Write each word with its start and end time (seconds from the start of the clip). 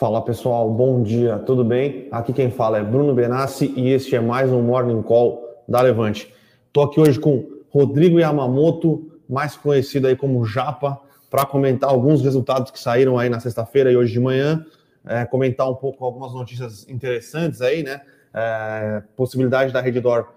Fala 0.00 0.22
pessoal, 0.22 0.70
bom 0.70 1.02
dia, 1.02 1.38
tudo 1.40 1.62
bem? 1.62 2.08
Aqui 2.10 2.32
quem 2.32 2.50
fala 2.50 2.78
é 2.78 2.82
Bruno 2.82 3.12
Benassi 3.14 3.70
e 3.76 3.90
este 3.90 4.16
é 4.16 4.20
mais 4.20 4.50
um 4.50 4.62
Morning 4.62 5.02
Call 5.02 5.62
da 5.68 5.82
Levante. 5.82 6.34
Estou 6.68 6.84
aqui 6.84 6.98
hoje 6.98 7.20
com 7.20 7.46
Rodrigo 7.68 8.18
Yamamoto, 8.18 9.12
mais 9.28 9.58
conhecido 9.58 10.06
aí 10.06 10.16
como 10.16 10.42
Japa, 10.42 10.98
para 11.30 11.44
comentar 11.44 11.90
alguns 11.90 12.22
resultados 12.22 12.70
que 12.70 12.80
saíram 12.80 13.18
aí 13.18 13.28
na 13.28 13.40
sexta-feira 13.40 13.92
e 13.92 13.96
hoje 13.98 14.14
de 14.14 14.20
manhã, 14.20 14.64
é, 15.06 15.26
comentar 15.26 15.70
um 15.70 15.74
pouco 15.74 16.02
algumas 16.02 16.32
notícias 16.32 16.88
interessantes 16.88 17.60
aí, 17.60 17.82
né? 17.82 18.00
É, 18.32 19.02
possibilidade 19.14 19.70
da 19.70 19.82
Reddor 19.82 20.28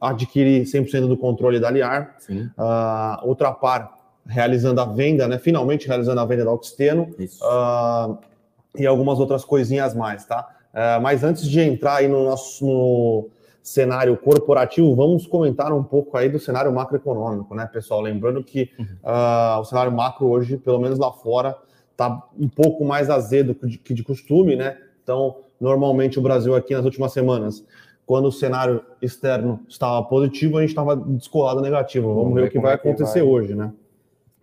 adquirir 0.00 0.62
100% 0.62 1.08
do 1.08 1.16
controle 1.16 1.58
da 1.58 1.68
Liar, 1.72 2.18
uh, 2.30 3.28
outra 3.28 3.50
par 3.50 3.98
realizando 4.24 4.80
a 4.80 4.84
venda, 4.84 5.26
né? 5.26 5.38
Finalmente 5.38 5.88
realizando 5.88 6.20
a 6.20 6.24
venda 6.24 6.44
da 6.44 6.52
Oxteno. 6.52 7.08
Uh, 7.18 8.27
e 8.78 8.86
algumas 8.86 9.18
outras 9.18 9.44
coisinhas 9.44 9.94
mais, 9.94 10.24
tá? 10.24 10.48
Uh, 10.72 11.02
mas 11.02 11.24
antes 11.24 11.46
de 11.46 11.60
entrar 11.60 11.96
aí 11.96 12.08
no 12.08 12.24
nosso 12.24 12.64
no 12.64 13.30
cenário 13.62 14.16
corporativo, 14.16 14.94
vamos 14.94 15.26
comentar 15.26 15.72
um 15.72 15.82
pouco 15.82 16.16
aí 16.16 16.28
do 16.28 16.38
cenário 16.38 16.72
macroeconômico, 16.72 17.54
né, 17.54 17.68
pessoal? 17.70 18.00
Lembrando 18.00 18.42
que 18.42 18.70
uh, 18.78 19.60
o 19.60 19.64
cenário 19.64 19.92
macro 19.92 20.26
hoje, 20.28 20.56
pelo 20.56 20.78
menos 20.78 20.98
lá 20.98 21.12
fora, 21.12 21.56
tá 21.96 22.22
um 22.38 22.48
pouco 22.48 22.84
mais 22.84 23.10
azedo 23.10 23.54
que 23.54 23.66
de, 23.66 23.78
que 23.78 23.92
de 23.92 24.02
costume, 24.02 24.56
né? 24.56 24.78
Então, 25.02 25.36
normalmente 25.60 26.18
o 26.18 26.22
Brasil 26.22 26.54
aqui 26.54 26.74
nas 26.74 26.84
últimas 26.84 27.12
semanas, 27.12 27.64
quando 28.06 28.26
o 28.26 28.32
cenário 28.32 28.82
externo 29.02 29.60
estava 29.68 30.02
positivo, 30.02 30.56
a 30.56 30.60
gente 30.60 30.70
estava 30.70 30.96
descolado 30.96 31.60
negativo. 31.60 32.08
Vamos, 32.08 32.22
vamos 32.22 32.34
ver, 32.36 32.42
ver 32.42 32.48
o 32.48 32.50
que 32.50 32.58
vai 32.58 32.74
acontecer 32.74 33.20
vai... 33.20 33.28
hoje, 33.28 33.54
né? 33.54 33.72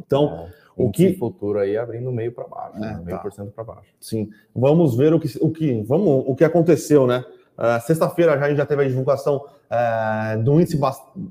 Então, 0.06 0.48
é. 0.48 0.65
O 0.78 0.92
que 0.92 1.14
futuro 1.14 1.60
aí 1.60 1.78
abrindo 1.78 2.12
meio 2.12 2.32
para 2.32 2.46
baixo, 2.48 2.78
é, 2.78 2.82
né? 2.82 3.02
meio 3.04 3.18
tá. 3.18 3.24
por 3.24 3.32
cento 3.32 3.52
para 3.52 3.64
baixo. 3.64 3.88
Sim. 4.00 4.30
Vamos 4.54 4.96
ver 4.96 5.14
o 5.14 5.20
que 5.20 5.30
o 5.40 5.50
que 5.50 5.82
vamos 5.84 6.26
o 6.28 6.36
que 6.36 6.44
aconteceu, 6.44 7.08
né? 7.08 7.24
Uh, 7.58 7.80
Sexta-feira 7.86 8.38
já 8.38 8.46
a 8.46 8.50
gente 8.50 8.58
já 8.58 8.66
teve 8.66 8.84
a 8.84 8.88
divulgação 8.88 9.38
uh, 9.38 10.44
do 10.44 10.60
índice 10.60 10.78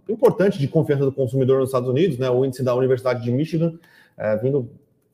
importante 0.08 0.58
de 0.58 0.66
confiança 0.66 1.04
do 1.04 1.12
consumidor 1.12 1.60
nos 1.60 1.68
Estados 1.68 1.88
Unidos, 1.88 2.16
né? 2.18 2.30
O 2.30 2.44
índice 2.44 2.62
da 2.62 2.74
Universidade 2.74 3.22
de 3.22 3.30
Michigan, 3.30 3.74
uh, 4.16 4.42
vindo 4.42 4.70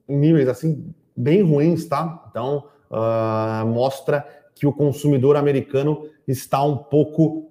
em 0.09 0.17
níveis 0.17 0.49
assim 0.49 0.95
bem 1.17 1.43
ruins, 1.43 1.87
tá? 1.87 2.25
Então 2.31 2.65
mostra 3.67 4.27
que 4.53 4.67
o 4.67 4.73
consumidor 4.73 5.37
americano 5.37 6.09
está 6.27 6.61
um 6.65 6.77
pouco 6.77 7.47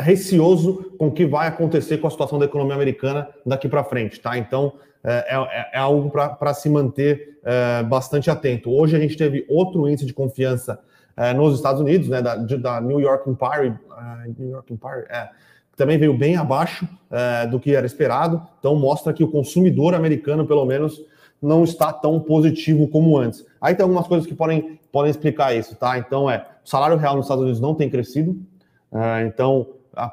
receoso 0.00 0.92
com 0.98 1.08
o 1.08 1.12
que 1.12 1.26
vai 1.26 1.48
acontecer 1.48 1.98
com 1.98 2.06
a 2.06 2.10
situação 2.10 2.38
da 2.38 2.46
economia 2.46 2.74
americana 2.74 3.28
daqui 3.44 3.68
para 3.68 3.84
frente, 3.84 4.20
tá? 4.20 4.36
Então 4.36 4.72
é, 5.02 5.36
é, 5.36 5.70
é 5.74 5.78
algo 5.78 6.10
para 6.10 6.54
se 6.54 6.68
manter 6.68 7.38
é, 7.42 7.82
bastante 7.82 8.30
atento. 8.30 8.70
Hoje 8.70 8.96
a 8.96 9.00
gente 9.00 9.16
teve 9.16 9.46
outro 9.48 9.88
índice 9.88 10.06
de 10.06 10.12
confiança 10.12 10.78
é, 11.16 11.32
nos 11.32 11.54
Estados 11.54 11.80
Unidos, 11.80 12.08
né? 12.08 12.22
Da, 12.22 12.36
da 12.36 12.80
New 12.80 13.00
York 13.00 13.28
Empire, 13.28 13.68
uh, 13.90 14.34
New 14.38 14.50
York 14.50 14.72
Empire, 14.72 15.04
é, 15.10 15.28
também 15.76 15.98
veio 15.98 16.16
bem 16.16 16.36
abaixo 16.36 16.86
é, 17.10 17.46
do 17.46 17.58
que 17.58 17.74
era 17.74 17.86
esperado. 17.86 18.42
Então 18.58 18.74
mostra 18.76 19.12
que 19.12 19.24
o 19.24 19.28
consumidor 19.28 19.94
americano, 19.94 20.46
pelo 20.46 20.64
menos, 20.64 21.02
não 21.40 21.64
está 21.64 21.92
tão 21.92 22.20
positivo 22.20 22.86
como 22.88 23.16
antes. 23.16 23.44
Aí 23.60 23.74
tem 23.74 23.82
algumas 23.82 24.06
coisas 24.06 24.26
que 24.26 24.34
podem, 24.34 24.78
podem 24.92 25.10
explicar 25.10 25.54
isso, 25.54 25.74
tá? 25.76 25.98
Então 25.98 26.30
é, 26.30 26.46
o 26.64 26.68
salário 26.68 26.96
real 26.96 27.16
nos 27.16 27.24
Estados 27.24 27.42
Unidos 27.42 27.60
não 27.60 27.74
tem 27.74 27.88
crescido. 27.88 28.36
então 29.26 29.66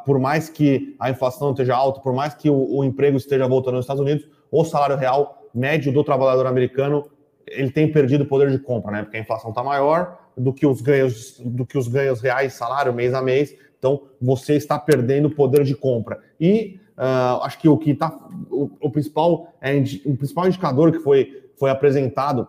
por 0.06 0.20
mais 0.20 0.50
que 0.50 0.96
a 1.00 1.10
inflação 1.10 1.52
esteja 1.52 1.76
alta, 1.76 2.00
por 2.00 2.14
mais 2.14 2.34
que 2.34 2.50
o, 2.50 2.78
o, 2.78 2.84
emprego 2.84 3.18
esteja 3.18 3.48
voltando 3.48 3.76
nos 3.76 3.86
Estados 3.86 4.02
Unidos, 4.02 4.28
o 4.52 4.64
salário 4.64 4.96
real 4.96 5.50
médio 5.54 5.92
do 5.92 6.04
trabalhador 6.04 6.48
americano 6.48 7.10
ele 7.48 7.72
tem 7.72 7.92
perdido 7.92 8.26
poder 8.26 8.52
de 8.52 8.60
compra, 8.60 8.92
né? 8.92 9.04
Porque 9.04 9.18
a 9.18 9.20
inflação 9.20 9.52
está 9.52 9.64
maior 9.64 10.20
do 10.36 10.52
que 10.52 10.66
os 10.66 10.82
ganhos 10.82 11.40
do 11.40 11.66
que 11.66 11.78
os 11.78 11.88
ganhos 11.88 12.22
reais, 12.22 12.54
salário 12.54 12.94
mês 12.94 13.14
a 13.14 13.22
mês. 13.22 13.56
Então 13.80 14.04
você 14.22 14.56
está 14.56 14.78
perdendo 14.78 15.30
poder 15.30 15.64
de 15.64 15.76
compra. 15.76 16.20
E 16.40 16.80
uh, 16.98 17.42
acho 17.44 17.60
que 17.60 17.70
o 17.70 17.78
que 17.78 17.92
está 17.92 18.12
o, 18.50 18.70
o, 18.82 18.90
principal 18.90 19.54
é 19.62 19.76
o 20.06 20.18
principal 20.18 20.48
indicador 20.48 20.92
que 20.92 21.00
foi 21.00 21.44
foi 21.58 21.70
apresentado 21.70 22.48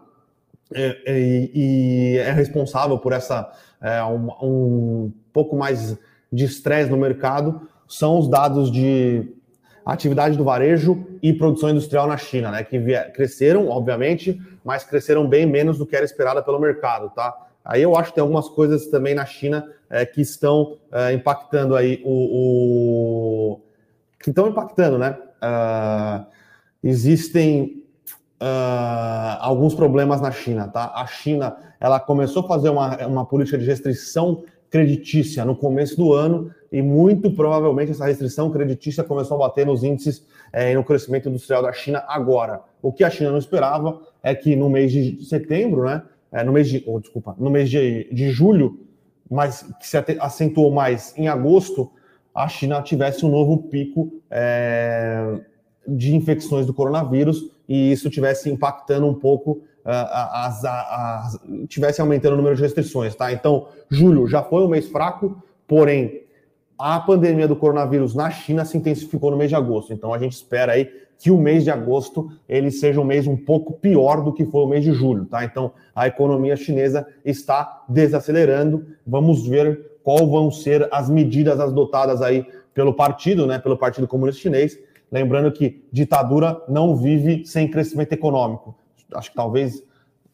é, 0.75 0.99
é, 1.07 1.19
e 1.55 2.19
é 2.19 2.33
responsável 2.33 2.99
por 2.99 3.13
essa 3.13 3.51
é, 3.81 4.03
um, 4.05 4.29
um 4.43 5.13
pouco 5.33 5.57
mais 5.57 5.97
de 6.33 6.45
estresse 6.45 6.91
no 6.91 6.97
mercado 6.97 7.69
são 7.87 8.19
os 8.19 8.29
dados 8.29 8.71
de 8.71 9.35
atividade 9.85 10.37
do 10.37 10.45
varejo 10.45 11.07
e 11.23 11.33
produção 11.33 11.71
industrial 11.71 12.07
na 12.07 12.19
China, 12.19 12.51
né? 12.51 12.63
Que 12.63 12.79
cresceram, 13.15 13.69
obviamente, 13.69 14.39
mas 14.63 14.85
cresceram 14.85 15.27
bem 15.27 15.47
menos 15.47 15.79
do 15.79 15.87
que 15.87 15.97
era 15.97 16.05
esperado 16.05 16.43
pelo 16.43 16.61
mercado, 16.61 17.11
tá? 17.11 17.35
Aí 17.65 17.83
eu 17.83 17.97
acho 17.97 18.11
que 18.11 18.17
tem 18.17 18.23
algumas 18.23 18.49
coisas 18.49 18.87
também 18.87 19.15
na 19.15 19.25
China 19.25 19.67
é, 19.89 20.05
que 20.05 20.21
estão 20.21 20.77
é, 20.93 21.13
impactando 21.13 21.75
aí 21.75 22.03
o, 22.05 23.55
o, 23.55 23.61
que 24.21 24.31
estão 24.31 24.49
impactando, 24.49 24.99
né? 24.99 25.17
Uh, 25.41 26.27
existem 26.83 27.85
uh, 28.43 29.39
alguns 29.41 29.75
problemas 29.75 30.21
na 30.21 30.31
China, 30.31 30.69
tá? 30.69 30.93
A 30.95 31.07
China 31.07 31.57
ela 31.81 32.01
começou 32.01 32.45
a 32.45 32.49
fazer 32.49 32.69
uma, 32.69 33.07
uma 33.07 33.25
política 33.25 33.57
de 33.57 33.65
restrição 33.65 34.45
creditícia 34.71 35.45
no 35.45 35.57
começo 35.57 35.97
do 35.97 36.13
ano 36.13 36.51
e 36.71 36.83
muito 36.83 37.31
provavelmente 37.31 37.93
essa 37.93 38.07
restrição 38.07 38.51
creditícia 38.51 39.03
começou 39.03 39.37
a 39.37 39.49
bater 39.49 39.67
nos 39.67 39.83
índices 39.83 40.27
é, 40.53 40.75
no 40.75 40.85
crescimento 40.85 41.29
industrial 41.29 41.63
da 41.63 41.73
China 41.73 42.05
agora. 42.07 42.61
O 42.83 42.93
que 42.93 43.05
a 43.05 43.11
China 43.11 43.31
não 43.31 43.39
esperava 43.39 44.01
é 44.23 44.35
que 44.35 44.55
no 44.55 44.69
mês 44.69 44.93
de 44.93 45.25
setembro, 45.25 45.85
né, 45.85 46.03
é, 46.31 46.45
no 46.45 46.53
mês 46.53 46.69
de, 46.69 46.85
oh, 46.87 47.01
desculpa, 47.01 47.35
no 47.39 47.51
mês 47.51 47.71
de, 47.71 48.09
de 48.13 48.31
julho, 48.31 48.81
mas 49.31 49.63
que 49.79 49.87
se 49.87 49.97
acentuou 50.21 50.71
mais 50.71 51.17
em 51.17 51.29
agosto, 51.29 51.91
a 52.35 52.49
China 52.49 52.83
tivesse 52.83 53.25
um 53.25 53.31
novo 53.31 53.59
pico 53.65 54.13
é, 54.31 55.41
de 55.87 56.15
infecções 56.15 56.67
do 56.67 56.75
coronavírus 56.75 57.51
e 57.69 57.93
isso 57.93 58.09
tivesse 58.11 58.51
impactando 58.51 59.07
um 59.07 59.15
pouco 59.15 59.63
as, 59.85 61.39
tivesse 61.69 62.01
aumentando 62.01 62.35
o 62.35 62.37
número 62.37 62.57
de 62.57 62.63
restrições, 62.63 63.15
tá? 63.15 63.33
Então, 63.33 63.69
julho 63.91 64.27
já 64.27 64.43
foi 64.43 64.63
um 64.63 64.69
mês 64.69 64.89
fraco, 64.89 65.43
porém 65.67 66.23
a 66.79 67.01
pandemia 67.01 67.49
do 67.49 67.57
coronavírus 67.57 68.15
na 68.15 68.31
China 68.31 68.65
se 68.65 68.77
intensificou 68.77 69.31
no 69.31 69.37
mês 69.37 69.51
de 69.51 69.57
agosto. 69.57 69.93
Então, 69.93 70.15
a 70.15 70.19
gente 70.19 70.33
espera 70.33 70.73
aí 70.73 70.89
que 71.19 71.31
o 71.31 71.37
mês 71.37 71.65
de 71.65 71.71
agosto 71.71 72.31
ele 72.49 72.71
seja 72.71 73.01
um 73.01 73.05
mês 73.05 73.27
um 73.27 73.37
pouco 73.37 73.73
pior 73.73 74.23
do 74.23 74.33
que 74.33 74.45
foi 74.45 74.63
o 74.63 74.69
mês 74.69 74.85
de 74.85 74.93
julho, 74.93 75.25
tá? 75.25 75.45
Então, 75.45 75.73
a 75.95 76.07
economia 76.07 76.55
chinesa 76.55 77.07
está 77.25 77.83
desacelerando. 77.89 78.87
Vamos 79.05 79.47
ver 79.47 79.99
qual 80.05 80.29
vão 80.29 80.51
ser 80.51 80.89
as 80.93 81.11
medidas 81.11 81.59
adotadas 81.59 82.23
aí 82.23 82.47
pelo 82.73 82.95
partido, 82.95 83.47
né, 83.47 83.59
pelo 83.59 83.77
Partido 83.77 84.07
Comunista 84.07 84.41
Chinês. 84.41 84.79
Lembrando 85.11 85.51
que 85.51 85.83
ditadura 85.91 86.63
não 86.69 86.95
vive 86.95 87.45
sem 87.45 87.69
crescimento 87.69 88.13
econômico 88.13 88.77
acho 89.15 89.31
que 89.31 89.37
talvez 89.37 89.83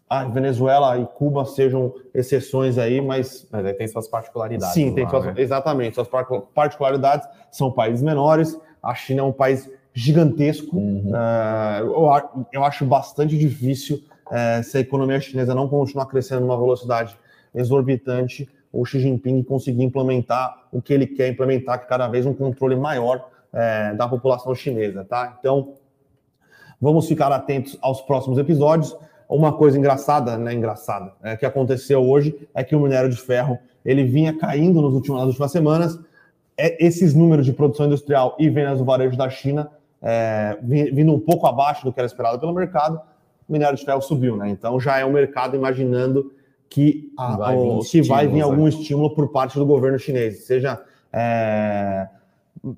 a 0.09 0.25
Venezuela 0.25 0.99
e 0.99 1.07
Cuba 1.07 1.45
sejam 1.45 1.95
exceções 2.15 2.79
aí, 2.79 3.01
mas. 3.01 3.47
Mas 3.51 3.67
aí 3.67 3.75
tem 3.75 3.89
suas 3.89 4.07
particularidades. 4.07 4.75
Sim, 4.75 4.95
tem 4.95 5.05
lá, 5.05 5.11
suas, 5.11 5.25
né? 5.27 5.35
exatamente. 5.37 5.95
Suas 5.95 6.09
particularidades 6.55 7.29
são 7.51 7.71
países 7.71 8.03
menores. 8.03 8.59
A 8.83 8.95
China 8.95 9.21
é 9.21 9.25
um 9.25 9.33
país 9.33 9.71
gigantesco. 9.93 10.77
Uhum. 10.77 11.11
Uh, 11.11 11.87
eu, 11.87 12.47
eu, 12.53 12.65
acho 12.65 12.85
bastante 12.85 13.39
difícil 13.39 14.03
uh, 14.27 14.63
se 14.63 14.77
a 14.77 14.81
economia 14.81 15.21
chinesa 15.21 15.55
não 15.55 15.69
continuar 15.69 16.07
crescendo 16.07 16.43
numa 16.43 16.57
velocidade 16.57 17.17
exorbitante, 17.55 18.49
o 18.73 18.85
Xi 18.85 18.99
Jinping 18.99 19.45
conseguir 19.45 19.85
implementar 19.85 20.67
o 20.73 20.83
que 20.83 20.93
ele 20.93 21.07
quer 21.07 21.29
implementar, 21.29 21.79
que 21.79 21.85
é 21.85 21.89
cada 21.89 22.09
vez 22.09 22.27
um 22.27 22.35
controle 22.35 22.75
maior 22.75 23.29
uh, 23.53 23.97
da 23.97 24.09
população 24.09 24.55
chinesa, 24.55 25.05
tá? 25.05 25.37
Então, 25.39 25.75
Vamos 26.85 27.09
ficar 27.09 27.33
atentos 27.33 27.79
aos 27.81 28.03
próximos 28.03 28.37
episódios. 28.37 28.95
Uma 29.27 29.55
coisa 29.55 29.79
engraçada, 29.79 30.37
né, 30.37 30.53
engraçada, 30.53 31.15
é, 31.23 31.35
que 31.35 31.47
aconteceu 31.47 32.07
hoje 32.07 32.47
é 32.55 32.63
que 32.63 32.77
o 32.77 32.81
minério 32.81 33.09
de 33.09 33.17
ferro 33.17 33.59
ele 33.83 34.05
vinha 34.05 34.37
caindo 34.37 34.83
nos 34.83 34.93
últimos, 34.93 35.19
nas 35.19 35.29
últimas 35.29 35.51
semanas. 35.51 35.99
É, 36.59 36.85
esses 36.85 37.15
números 37.15 37.47
de 37.47 37.55
produção 37.55 37.87
industrial 37.87 38.37
e 38.39 38.51
vendas 38.51 38.81
do 38.81 38.85
varejo 38.85 39.17
da 39.17 39.31
China 39.31 39.71
é, 40.03 40.59
vindo 40.63 41.15
um 41.15 41.19
pouco 41.19 41.47
abaixo 41.47 41.87
do 41.87 41.91
que 41.91 41.99
era 41.99 42.07
esperado 42.07 42.39
pelo 42.39 42.53
mercado, 42.53 43.01
o 43.49 43.53
minério 43.55 43.79
de 43.79 43.83
ferro 43.83 44.03
subiu, 44.03 44.37
né? 44.37 44.51
Então 44.51 44.79
já 44.79 44.99
é 44.99 45.07
o 45.07 45.11
mercado 45.11 45.57
imaginando 45.57 46.35
que, 46.69 47.11
a, 47.17 47.35
vai, 47.35 47.57
o, 47.57 47.79
que 47.79 48.03
vai 48.03 48.29
vir 48.29 48.43
algum 48.43 48.65
né? 48.65 48.69
estímulo 48.69 49.15
por 49.15 49.33
parte 49.33 49.59
do 49.59 49.65
governo 49.65 49.99
chinês, 49.99 50.45
seja 50.45 50.83
é, 51.11 52.09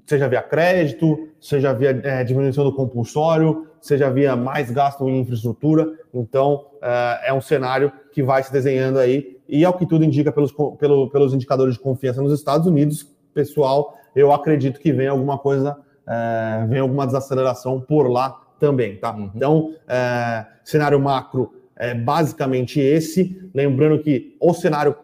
seja 0.07 0.29
via 0.29 0.43
crédito, 0.43 1.29
seja 1.41 1.73
via 1.73 2.01
é, 2.05 2.23
diminuição 2.23 2.63
do 2.63 2.73
compulsório, 2.73 3.66
seja 3.81 4.11
via 4.11 4.37
mais 4.37 4.71
gasto 4.71 5.09
em 5.09 5.21
infraestrutura. 5.21 5.93
Então, 6.13 6.67
é, 6.83 7.29
é 7.29 7.35
um 7.35 7.41
cenário 7.41 7.93
que 8.13 8.23
vai 8.23 8.43
se 8.43 8.53
desenhando 8.53 8.99
aí. 8.99 9.39
E 9.49 9.65
ao 9.65 9.75
que 9.75 9.87
tudo 9.87 10.05
indica 10.05 10.33
pelos, 10.33 10.53
pelo, 10.79 11.09
pelos 11.11 11.35
indicadores 11.35 11.75
de 11.75 11.81
confiança 11.81 12.21
nos 12.23 12.33
Estados 12.33 12.67
Unidos, 12.67 13.15
pessoal, 13.33 13.95
eu 14.15 14.33
acredito 14.33 14.81
que 14.81 14.93
vem 14.93 15.09
alguma 15.09 15.39
coisa, 15.39 15.77
é, 16.07 16.67
vem 16.69 16.81
alguma 16.81 17.07
desaceleração 17.07 17.81
por 17.81 18.09
lá 18.09 18.41
também, 18.59 18.97
tá? 18.97 19.15
Uhum. 19.15 19.31
Então, 19.35 19.75
é, 19.87 20.47
cenário 20.65 20.99
macro 20.99 21.53
é 21.77 21.95
basicamente 21.95 22.81
esse. 22.81 23.41
Lembrando 23.55 24.03
que 24.03 24.37
o 24.41 24.55
cenário 24.55 24.97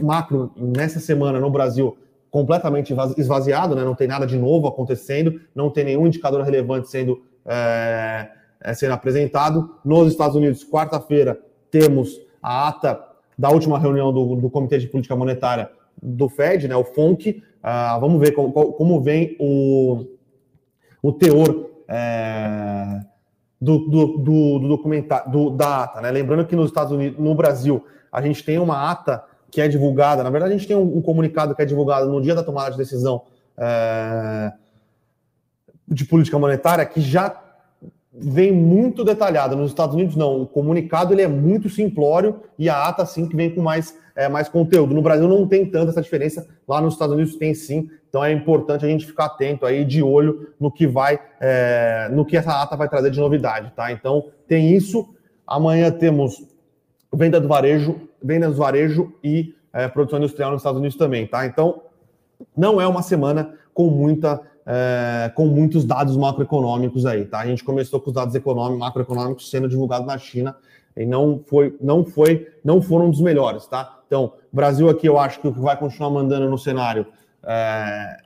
macro 0.00 0.52
nessa 0.56 1.00
semana 1.00 1.38
no 1.38 1.50
Brasil 1.50 1.96
completamente 2.30 2.94
esvaziado, 3.18 3.74
né? 3.74 3.84
não 3.84 3.94
tem 3.94 4.08
nada 4.08 4.26
de 4.26 4.38
novo 4.38 4.66
acontecendo, 4.66 5.38
não 5.54 5.68
tem 5.68 5.84
nenhum 5.84 6.06
indicador 6.06 6.42
relevante 6.42 6.88
sendo, 6.88 7.22
é, 7.46 8.28
é 8.60 8.74
sendo 8.74 8.92
apresentado. 8.92 9.76
Nos 9.84 10.08
Estados 10.08 10.36
Unidos, 10.36 10.64
quarta-feira, 10.64 11.38
temos 11.70 12.20
a 12.42 12.68
ata 12.68 13.02
da 13.38 13.50
última 13.50 13.78
reunião 13.78 14.12
do, 14.12 14.36
do 14.36 14.50
Comitê 14.50 14.78
de 14.78 14.88
Política 14.88 15.16
Monetária 15.16 15.70
do 16.00 16.28
Fed, 16.28 16.68
né, 16.68 16.76
o 16.76 16.84
FONC. 16.84 17.42
Ah, 17.62 17.98
vamos 17.98 18.20
ver 18.20 18.32
como, 18.32 18.52
como 18.52 19.00
vem 19.00 19.36
o, 19.38 20.04
o 21.02 21.12
teor 21.12 21.70
é, 21.88 23.00
do, 23.60 23.78
do, 23.78 24.18
do, 24.18 24.78
do 25.28 25.50
da 25.50 25.84
ata. 25.84 26.00
Né? 26.00 26.10
Lembrando 26.10 26.46
que 26.46 26.56
nos 26.56 26.66
Estados 26.66 26.92
Unidos, 26.92 27.18
no 27.18 27.34
Brasil, 27.34 27.84
a 28.10 28.20
gente 28.20 28.44
tem 28.44 28.58
uma 28.58 28.90
ata 28.90 29.24
que 29.50 29.60
é 29.60 29.68
divulgada, 29.68 30.22
na 30.22 30.30
verdade, 30.30 30.54
a 30.54 30.56
gente 30.56 30.66
tem 30.66 30.76
um, 30.76 30.96
um 30.96 31.02
comunicado 31.02 31.54
que 31.54 31.60
é 31.60 31.64
divulgado 31.64 32.10
no 32.10 32.22
dia 32.22 32.34
da 32.34 32.42
tomada 32.42 32.70
de 32.70 32.78
decisão 32.78 33.22
é, 33.56 34.52
de 35.92 36.04
política 36.04 36.38
monetária, 36.38 36.84
que 36.86 37.00
já 37.00 37.40
vem 38.12 38.52
muito 38.52 39.04
detalhada. 39.04 39.56
Nos 39.56 39.70
Estados 39.70 39.94
Unidos, 39.94 40.16
não. 40.16 40.42
O 40.42 40.46
comunicado 40.46 41.14
ele 41.14 41.22
é 41.22 41.28
muito 41.28 41.68
simplório 41.68 42.40
e 42.58 42.68
a 42.68 42.86
ata, 42.86 43.06
sim, 43.06 43.26
que 43.26 43.34
vem 43.34 43.54
com 43.54 43.62
mais, 43.62 43.96
é, 44.14 44.28
mais 44.28 44.48
conteúdo. 44.48 44.94
No 44.94 45.02
Brasil 45.02 45.26
não 45.26 45.46
tem 45.46 45.64
tanta 45.64 45.90
essa 45.90 46.02
diferença, 46.02 46.46
lá 46.68 46.80
nos 46.80 46.94
Estados 46.94 47.14
Unidos 47.14 47.36
tem 47.36 47.54
sim. 47.54 47.88
Então 48.08 48.22
é 48.22 48.30
importante 48.30 48.84
a 48.84 48.88
gente 48.88 49.06
ficar 49.06 49.26
atento 49.26 49.64
aí, 49.64 49.84
de 49.84 50.02
olho 50.02 50.48
no 50.60 50.70
que 50.70 50.86
vai, 50.86 51.18
é, 51.40 52.10
no 52.12 52.26
que 52.26 52.36
essa 52.36 52.62
ata 52.62 52.76
vai 52.76 52.88
trazer 52.88 53.10
de 53.10 53.18
novidade, 53.18 53.72
tá? 53.74 53.90
Então 53.90 54.26
tem 54.46 54.74
isso. 54.74 55.14
Amanhã 55.46 55.90
temos 55.90 56.46
venda 57.12 57.40
do 57.40 57.48
varejo, 57.48 58.08
venda 58.22 58.48
do 58.48 58.54
varejo 58.54 59.14
e 59.24 59.54
é, 59.72 59.88
produção 59.88 60.18
industrial 60.18 60.50
nos 60.50 60.60
Estados 60.60 60.78
Unidos 60.78 60.96
também, 60.96 61.26
tá? 61.26 61.46
Então 61.46 61.82
não 62.54 62.80
é 62.80 62.86
uma 62.86 63.02
semana 63.02 63.54
com 63.72 63.88
muita 63.88 64.40
é, 64.66 65.30
com 65.34 65.46
muitos 65.46 65.84
dados 65.84 66.16
macroeconômicos 66.16 67.04
aí, 67.06 67.24
tá? 67.24 67.40
A 67.40 67.46
gente 67.46 67.64
começou 67.64 68.00
com 68.00 68.10
os 68.10 68.14
dados 68.14 68.34
econômicos, 68.34 68.78
macroeconômicos 68.78 69.50
sendo 69.50 69.68
divulgados 69.68 70.06
na 70.06 70.16
China 70.18 70.56
e 70.96 71.04
não 71.04 71.42
foi, 71.46 71.76
não 71.80 72.04
foi, 72.04 72.48
não 72.64 72.80
foram 72.80 73.10
dos 73.10 73.20
melhores, 73.20 73.66
tá? 73.66 73.98
Então, 74.06 74.34
Brasil 74.52 74.88
aqui 74.88 75.08
eu 75.08 75.18
acho 75.18 75.40
que 75.40 75.48
o 75.48 75.52
que 75.52 75.60
vai 75.60 75.76
continuar 75.76 76.10
mandando 76.10 76.48
no 76.48 76.58
cenário 76.58 77.06
é, 77.42 78.18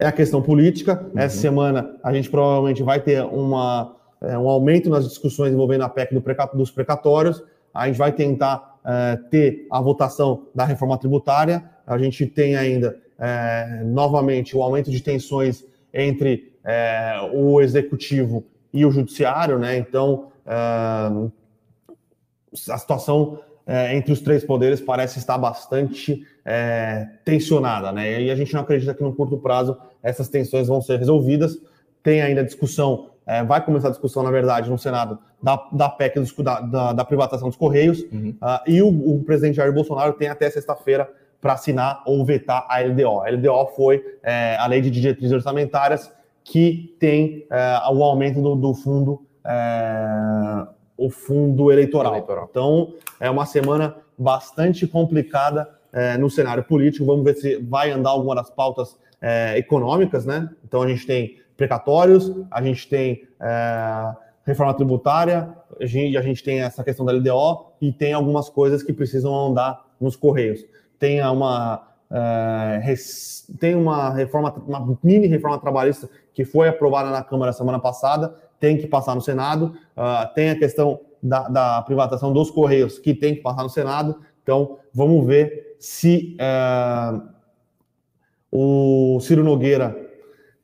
é 0.00 0.06
a 0.06 0.12
questão 0.12 0.42
política. 0.42 1.00
Uhum. 1.14 1.20
Essa 1.20 1.38
semana 1.38 1.96
a 2.02 2.12
gente 2.12 2.28
provavelmente 2.28 2.82
vai 2.82 3.00
ter 3.00 3.22
uma, 3.22 3.96
é, 4.20 4.36
um 4.36 4.48
aumento 4.48 4.90
nas 4.90 5.08
discussões 5.08 5.52
envolvendo 5.52 5.84
a 5.84 5.88
PEC 5.88 6.12
do 6.12 6.20
preca, 6.20 6.46
dos 6.52 6.70
precatórios. 6.70 7.42
A 7.72 7.86
gente 7.86 7.96
vai 7.96 8.12
tentar 8.12 8.78
é, 8.84 9.16
ter 9.30 9.66
a 9.70 9.80
votação 9.80 10.48
da 10.54 10.64
reforma 10.64 10.98
tributária. 10.98 11.64
A 11.86 11.96
gente 11.96 12.26
tem 12.26 12.56
ainda 12.56 12.96
é, 13.18 13.82
novamente 13.84 14.56
o 14.56 14.62
aumento 14.62 14.90
de 14.90 15.00
tensões 15.00 15.64
entre 15.92 16.52
é, 16.64 17.16
o 17.32 17.60
executivo 17.60 18.44
e 18.72 18.84
o 18.84 18.90
judiciário, 18.90 19.58
né? 19.58 19.76
Então 19.76 20.28
é, 20.46 20.52
a 22.70 22.78
situação 22.78 23.40
é, 23.66 23.94
entre 23.94 24.12
os 24.12 24.20
três 24.20 24.42
poderes 24.42 24.80
parece 24.80 25.18
estar 25.18 25.36
bastante 25.36 26.26
é, 26.44 27.06
tensionada, 27.24 27.92
né? 27.92 28.22
E 28.22 28.30
a 28.30 28.34
gente 28.34 28.54
não 28.54 28.62
acredita 28.62 28.94
que 28.94 29.02
no 29.02 29.14
curto 29.14 29.36
prazo 29.36 29.76
essas 30.02 30.28
tensões 30.28 30.68
vão 30.68 30.80
ser 30.80 30.98
resolvidas. 30.98 31.58
Tem 32.02 32.22
ainda 32.22 32.42
discussão, 32.42 33.10
é, 33.26 33.44
vai 33.44 33.62
começar 33.62 33.88
a 33.88 33.90
discussão, 33.90 34.22
na 34.22 34.30
verdade, 34.30 34.70
no 34.70 34.78
Senado 34.78 35.18
da, 35.42 35.68
da 35.70 35.88
PEC 35.88 36.18
dos, 36.18 36.34
da, 36.36 36.60
da, 36.60 36.92
da, 36.94 37.04
privatização 37.04 37.48
dos 37.48 37.56
Correios, 37.56 38.02
uhum. 38.10 38.34
uh, 38.42 38.60
e 38.66 38.82
o, 38.82 38.88
o 38.88 39.22
presidente 39.22 39.56
Jair 39.56 39.72
Bolsonaro 39.72 40.14
tem 40.14 40.28
até 40.28 40.48
sexta-feira 40.50 41.08
para 41.40 41.52
assinar 41.52 42.02
ou 42.04 42.24
vetar 42.24 42.66
a 42.68 42.80
LDO. 42.80 43.20
A 43.20 43.30
LDO 43.30 43.66
foi 43.76 44.02
é, 44.22 44.56
a 44.56 44.66
Lei 44.66 44.80
de 44.80 44.90
Diretrizes 44.90 45.32
Orçamentárias 45.32 46.12
que 46.42 46.96
tem 46.98 47.46
é, 47.50 47.80
o 47.92 48.02
aumento 48.02 48.40
do, 48.40 48.56
do 48.56 48.74
fundo 48.74 49.22
é, 49.44 50.66
o 50.96 51.08
fundo 51.08 51.70
eleitoral. 51.70 52.12
eleitoral. 52.12 52.48
Então 52.50 52.94
é 53.20 53.30
uma 53.30 53.46
semana 53.46 53.96
bastante 54.18 54.86
complicada 54.86 55.68
é, 55.92 56.18
no 56.18 56.28
cenário 56.28 56.64
político. 56.64 57.06
Vamos 57.06 57.24
ver 57.24 57.34
se 57.34 57.56
vai 57.56 57.90
andar 57.90 58.10
alguma 58.10 58.34
das 58.34 58.50
pautas 58.50 58.98
é, 59.20 59.56
econômicas, 59.56 60.26
né? 60.26 60.48
Então 60.64 60.82
a 60.82 60.88
gente 60.88 61.06
tem 61.06 61.38
precatórios, 61.56 62.32
a 62.50 62.62
gente 62.62 62.88
tem 62.88 63.22
é, 63.40 64.12
reforma 64.44 64.74
tributária, 64.74 65.54
a 65.80 65.86
gente, 65.86 66.16
a 66.16 66.22
gente 66.22 66.42
tem 66.42 66.60
essa 66.60 66.82
questão 66.82 67.06
da 67.06 67.12
LDO 67.12 67.72
e 67.80 67.92
tem 67.92 68.12
algumas 68.12 68.48
coisas 68.48 68.82
que 68.82 68.92
precisam 68.92 69.34
andar 69.34 69.86
nos 70.00 70.16
correios 70.16 70.64
tenha 70.98 71.30
uma, 71.30 71.82
uh, 72.10 72.80
res, 72.82 73.46
tem 73.58 73.74
uma 73.74 74.10
reforma, 74.10 74.52
uma 74.66 74.98
mini 75.02 75.26
reforma 75.26 75.58
trabalhista 75.58 76.08
que 76.34 76.44
foi 76.44 76.68
aprovada 76.68 77.10
na 77.10 77.22
Câmara 77.22 77.52
semana 77.52 77.78
passada, 77.78 78.34
tem 78.60 78.76
que 78.76 78.86
passar 78.86 79.14
no 79.14 79.20
Senado, 79.20 79.74
uh, 79.96 80.34
tem 80.34 80.50
a 80.50 80.58
questão 80.58 81.00
da, 81.22 81.48
da, 81.48 81.82
privatização 81.82 82.32
dos 82.32 82.50
Correios, 82.50 82.98
que 82.98 83.14
tem 83.14 83.34
que 83.34 83.40
passar 83.40 83.62
no 83.62 83.70
Senado, 83.70 84.20
então 84.42 84.78
vamos 84.92 85.26
ver 85.26 85.76
se 85.78 86.36
uh, 86.40 87.22
o 88.50 89.20
Ciro 89.20 89.44
Nogueira 89.44 89.96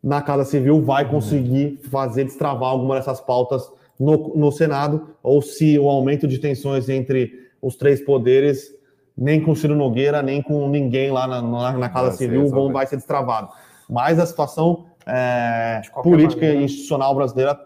na 0.02 0.20
Casa 0.20 0.44
Civil 0.44 0.82
vai 0.82 1.08
conseguir 1.08 1.78
fazer 1.90 2.24
destravar 2.24 2.70
alguma 2.70 2.96
dessas 2.96 3.20
pautas 3.20 3.70
no, 3.98 4.34
no 4.36 4.52
Senado, 4.52 5.08
ou 5.22 5.40
se 5.40 5.78
o 5.78 5.88
aumento 5.88 6.26
de 6.26 6.38
tensões 6.38 6.88
entre 6.88 7.48
os 7.62 7.76
três 7.76 8.00
poderes 8.00 8.73
nem 9.16 9.40
com 9.40 9.54
Ciro 9.54 9.74
Nogueira, 9.74 10.22
nem 10.22 10.42
com 10.42 10.68
ninguém 10.68 11.10
lá 11.10 11.26
na, 11.26 11.40
na, 11.40 11.72
na 11.72 11.88
Casa 11.88 12.08
vai 12.08 12.16
Civil 12.16 12.48
vão, 12.48 12.72
vai 12.72 12.86
ser 12.86 12.96
destravado. 12.96 13.48
Mas 13.88 14.18
a 14.18 14.26
situação 14.26 14.86
é, 15.06 15.82
política 16.02 16.40
maneira. 16.40 16.60
e 16.60 16.64
institucional 16.64 17.14
brasileira 17.14 17.58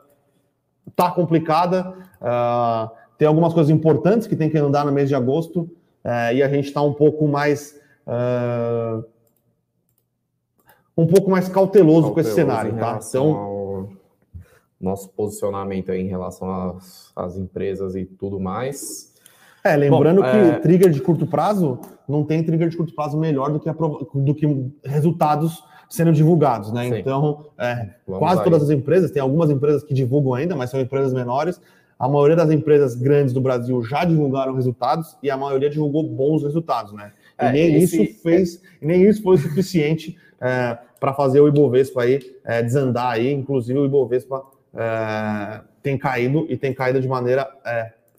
está 0.87 1.11
complicada. 1.11 1.95
Uh, 2.21 2.91
tem 3.17 3.27
algumas 3.27 3.55
coisas 3.55 3.71
importantes 3.71 4.27
que 4.27 4.37
tem 4.37 4.51
que 4.51 4.59
andar 4.59 4.85
no 4.85 4.93
mês 4.93 5.09
de 5.09 5.15
agosto 5.15 5.61
uh, 5.61 6.33
e 6.35 6.43
a 6.43 6.49
gente 6.49 6.67
está 6.67 6.83
um 6.83 6.93
pouco 6.93 7.27
mais 7.27 7.81
uh, 8.07 9.05
um 10.97 11.07
pouco 11.07 11.31
mais 11.31 11.49
cauteloso, 11.49 12.09
cauteloso 12.09 12.15
com 12.15 12.21
esse 12.21 12.33
cenário, 12.33 12.77
tá? 12.77 12.99
Então 13.01 13.91
nosso 14.81 15.09
posicionamento 15.11 15.91
em 15.91 16.07
relação 16.07 16.51
às, 16.51 17.13
às 17.15 17.37
empresas 17.37 17.97
e 17.97 18.05
tudo 18.05 18.39
mais 18.39 19.08
é, 19.65 19.77
lembrando 19.77 20.23
Bom, 20.23 20.31
que 20.31 20.37
é... 20.37 20.53
trigger 20.59 20.91
de 20.91 21.01
curto 21.01 21.27
prazo 21.27 21.81
não 22.09 22.25
tem 22.25 22.43
trigger 22.43 22.69
de 22.69 22.77
curto 22.77 22.95
prazo 22.95 23.19
melhor 23.19 23.53
do 23.53 23.61
que, 23.61 23.71
do 24.15 24.35
que 24.35 24.73
resultados 24.85 25.63
sendo 25.89 26.13
divulgados, 26.13 26.73
né? 26.73 26.85
Sim. 26.85 26.99
Então, 26.99 27.47
é, 27.59 27.89
quase 28.07 28.41
aí. 28.41 28.45
todas 28.45 28.63
as 28.63 28.71
empresas, 28.71 29.11
tem 29.11 29.23
algumas 29.23 29.51
empresas 29.51 29.83
que 29.83 29.95
divulgam 29.95 30.35
ainda, 30.35 30.55
mas 30.55 30.71
são 30.71 30.81
empresas 30.81 31.13
menores. 31.13 31.61
A 31.99 32.09
maioria 32.09 32.37
das 32.37 32.51
empresas 32.51 32.95
grandes 32.95 33.33
do 33.33 33.41
Brasil 33.41 33.83
já 33.83 34.05
divulgaram 34.05 34.55
resultados 34.55 35.17
e 35.23 35.31
a 35.31 35.37
maioria 35.37 35.69
divulgou 35.69 36.03
bons 36.05 36.43
resultados, 36.43 36.93
né? 36.93 37.13
E 37.41 37.45
é, 37.45 37.53
nem 37.53 37.75
esse... 37.77 38.03
isso 38.03 38.23
fez, 38.23 38.63
nem 38.81 39.03
isso 39.03 39.23
foi 39.23 39.39
suficiente 39.39 40.17
é, 40.41 40.79
para 41.01 41.13
fazer 41.13 41.41
o 41.41 41.49
Ibovespa 41.49 42.03
aí 42.03 42.21
é, 42.45 42.63
desandar 42.63 43.13
aí. 43.13 43.33
Inclusive 43.33 43.79
o 43.79 43.87
Ibovespa 43.87 44.43
tem 45.83 45.99
caído 45.99 46.47
e 46.49 46.57
tem 46.57 46.73
caído 46.73 47.01
de 47.01 47.09
maneira 47.09 47.49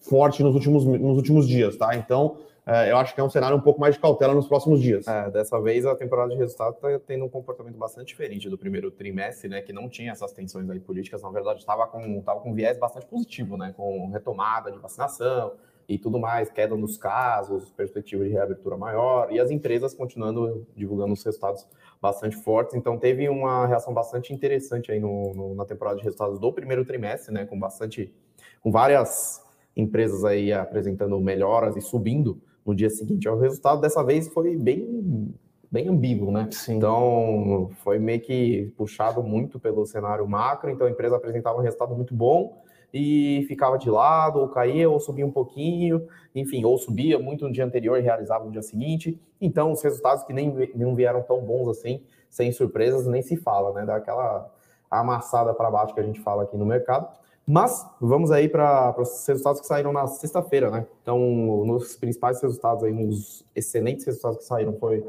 forte 0.02 0.44
nos 0.44 0.56
últimos, 0.56 0.86
nos 0.86 1.18
últimos 1.18 1.48
dias, 1.48 1.76
tá? 1.78 1.96
Então, 1.96 2.38
é, 2.66 2.92
eu 2.92 2.98
acho 2.98 3.16
que 3.16 3.20
é 3.20 3.24
um 3.24 3.30
cenário 3.30 3.58
um 3.58 3.62
pouco 3.62 3.80
mais 3.80 3.96
de 3.96 4.02
cautela 4.02 4.32
nos 4.34 4.48
próximos 4.48 4.80
dias. 4.80 5.08
É, 5.08 5.32
dessa 5.32 5.60
vez 5.60 5.88
a 5.88 5.96
temporada 5.96 6.30
de 6.30 6.38
resultado 6.38 6.76
está 6.76 7.00
tendo 7.00 7.26
um 7.26 7.30
comportamento 7.30 7.76
bastante 7.76 8.10
diferente 8.10 8.48
do 8.48 8.60
primeiro 8.60 8.92
trimestre, 8.92 9.50
né? 9.50 9.60
Que 9.60 9.74
não 9.74 9.90
tinha 9.90 10.12
essas 10.12 10.32
tensões 10.32 10.70
aí 10.70 10.80
políticas, 10.80 11.24
na 11.24 11.32
verdade 11.32 11.62
estava 11.62 11.88
com, 11.88 12.22
tava 12.22 12.42
com 12.42 12.54
viés 12.54 12.78
bastante 12.78 13.08
positivo, 13.08 13.58
né? 13.58 13.74
Com 13.76 14.12
retomada 14.12 14.72
de 14.72 14.78
vacinação 14.78 15.54
e 15.88 15.98
tudo 15.98 16.20
mais, 16.20 16.52
queda 16.52 16.76
nos 16.76 16.96
casos, 16.96 17.72
perspectiva 17.72 18.24
de 18.24 18.30
reabertura 18.30 18.78
maior, 18.78 19.32
e 19.32 19.40
as 19.40 19.50
empresas 19.50 19.92
continuando 19.92 20.68
divulgando 20.76 21.14
os 21.14 21.24
resultados 21.24 21.68
bastante 22.00 22.36
fortes. 22.36 22.76
Então 22.76 23.00
teve 23.00 23.28
uma 23.28 23.66
reação 23.66 23.92
bastante 23.92 24.32
interessante 24.32 24.92
aí 24.92 25.00
no, 25.00 25.34
no 25.34 25.56
na 25.56 25.66
temporada 25.66 25.98
de 25.98 26.04
resultados 26.04 26.38
do 26.38 26.54
primeiro 26.54 26.86
trimestre, 26.86 27.34
né? 27.34 27.46
Com 27.46 27.60
bastante. 27.60 28.14
com 28.62 28.72
várias 28.72 29.44
empresas 29.80 30.24
aí 30.24 30.52
apresentando 30.54 31.20
melhoras 31.20 31.76
e 31.76 31.82
subindo 31.82 32.40
no 32.66 32.76
dia 32.76 32.90
seguinte 32.90 33.28
ao 33.28 33.38
resultado, 33.40 33.82
dessa 33.82 34.04
vez 34.04 34.28
foi 34.28 34.56
bem 34.56 35.34
bem 35.72 35.88
ambíguo, 35.88 36.32
né? 36.32 36.48
Sim. 36.52 36.78
Então, 36.78 37.70
foi 37.84 38.00
meio 38.00 38.20
que 38.20 38.74
puxado 38.76 39.22
muito 39.22 39.60
pelo 39.60 39.86
cenário 39.86 40.28
macro, 40.28 40.70
então 40.70 40.88
a 40.88 40.90
empresa 40.90 41.16
apresentava 41.16 41.60
um 41.60 41.62
resultado 41.62 41.96
muito 41.96 42.14
bom 42.16 42.58
e 42.92 43.46
ficava 43.48 43.78
de 43.78 43.90
lado, 43.90 44.40
ou 44.40 44.50
caía, 44.50 44.90
ou 44.90 45.00
subia 45.00 45.26
um 45.26 45.32
pouquinho, 45.32 46.08
enfim, 46.34 46.66
ou 46.66 46.78
subia 46.78 47.20
muito 47.20 47.46
no 47.46 47.52
dia 47.52 47.64
anterior 47.64 48.00
e 48.00 48.02
realizava 48.02 48.46
no 48.46 48.52
dia 48.52 48.64
seguinte. 48.64 49.20
Então, 49.40 49.72
os 49.72 49.82
resultados 49.84 50.24
que 50.24 50.34
nem 50.34 50.52
não 50.76 50.96
vieram 50.96 51.22
tão 51.22 51.40
bons 51.42 51.70
assim, 51.70 52.02
sem 52.30 52.52
surpresas, 52.52 53.06
nem 53.06 53.22
se 53.22 53.38
fala, 53.38 53.72
né? 53.74 53.86
Daquela 53.86 54.52
amassada 54.90 55.54
para 55.54 55.70
baixo 55.70 55.94
que 55.94 56.00
a 56.00 56.04
gente 56.04 56.20
fala 56.20 56.44
aqui 56.44 56.58
no 56.58 56.66
mercado. 56.66 57.08
Mas 57.50 57.84
vamos 58.00 58.30
aí 58.30 58.48
para 58.48 58.94
os 59.02 59.26
resultados 59.26 59.60
que 59.60 59.66
saíram 59.66 59.92
na 59.92 60.06
sexta-feira, 60.06 60.70
né? 60.70 60.86
Então, 61.02 61.66
nos 61.66 61.96
principais 61.96 62.40
resultados 62.40 62.84
aí, 62.84 62.94
nos 62.94 63.44
excelentes 63.56 64.06
resultados 64.06 64.38
que 64.38 64.44
saíram 64.44 64.74
foi 64.74 65.04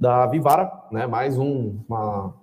da 0.00 0.24
Vivara, 0.24 0.72
né? 0.90 1.06
Mais 1.06 1.36
um, 1.36 1.76
uma, 1.86 2.34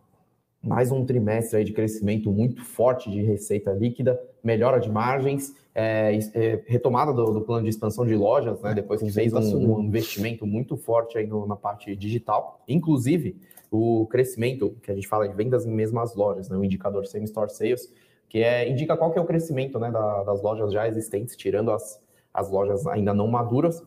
mais 0.62 0.92
um 0.92 1.04
trimestre 1.04 1.58
aí 1.58 1.64
de 1.64 1.74
crescimento 1.74 2.32
muito 2.32 2.64
forte 2.64 3.10
de 3.10 3.24
receita 3.24 3.72
líquida, 3.72 4.22
melhora 4.44 4.80
de 4.80 4.92
margens, 4.92 5.56
é, 5.74 6.20
é, 6.36 6.64
retomada 6.68 7.12
do, 7.12 7.26
do, 7.34 7.42
plano 7.42 7.64
de 7.64 7.72
expansão 7.72 8.06
de 8.06 8.16
lojas, 8.16 8.62
né? 8.62 8.76
Depois 8.76 9.02
que 9.02 9.12
fez 9.12 9.34
um, 9.34 9.80
um, 9.80 9.82
investimento 9.82 10.46
muito 10.46 10.78
forte 10.78 11.18
aí 11.18 11.26
no, 11.26 11.48
na 11.48 11.56
parte 11.56 11.96
digital, 11.96 12.62
inclusive 12.68 13.36
o 13.72 14.06
crescimento 14.06 14.76
que 14.84 14.92
a 14.92 14.94
gente 14.94 15.08
fala 15.08 15.28
de 15.28 15.34
vendas 15.34 15.66
em 15.66 15.72
mesmas 15.72 16.14
lojas, 16.14 16.48
né? 16.48 16.56
O 16.56 16.64
indicador 16.64 17.08
same 17.08 17.26
store 17.26 17.50
sales 17.50 17.92
que 18.30 18.40
é, 18.40 18.70
indica 18.70 18.98
qual 18.98 19.12
que 19.12 19.20
é 19.20 19.22
o 19.22 19.26
crescimento 19.26 19.80
né, 19.80 19.92
da, 19.92 20.24
das 20.24 20.42
lojas 20.42 20.72
já 20.72 20.88
existentes, 20.88 21.36
tirando 21.36 21.72
as, 21.72 22.02
as 22.34 22.50
lojas 22.50 22.86
ainda 22.88 23.14
não 23.14 23.28
maduras. 23.28 23.84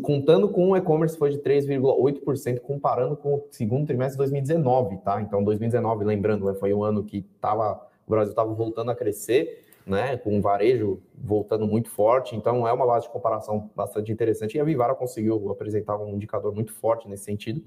Contando 0.00 0.48
com 0.48 0.70
o 0.70 0.76
e-commerce 0.76 1.18
foi 1.18 1.30
de 1.30 1.38
3,8%, 1.38 2.60
comparando 2.60 3.16
com 3.16 3.34
o 3.34 3.46
segundo 3.50 3.86
trimestre 3.86 4.12
de 4.12 4.18
2019, 4.18 4.98
tá? 4.98 5.20
Então, 5.20 5.42
2019, 5.42 6.04
lembrando, 6.04 6.46
né, 6.46 6.54
foi 6.54 6.72
o 6.72 6.84
ano 6.84 7.02
que 7.02 7.22
tava, 7.40 7.84
o 8.06 8.10
Brasil 8.10 8.30
estava 8.30 8.52
voltando 8.54 8.92
a 8.92 8.94
crescer, 8.94 9.64
né? 9.84 10.16
Com 10.16 10.38
o 10.38 10.40
varejo 10.40 11.02
voltando 11.12 11.66
muito 11.66 11.90
forte. 11.90 12.36
Então, 12.36 12.66
é 12.68 12.72
uma 12.72 12.86
base 12.86 13.06
de 13.06 13.12
comparação 13.12 13.70
bastante 13.74 14.12
interessante. 14.12 14.56
E 14.56 14.60
a 14.60 14.64
Vivara 14.64 14.94
conseguiu 14.94 15.50
apresentar 15.50 15.98
um 15.98 16.10
indicador 16.10 16.54
muito 16.54 16.72
forte 16.72 17.08
nesse 17.08 17.24
sentido. 17.24 17.60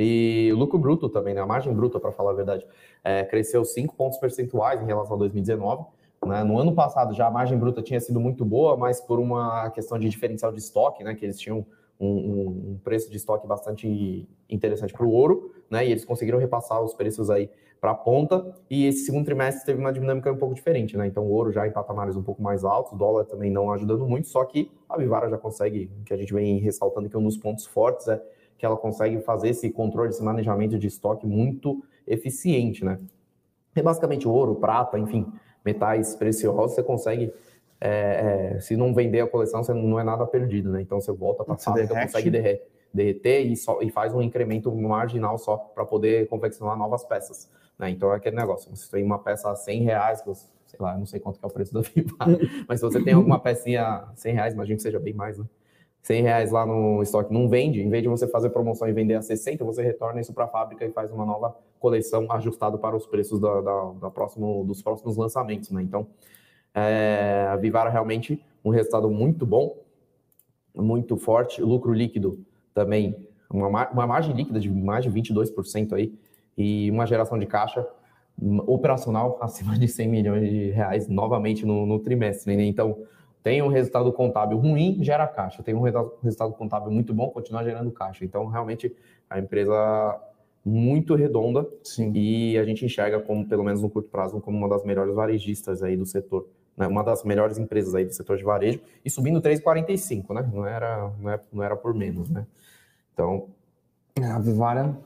E 0.00 0.48
o 0.52 0.56
lucro 0.56 0.78
bruto 0.78 1.08
também, 1.08 1.34
né? 1.34 1.40
A 1.40 1.46
margem 1.46 1.74
bruta, 1.74 1.98
para 1.98 2.12
falar 2.12 2.30
a 2.30 2.34
verdade, 2.34 2.64
é, 3.02 3.24
cresceu 3.24 3.64
5 3.64 3.96
pontos 3.96 4.16
percentuais 4.18 4.80
em 4.80 4.86
relação 4.86 5.16
a 5.16 5.18
2019. 5.18 5.84
Né? 6.24 6.44
No 6.44 6.56
ano 6.56 6.72
passado 6.72 7.12
já 7.14 7.26
a 7.26 7.30
margem 7.30 7.58
bruta 7.58 7.82
tinha 7.82 7.98
sido 7.98 8.20
muito 8.20 8.44
boa, 8.44 8.76
mas 8.76 9.00
por 9.00 9.18
uma 9.18 9.68
questão 9.70 9.98
de 9.98 10.08
diferencial 10.08 10.52
de 10.52 10.60
estoque, 10.60 11.02
né? 11.02 11.16
Que 11.16 11.24
eles 11.24 11.40
tinham 11.40 11.66
um, 11.98 12.74
um 12.74 12.80
preço 12.84 13.10
de 13.10 13.16
estoque 13.16 13.44
bastante 13.44 14.28
interessante 14.48 14.92
para 14.92 15.04
o 15.04 15.10
ouro, 15.10 15.52
né? 15.68 15.84
E 15.84 15.90
eles 15.90 16.04
conseguiram 16.04 16.38
repassar 16.38 16.80
os 16.80 16.94
preços 16.94 17.28
aí 17.28 17.50
para 17.80 17.90
a 17.90 17.94
ponta. 17.94 18.54
E 18.70 18.86
esse 18.86 19.04
segundo 19.04 19.24
trimestre 19.24 19.66
teve 19.66 19.80
uma 19.80 19.92
dinâmica 19.92 20.30
um 20.30 20.36
pouco 20.36 20.54
diferente, 20.54 20.96
né? 20.96 21.08
Então 21.08 21.24
o 21.24 21.30
ouro 21.32 21.50
já 21.50 21.66
em 21.66 21.72
patamares 21.72 22.14
um 22.14 22.22
pouco 22.22 22.40
mais 22.40 22.64
altos, 22.64 22.92
o 22.92 22.96
dólar 22.96 23.24
também 23.24 23.50
não 23.50 23.72
ajudando 23.72 24.06
muito, 24.06 24.28
só 24.28 24.44
que 24.44 24.70
a 24.88 24.96
Vivara 24.96 25.28
já 25.28 25.38
consegue, 25.38 25.90
que 26.04 26.14
a 26.14 26.16
gente 26.16 26.32
vem 26.32 26.58
ressaltando 26.58 27.08
que 27.08 27.16
um 27.16 27.24
dos 27.24 27.36
pontos 27.36 27.66
fortes 27.66 28.06
é 28.06 28.22
que 28.58 28.66
ela 28.66 28.76
consegue 28.76 29.20
fazer 29.20 29.50
esse 29.50 29.70
controle, 29.70 30.10
esse 30.10 30.22
manejamento 30.22 30.76
de 30.78 30.88
estoque 30.88 31.26
muito 31.26 31.82
eficiente, 32.06 32.84
né? 32.84 32.98
É 33.74 33.80
basicamente 33.80 34.26
ouro, 34.26 34.56
prata, 34.56 34.98
enfim, 34.98 35.32
metais 35.64 36.16
preciosos, 36.16 36.74
você 36.74 36.82
consegue, 36.82 37.32
é, 37.80 38.54
é, 38.56 38.60
se 38.60 38.76
não 38.76 38.92
vender 38.92 39.20
a 39.20 39.26
coleção, 39.28 39.62
você 39.62 39.72
não 39.72 40.00
é 40.00 40.02
nada 40.02 40.26
perdido, 40.26 40.70
né? 40.70 40.82
Então 40.82 41.00
você 41.00 41.12
volta 41.12 41.44
para 41.44 41.54
a 41.54 41.56
fábrica, 41.56 41.94
consegue 41.94 42.30
derreter, 42.30 42.66
derreter 42.92 43.46
e, 43.46 43.56
só, 43.56 43.80
e 43.80 43.90
faz 43.90 44.12
um 44.12 44.20
incremento 44.20 44.74
marginal 44.74 45.38
só 45.38 45.56
para 45.56 45.84
poder 45.84 46.26
confeccionar 46.26 46.76
novas 46.76 47.04
peças, 47.04 47.48
né? 47.78 47.90
Então 47.90 48.12
é 48.12 48.16
aquele 48.16 48.34
negócio, 48.34 48.74
você 48.74 48.90
tem 48.90 49.04
uma 49.04 49.20
peça 49.20 49.52
a 49.52 49.54
100 49.54 49.82
reais, 49.82 50.24
sei 50.66 50.80
lá, 50.80 50.98
não 50.98 51.06
sei 51.06 51.20
quanto 51.20 51.38
é 51.40 51.46
o 51.46 51.50
preço 51.50 51.72
da 51.72 51.80
Viva, 51.80 52.16
mas 52.66 52.80
se 52.80 52.86
você 52.86 53.00
tem 53.04 53.14
alguma 53.14 53.38
pecinha 53.38 53.84
a 53.84 54.12
100 54.16 54.34
reais, 54.34 54.54
imagino 54.54 54.76
que 54.76 54.82
seja 54.82 54.98
bem 54.98 55.14
mais, 55.14 55.38
né? 55.38 55.44
100 56.08 56.22
reais 56.22 56.50
lá 56.50 56.64
no 56.64 57.02
estoque 57.02 57.30
não 57.30 57.50
vende, 57.50 57.82
em 57.82 57.90
vez 57.90 58.02
de 58.02 58.08
você 58.08 58.26
fazer 58.26 58.48
promoção 58.48 58.88
e 58.88 58.92
vender 58.94 59.14
a 59.14 59.20
60, 59.20 59.62
você 59.62 59.82
retorna 59.82 60.18
isso 60.22 60.32
para 60.32 60.44
a 60.44 60.48
fábrica 60.48 60.82
e 60.86 60.90
faz 60.90 61.12
uma 61.12 61.26
nova 61.26 61.54
coleção 61.78 62.26
ajustada 62.32 62.78
para 62.78 62.96
os 62.96 63.06
preços 63.06 63.38
da, 63.38 63.60
da, 63.60 63.92
da 64.00 64.10
próximo, 64.10 64.64
dos 64.64 64.80
próximos 64.80 65.18
lançamentos. 65.18 65.70
Né? 65.70 65.82
Então, 65.82 66.06
é, 66.74 67.46
a 67.50 67.56
Vivara 67.56 67.90
realmente 67.90 68.42
um 68.64 68.70
resultado 68.70 69.10
muito 69.10 69.44
bom, 69.44 69.76
muito 70.74 71.14
forte, 71.18 71.60
lucro 71.60 71.92
líquido 71.92 72.42
também, 72.72 73.14
uma, 73.50 73.90
uma 73.90 74.06
margem 74.06 74.34
líquida 74.34 74.58
de 74.58 74.70
mais 74.70 75.04
de 75.04 75.10
22% 75.10 75.92
aí, 75.92 76.18
e 76.56 76.90
uma 76.90 77.04
geração 77.04 77.38
de 77.38 77.44
caixa 77.44 77.86
operacional 78.66 79.36
acima 79.42 79.78
de 79.78 79.86
100 79.86 80.08
milhões 80.08 80.48
de 80.48 80.70
reais 80.70 81.06
novamente 81.06 81.66
no, 81.66 81.84
no 81.84 81.98
trimestre. 81.98 82.56
Né? 82.56 82.64
Então, 82.64 82.96
tem 83.42 83.62
um 83.62 83.68
resultado 83.68 84.12
contábil 84.12 84.58
ruim, 84.58 84.98
gera 85.02 85.26
caixa. 85.26 85.62
Tem 85.62 85.74
um 85.74 85.82
resultado 86.22 86.52
contábil 86.52 86.90
muito 86.90 87.14
bom, 87.14 87.30
continua 87.30 87.62
gerando 87.64 87.90
caixa. 87.90 88.24
Então, 88.24 88.46
realmente, 88.46 88.94
a 89.28 89.38
empresa 89.38 90.20
muito 90.64 91.14
redonda 91.14 91.66
Sim. 91.82 92.12
e 92.14 92.58
a 92.58 92.64
gente 92.64 92.84
enxerga 92.84 93.20
como, 93.20 93.46
pelo 93.46 93.64
menos 93.64 93.80
no 93.80 93.88
curto 93.88 94.10
prazo, 94.10 94.40
como 94.40 94.58
uma 94.58 94.68
das 94.68 94.84
melhores 94.84 95.14
varejistas 95.14 95.82
aí 95.82 95.96
do 95.96 96.04
setor. 96.04 96.46
Né? 96.76 96.86
Uma 96.86 97.02
das 97.02 97.24
melhores 97.24 97.58
empresas 97.58 97.94
aí 97.94 98.04
do 98.04 98.12
setor 98.12 98.36
de 98.36 98.44
varejo 98.44 98.80
e 99.04 99.10
subindo 99.10 99.40
3,45, 99.40 100.34
né? 100.34 100.50
Não 100.52 100.66
era, 100.66 101.10
não, 101.18 101.30
era, 101.30 101.44
não 101.52 101.62
era 101.62 101.76
por 101.76 101.94
menos, 101.94 102.28
né? 102.28 102.46
Então... 103.12 103.48
A 104.20 104.38
Vivara 104.40 104.98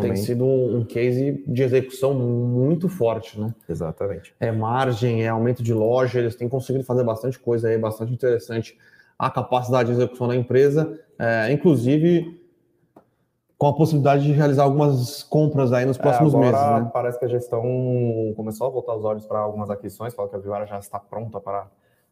tem 0.00 0.16
sido 0.16 0.44
um 0.44 0.84
case 0.84 1.44
de 1.46 1.62
execução 1.62 2.14
muito 2.14 2.88
forte, 2.88 3.40
né? 3.40 3.54
Exatamente. 3.68 4.34
É 4.38 4.50
margem, 4.50 5.24
é 5.24 5.28
aumento 5.28 5.62
de 5.62 5.72
loja, 5.72 6.18
eles 6.18 6.34
têm 6.34 6.48
conseguido 6.48 6.84
fazer 6.84 7.04
bastante 7.04 7.38
coisa 7.38 7.68
aí, 7.68 7.78
bastante 7.78 8.12
interessante. 8.12 8.78
A 9.18 9.30
capacidade 9.30 9.88
de 9.88 9.94
execução 9.96 10.28
da 10.28 10.36
empresa, 10.36 10.98
é, 11.18 11.52
inclusive 11.52 12.40
com 13.56 13.68
a 13.68 13.72
possibilidade 13.72 14.24
de 14.24 14.32
realizar 14.32 14.64
algumas 14.64 15.22
compras 15.22 15.72
aí 15.72 15.86
nos 15.86 15.98
é, 15.98 16.02
próximos 16.02 16.34
é, 16.34 16.36
agora 16.36 16.52
meses. 16.52 16.84
Né? 16.84 16.90
Parece 16.92 17.18
que 17.18 17.24
a 17.24 17.28
gestão 17.28 17.62
começou 18.36 18.66
a 18.66 18.70
voltar 18.70 18.94
os 18.94 19.04
olhos 19.04 19.24
para 19.24 19.38
algumas 19.38 19.70
aquisições, 19.70 20.14
fala 20.14 20.28
que 20.28 20.36
a 20.36 20.38
Vivara 20.38 20.66
já 20.66 20.78
está 20.78 20.98
pronta 20.98 21.40
para 21.40 21.66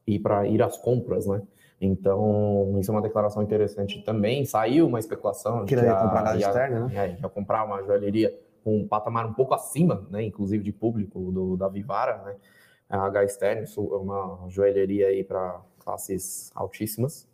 ir 0.07 0.19
para 0.21 0.47
ir 0.47 0.63
às 0.63 0.79
compras, 0.79 1.27
né? 1.27 1.43
Então, 1.85 2.77
isso 2.79 2.91
é 2.91 2.95
uma 2.95 3.03
declaração 3.03 3.43
interessante 3.43 4.03
também. 4.03 4.45
Saiu 4.45 4.87
uma 4.87 5.01
especulação 5.01 5.65
que 5.65 5.75
ia 5.75 5.95
comprar 5.97 6.23
casa 6.23 6.39
externa, 6.39 6.87
né? 6.87 6.93
É, 6.95 7.21
ia 7.21 7.29
comprar 7.29 7.65
uma 7.65 7.83
joalheria 7.83 8.33
com 8.63 8.79
um 8.79 8.87
patamar 8.87 9.27
um 9.27 9.33
pouco 9.33 9.53
acima, 9.55 10.07
né, 10.09 10.23
inclusive 10.23 10.63
de 10.63 10.71
público 10.71 11.33
do, 11.33 11.57
da 11.57 11.69
Vivara, 11.69 12.23
né? 12.23 12.37
A 12.89 13.07
H 13.07 13.23
é 13.43 13.65
uma 13.77 14.47
joalheria 14.49 15.09
aí 15.09 15.25
para 15.25 15.61
classes 15.79 16.53
altíssimas. 16.55 17.27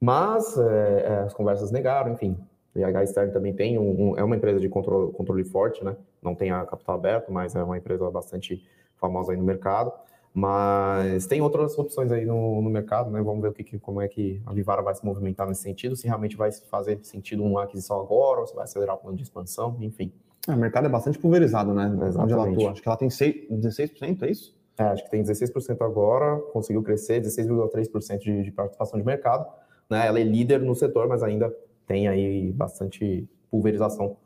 Mas 0.00 0.58
é, 0.58 1.02
é, 1.06 1.18
as 1.20 1.32
conversas 1.32 1.70
negaram, 1.70 2.12
enfim. 2.12 2.36
E 2.74 2.82
a 2.82 2.88
H 2.88 3.28
também 3.32 3.54
tem 3.54 3.78
um, 3.78 4.10
um, 4.10 4.18
é 4.18 4.24
uma 4.24 4.36
empresa 4.36 4.58
de 4.58 4.68
controle, 4.68 5.12
controle 5.12 5.44
forte, 5.44 5.84
né? 5.84 5.96
Não 6.20 6.34
tem 6.34 6.50
a 6.50 6.64
capital 6.66 6.96
aberto, 6.96 7.32
mas 7.32 7.54
é 7.54 7.62
uma 7.62 7.78
empresa 7.78 8.10
bastante 8.10 8.62
famosa 8.96 9.32
aí 9.32 9.38
no 9.38 9.44
mercado. 9.44 9.92
Mas 10.32 11.26
tem 11.26 11.40
outras 11.40 11.76
opções 11.76 12.12
aí 12.12 12.24
no, 12.24 12.62
no 12.62 12.70
mercado, 12.70 13.10
né? 13.10 13.20
Vamos 13.20 13.42
ver 13.42 13.48
o 13.48 13.52
que, 13.52 13.78
como 13.78 14.00
é 14.00 14.06
que 14.06 14.40
a 14.46 14.52
Vivara 14.52 14.80
vai 14.80 14.94
se 14.94 15.04
movimentar 15.04 15.46
nesse 15.48 15.62
sentido, 15.62 15.96
se 15.96 16.06
realmente 16.06 16.36
vai 16.36 16.52
fazer 16.52 17.00
sentido 17.02 17.42
uma 17.42 17.64
aquisição 17.64 18.00
agora, 18.00 18.40
ou 18.40 18.46
se 18.46 18.54
vai 18.54 18.64
acelerar 18.64 18.94
o 18.94 18.98
plano 18.98 19.16
de 19.16 19.24
expansão, 19.24 19.76
enfim. 19.80 20.12
É, 20.48 20.52
o 20.52 20.56
mercado 20.56 20.86
é 20.86 20.88
bastante 20.88 21.18
pulverizado, 21.18 21.74
né? 21.74 21.86
Exatamente. 21.86 22.18
Onde 22.18 22.32
ela 22.32 22.48
atua. 22.48 22.70
Acho 22.70 22.82
que 22.82 22.88
ela 22.88 22.96
tem 22.96 23.10
6, 23.10 23.48
16%, 23.50 24.22
é 24.22 24.30
isso? 24.30 24.56
É, 24.78 24.84
acho 24.84 25.04
que 25.04 25.10
tem 25.10 25.22
16% 25.22 25.84
agora, 25.84 26.40
conseguiu 26.52 26.82
crescer, 26.82 27.20
16,3% 27.20 28.18
de, 28.18 28.42
de 28.44 28.52
participação 28.52 28.98
de 28.98 29.04
mercado. 29.04 29.46
Né? 29.90 30.06
Ela 30.06 30.20
é 30.20 30.24
líder 30.24 30.60
no 30.60 30.74
setor, 30.74 31.08
mas 31.08 31.22
ainda 31.22 31.54
tem 31.86 32.08
aí 32.08 32.52
bastante 32.52 33.28
pulverização 33.50 34.16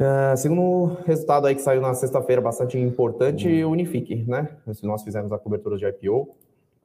Uh, 0.00 0.36
segundo 0.36 0.96
resultado 1.04 1.48
aí 1.48 1.56
que 1.56 1.60
saiu 1.60 1.80
na 1.80 1.92
sexta-feira, 1.92 2.40
bastante 2.40 2.78
importante, 2.78 3.48
uhum. 3.64 3.72
Unifique, 3.72 4.14
né? 4.28 4.48
Nós 4.84 5.02
fizemos 5.02 5.32
a 5.32 5.38
cobertura 5.38 5.76
de 5.76 5.84
IPO, 5.84 6.36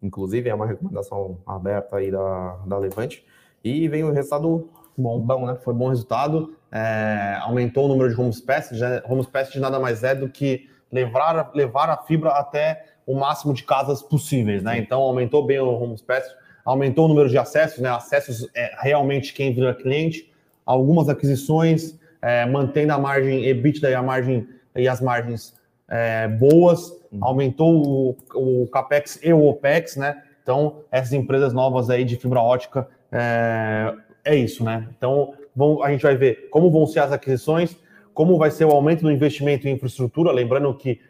inclusive 0.02 0.50
é 0.50 0.56
uma 0.56 0.66
recomendação 0.66 1.38
aberta 1.46 1.98
aí 1.98 2.10
da, 2.10 2.58
da 2.66 2.78
Levante, 2.80 3.24
e 3.64 3.88
veio 3.88 4.08
um 4.08 4.12
resultado 4.12 4.68
bom, 4.98 5.20
bom 5.20 5.46
né? 5.46 5.56
Foi 5.64 5.76
bom 5.76 5.90
resultado, 5.90 6.56
é, 6.72 7.38
aumentou 7.42 7.86
o 7.86 7.88
número 7.88 8.10
de 8.10 8.20
homes 8.20 8.42
passed, 8.42 8.80
homes 9.08 9.28
passed 9.28 9.60
nada 9.60 9.80
mais 9.80 10.04
é 10.04 10.16
do 10.16 10.28
que 10.28 10.68
levar, 10.92 11.52
levar 11.54 11.92
a 11.92 11.98
fibra 11.98 12.32
até 12.32 12.84
o 13.06 13.14
máximo 13.14 13.54
de 13.54 13.64
casas 13.64 14.02
possíveis, 14.02 14.64
né? 14.64 14.80
Então 14.80 15.00
aumentou 15.00 15.46
bem 15.46 15.60
o 15.60 15.70
homes 15.70 16.02
passed, 16.02 16.36
aumentou 16.66 17.06
o 17.06 17.08
número 17.10 17.30
de 17.30 17.38
acessos, 17.38 17.78
né? 17.78 17.90
Acessos 17.90 18.50
é 18.56 18.76
realmente 18.80 19.36
quem 19.36 19.54
vira 19.54 19.76
cliente, 19.76 20.34
algumas 20.66 21.10
aquisições, 21.10 22.02
é, 22.24 22.46
mantendo 22.46 22.94
a 22.94 22.98
margem 22.98 23.46
EBITDA 23.46 23.90
e 23.90 23.94
a 23.94 24.02
margem 24.02 24.48
e 24.74 24.88
as 24.88 25.02
margens 25.02 25.54
é, 25.90 26.28
boas, 26.28 26.90
uhum. 27.12 27.20
aumentou 27.22 28.16
o, 28.34 28.62
o, 28.64 28.68
capex 28.68 29.20
e 29.22 29.34
o 29.34 29.46
opex, 29.46 29.98
né? 29.98 30.24
Então 30.42 30.78
essas 30.90 31.12
empresas 31.12 31.54
novas 31.54 31.90
aí 31.90 32.06
de 32.06 32.16
fibra 32.16 32.40
ótica 32.42 32.88
é, 33.12 33.94
é 34.24 34.36
isso, 34.36 34.64
né? 34.64 34.88
Então 34.98 35.34
vão, 35.54 35.84
a 35.84 35.92
gente 35.92 36.02
vai 36.02 36.16
ver 36.16 36.48
como 36.50 36.72
vão 36.72 36.88
ser 36.88 37.00
as 37.00 37.12
aquisições, 37.12 37.76
como 38.14 38.38
vai 38.38 38.50
ser 38.50 38.64
o 38.66 38.72
aumento 38.72 39.02
do 39.02 39.12
investimento 39.12 39.68
em 39.68 39.74
infraestrutura, 39.74 40.32
lembrando 40.32 40.74
que 40.74 41.02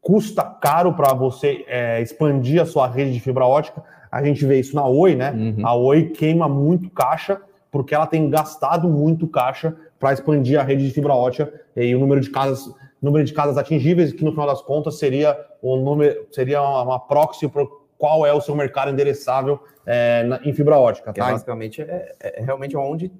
custa 0.00 0.42
caro 0.44 0.94
para 0.94 1.14
você 1.14 1.64
é, 1.68 2.02
expandir 2.02 2.60
a 2.60 2.66
sua 2.66 2.88
rede 2.88 3.12
de 3.12 3.20
fibra 3.20 3.46
ótica. 3.46 3.82
A 4.10 4.22
gente 4.22 4.44
vê 4.44 4.58
isso 4.58 4.74
na 4.74 4.86
Oi, 4.86 5.14
né? 5.14 5.30
Uhum. 5.30 5.66
A 5.66 5.74
Oi 5.74 6.10
queima 6.10 6.48
muito 6.48 6.90
caixa 6.90 7.40
porque 7.70 7.94
ela 7.94 8.06
tem 8.06 8.28
gastado 8.30 8.88
muito 8.88 9.28
caixa 9.28 9.76
para 9.98 10.12
expandir 10.12 10.58
a 10.58 10.62
rede 10.62 10.86
de 10.86 10.92
fibra 10.92 11.14
ótica 11.14 11.52
e 11.74 11.94
o 11.94 11.98
número 11.98 12.20
de 12.20 12.30
casas 12.30 12.68
número 13.00 13.24
de 13.24 13.32
casas 13.32 13.56
atingíveis, 13.58 14.12
que 14.12 14.24
no 14.24 14.32
final 14.32 14.46
das 14.46 14.62
contas 14.62 14.98
seria 14.98 15.38
o 15.62 15.76
número, 15.76 16.26
seria 16.30 16.60
uma, 16.60 16.82
uma 16.82 17.00
proxy 17.00 17.48
para 17.48 17.66
qual 17.98 18.26
é 18.26 18.32
o 18.32 18.40
seu 18.40 18.54
mercado 18.54 18.90
endereçável 18.90 19.60
é, 19.84 20.22
na, 20.24 20.40
em 20.44 20.52
fibra 20.52 20.78
ótica. 20.78 21.12
Tá? 21.12 21.30
basicamente 21.30 21.82
é, 21.82 22.14
é, 22.20 22.42
realmente 22.42 22.76
onde, 22.76 23.12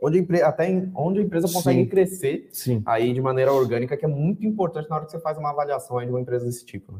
onde 0.00 0.18
a 0.18 0.20
empresa, 0.20 0.46
até 0.46 0.70
em, 0.70 0.90
onde 0.94 1.20
a 1.20 1.22
empresa 1.22 1.48
consegue 1.52 1.80
Sim. 1.80 1.86
crescer 1.86 2.48
Sim. 2.52 2.82
aí 2.86 3.12
de 3.12 3.20
maneira 3.20 3.52
orgânica, 3.52 3.96
que 3.96 4.04
é 4.04 4.08
muito 4.08 4.46
importante 4.46 4.88
na 4.88 4.96
hora 4.96 5.04
que 5.04 5.10
você 5.10 5.20
faz 5.20 5.36
uma 5.38 5.50
avaliação 5.50 5.98
aí 5.98 6.06
de 6.06 6.12
uma 6.12 6.20
empresa 6.20 6.44
desse 6.44 6.64
tipo. 6.64 6.92
Né? 6.92 6.98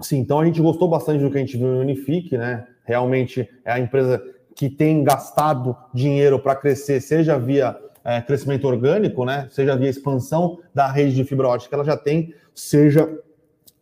Sim, 0.00 0.18
então 0.18 0.40
a 0.40 0.44
gente 0.44 0.60
gostou 0.60 0.88
bastante 0.88 1.22
do 1.22 1.30
que 1.30 1.36
a 1.36 1.40
gente 1.40 1.56
viu 1.56 1.68
no 1.68 1.80
Unifique, 1.80 2.36
né? 2.36 2.66
Realmente 2.84 3.48
é 3.64 3.72
a 3.72 3.78
empresa 3.78 4.22
que 4.54 4.68
tem 4.68 5.04
gastado 5.04 5.76
dinheiro 5.92 6.38
para 6.38 6.56
crescer, 6.56 7.00
seja 7.00 7.38
via 7.38 7.78
é, 8.04 8.20
crescimento 8.20 8.66
orgânico, 8.66 9.24
né? 9.24 9.46
Seja 9.50 9.76
via 9.76 9.88
expansão 9.88 10.58
da 10.74 10.90
rede 10.90 11.14
de 11.14 11.24
fibra 11.24 11.48
ótica, 11.48 11.74
ela 11.74 11.84
já 11.84 11.96
tem, 11.96 12.34
seja 12.54 13.08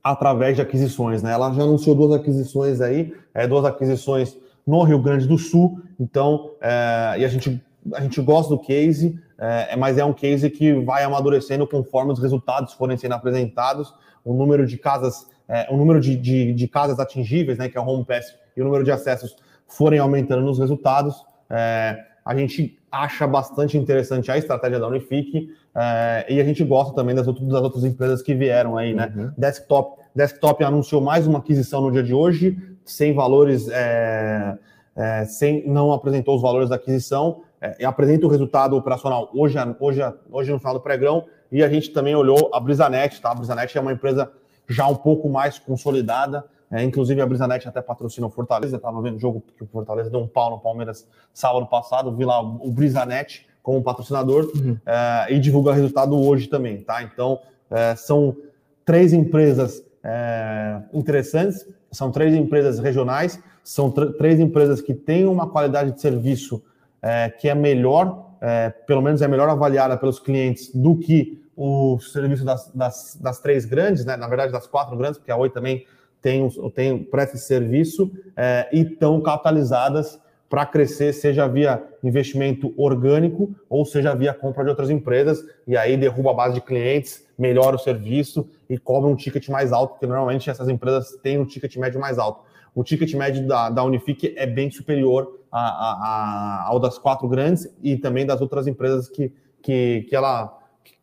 através 0.03 0.57
de 0.57 0.63
aquisições, 0.63 1.23
né? 1.23 1.33
Ela 1.33 1.53
já 1.53 1.63
anunciou 1.63 1.95
duas 1.95 2.13
aquisições 2.13 2.81
aí, 2.81 3.13
é, 3.35 3.47
duas 3.47 3.65
aquisições 3.65 4.37
no 4.67 4.83
Rio 4.83 4.99
Grande 4.99 5.27
do 5.27 5.39
Sul, 5.39 5.81
então, 5.99 6.53
é, 6.61 7.17
e 7.19 7.25
a 7.25 7.29
gente, 7.29 7.63
a 7.95 8.01
gente 8.03 8.21
gosta 8.21 8.55
do 8.55 8.61
case, 8.61 9.19
é, 9.39 9.75
mas 9.77 9.97
é 9.97 10.05
um 10.05 10.13
case 10.13 10.51
que 10.51 10.75
vai 10.85 11.03
amadurecendo 11.05 11.67
conforme 11.67 12.13
os 12.13 12.19
resultados 12.19 12.75
forem 12.75 12.97
sendo 12.97 13.15
apresentados, 13.15 13.95
o 14.25 14.35
número 14.35 14.67
de 14.67 14.77
casas, 14.77 15.27
é, 15.49 15.67
o 15.71 15.77
número 15.77 16.01
de, 16.01 16.17
de, 16.17 16.53
de, 16.53 16.69
casas 16.69 16.99
atingíveis, 16.99 17.57
né, 17.57 17.69
que 17.69 17.79
é 17.79 17.81
o 17.81 17.87
Home 17.87 18.05
Pass, 18.05 18.35
e 18.57 18.61
o 18.61 18.65
número 18.65 18.85
de 18.85 18.91
acessos 18.91 19.37
forem 19.67 19.99
aumentando 19.99 20.43
nos 20.43 20.59
resultados, 20.59 21.25
é, 21.49 22.05
a 22.29 22.37
gente 22.37 22.79
acha 22.93 23.27
bastante 23.27 23.79
interessante 23.79 24.31
a 24.31 24.37
estratégia 24.37 24.79
da 24.79 24.87
Unifique 24.87 25.51
é, 25.75 26.27
e 26.29 26.39
a 26.39 26.45
gente 26.45 26.63
gosta 26.63 26.95
também 26.95 27.15
das, 27.15 27.27
outras, 27.27 27.49
das 27.49 27.63
outras 27.63 27.85
empresas 27.85 28.21
que 28.21 28.35
vieram 28.35 28.77
aí, 28.77 28.93
né? 28.93 29.11
Uhum. 29.17 29.33
Desktop, 29.35 29.99
Desktop 30.15 30.63
anunciou 30.63 31.01
mais 31.01 31.27
uma 31.27 31.39
aquisição 31.39 31.81
no 31.81 31.91
dia 31.91 32.03
de 32.03 32.13
hoje, 32.13 32.59
sem 32.85 33.15
valores, 33.15 33.67
é, 33.71 34.59
é, 34.95 35.25
sem, 35.25 35.67
não 35.67 35.91
apresentou 35.91 36.37
os 36.37 36.43
valores 36.43 36.69
da 36.69 36.77
aquisição, 36.77 37.41
apresenta 37.83 38.27
o 38.27 38.29
resultado 38.29 38.77
operacional 38.77 39.31
hoje, 39.33 39.57
hoje, 39.81 40.01
hoje 40.31 40.53
no 40.53 40.59
final 40.59 40.75
do 40.75 40.81
pregão, 40.81 41.25
e 41.51 41.65
a 41.65 41.69
gente 41.71 41.91
também 41.93 42.15
olhou 42.15 42.51
a 42.53 42.61
Brisanet, 42.61 43.23
tá? 43.23 43.31
A 43.31 43.35
Brisanet 43.35 43.77
é 43.77 43.81
uma 43.81 43.93
empresa 43.93 44.31
já 44.69 44.87
um 44.87 44.97
pouco 44.97 45.31
mais 45.31 45.59
consolidada, 45.59 46.45
é, 46.71 46.83
inclusive 46.83 47.21
a 47.21 47.27
Brisanet 47.27 47.67
até 47.67 47.81
patrocina 47.81 48.27
o 48.27 48.31
Fortaleza. 48.31 48.77
Estava 48.77 49.01
vendo 49.01 49.17
o 49.17 49.21
jogo 49.21 49.43
que 49.57 49.65
o 49.65 49.67
Fortaleza 49.67 50.11
deu 50.11 50.21
um 50.21 50.27
pau 50.27 50.51
no 50.51 50.59
Palmeiras 50.59 51.07
sábado 51.33 51.67
passado. 51.67 52.15
Vi 52.15 52.25
lá 52.25 52.41
o 52.41 52.71
Brisanet 52.71 53.47
como 53.63 53.83
patrocinador 53.83 54.51
uhum. 54.55 54.79
é, 54.87 55.35
e 55.35 55.39
divulga 55.39 55.71
o 55.71 55.75
resultado 55.75 56.19
hoje 56.19 56.47
também, 56.47 56.81
tá? 56.81 57.03
Então 57.03 57.41
é, 57.71 57.95
são 57.97 58.37
três 58.85 59.13
empresas 59.13 59.83
é, 60.03 60.81
interessantes, 60.93 61.67
são 61.91 62.11
três 62.11 62.35
empresas 62.35 62.79
regionais, 62.79 63.39
são 63.63 63.91
três 63.91 64.41
empresas 64.41 64.81
que 64.81 64.95
têm 64.95 65.27
uma 65.27 65.49
qualidade 65.49 65.93
de 65.93 66.01
serviço 66.01 66.63
é, 67.03 67.29
que 67.29 67.49
é 67.49 67.55
melhor, 67.55 68.37
é, 68.41 68.71
pelo 68.71 69.03
menos 69.03 69.21
é 69.21 69.29
melhor 69.29 69.49
avaliada 69.49 69.97
pelos 69.97 70.19
clientes 70.19 70.75
do 70.75 70.97
que 70.97 71.43
o 71.55 71.99
serviço 71.99 72.45
das, 72.45 72.71
das, 72.73 73.19
das, 73.21 73.41
três 73.41 73.65
grandes, 73.65 74.05
né? 74.05 74.17
Na 74.17 74.29
verdade, 74.29 74.53
das 74.53 74.67
quatro 74.67 74.97
grandes, 74.97 75.19
porque 75.19 75.31
a 75.31 75.37
Oi 75.37 75.51
também 75.51 75.85
tem, 76.21 76.49
tem 76.75 77.03
presta 77.03 77.37
esse 77.37 77.47
serviço 77.47 78.11
é, 78.37 78.69
e 78.73 78.81
estão 78.81 79.21
capitalizadas 79.21 80.21
para 80.49 80.65
crescer, 80.65 81.13
seja 81.13 81.47
via 81.47 81.83
investimento 82.03 82.73
orgânico 82.77 83.55
ou 83.69 83.85
seja 83.85 84.15
via 84.15 84.33
compra 84.33 84.65
de 84.65 84.71
outras 84.71 84.89
empresas, 84.89 85.45
e 85.67 85.77
aí 85.77 85.97
derruba 85.97 86.31
a 86.31 86.35
base 86.35 86.55
de 86.55 86.61
clientes, 86.63 87.27
melhora 87.39 87.77
o 87.77 87.79
serviço 87.79 88.49
e 88.69 88.79
cobra 88.79 89.11
um 89.11 89.15
ticket 89.15 89.49
mais 89.49 89.73
alto, 89.73 89.93
porque 89.93 90.07
normalmente 90.07 90.49
essas 90.49 90.69
empresas 90.69 91.17
têm 91.23 91.39
um 91.39 91.45
ticket 91.45 91.77
médio 91.77 92.01
mais 92.01 92.19
alto. 92.19 92.45
O 92.75 92.83
ticket 92.83 93.13
médio 93.15 93.47
da, 93.47 93.69
da 93.69 93.85
Unifique 93.85 94.35
é 94.37 94.47
bem 94.47 94.71
superior 94.71 95.39
a, 95.51 95.61
a, 95.61 95.93
a, 95.93 96.69
ao 96.69 96.79
das 96.79 96.99
quatro 96.99 97.29
grandes 97.29 97.69
e 97.83 97.97
também 97.97 98.25
das 98.25 98.41
outras 98.41 98.67
empresas 98.67 99.09
que, 99.09 99.33
que, 99.61 100.07
que 100.09 100.17
ela 100.17 100.58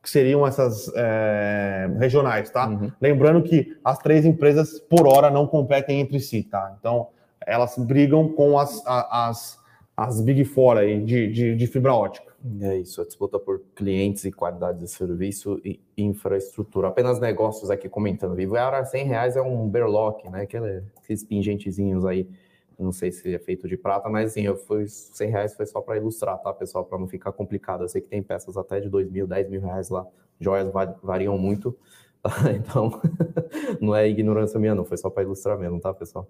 que 0.06 0.12
seriam 0.12 0.46
essas 0.46 0.92
é, 0.96 1.90
regionais, 1.98 2.52
tá? 2.52 2.68
Uhum. 2.68 2.92
Lembrando 3.02 3.42
que 3.42 3.76
as 3.84 3.98
três 3.98 4.24
empresas 4.24 4.80
por 4.80 5.08
hora 5.08 5.32
não 5.32 5.48
competem 5.48 6.00
entre 6.00 6.20
si, 6.20 6.44
tá? 6.44 6.76
Então 6.80 7.08
elas 7.42 7.76
brigam 7.76 8.30
com 8.30 8.60
as, 8.60 8.84
as, 8.86 9.60
as 9.98 10.22
Big 10.22 10.46
Four 10.46 10.78
aí 10.78 11.04
de, 11.04 11.28
de, 11.32 11.56
de 11.56 11.68
fibra 11.68 11.96
ótica. 11.96 12.36
É 12.62 12.78
isso, 12.78 13.02
a 13.02 13.06
disputa 13.06 13.40
por 13.40 13.64
clientes 13.76 14.24
e 14.26 14.32
qualidade 14.32 14.78
de 14.78 14.88
serviço 14.88 15.60
e 15.66 15.80
infraestrutura. 15.98 16.90
Apenas 16.90 17.20
negócios 17.20 17.72
aqui 17.72 17.90
comentando. 17.90 18.36
Vivo 18.36 18.56
era 18.56 18.86
100 18.86 19.06
reais 19.06 19.36
é 19.36 19.42
um 19.42 19.68
berlock, 19.68 20.30
né? 20.30 20.44
Aquele, 20.44 20.84
aqueles 21.02 21.24
pingentezinhos 21.24 22.06
aí. 22.06 22.30
Não 22.78 22.92
sei 22.92 23.12
se 23.12 23.34
é 23.34 23.40
feito 23.40 23.68
de 23.68 23.78
prata, 23.78 24.10
mas 24.10 24.34
sim, 24.34 24.42
eu 24.42 24.58
fui 24.58 24.88
100 24.88 25.30
reais 25.30 25.56
foi 25.56 25.66
só 25.66 25.80
para 25.82 25.98
ilustrar, 25.98 26.38
tá, 26.40 26.54
pessoal? 26.54 26.84
Para 26.84 27.00
não 27.00 27.08
ficar 27.08 27.32
complicado. 27.32 27.84
Eu 27.84 27.88
sei 27.88 28.02
que 28.02 28.08
tem 28.08 28.22
peças 28.22 28.58
até 28.58 28.80
de 28.82 28.90
2 28.90 29.10
mil, 29.10 29.26
10 29.26 29.50
mil 29.50 29.62
reais 29.62 29.90
lá. 29.90 30.06
Joias 30.40 30.70
variam 31.02 31.38
muito. 31.38 31.76
Então, 32.56 33.00
não 33.80 33.96
é 33.96 34.10
ignorância 34.10 34.60
minha, 34.60 34.74
não. 34.74 34.84
Foi 34.84 34.98
só 34.98 35.12
para 35.12 35.22
ilustrar 35.22 35.60
mesmo, 35.60 35.80
tá, 35.80 35.94
pessoal? 35.94 36.28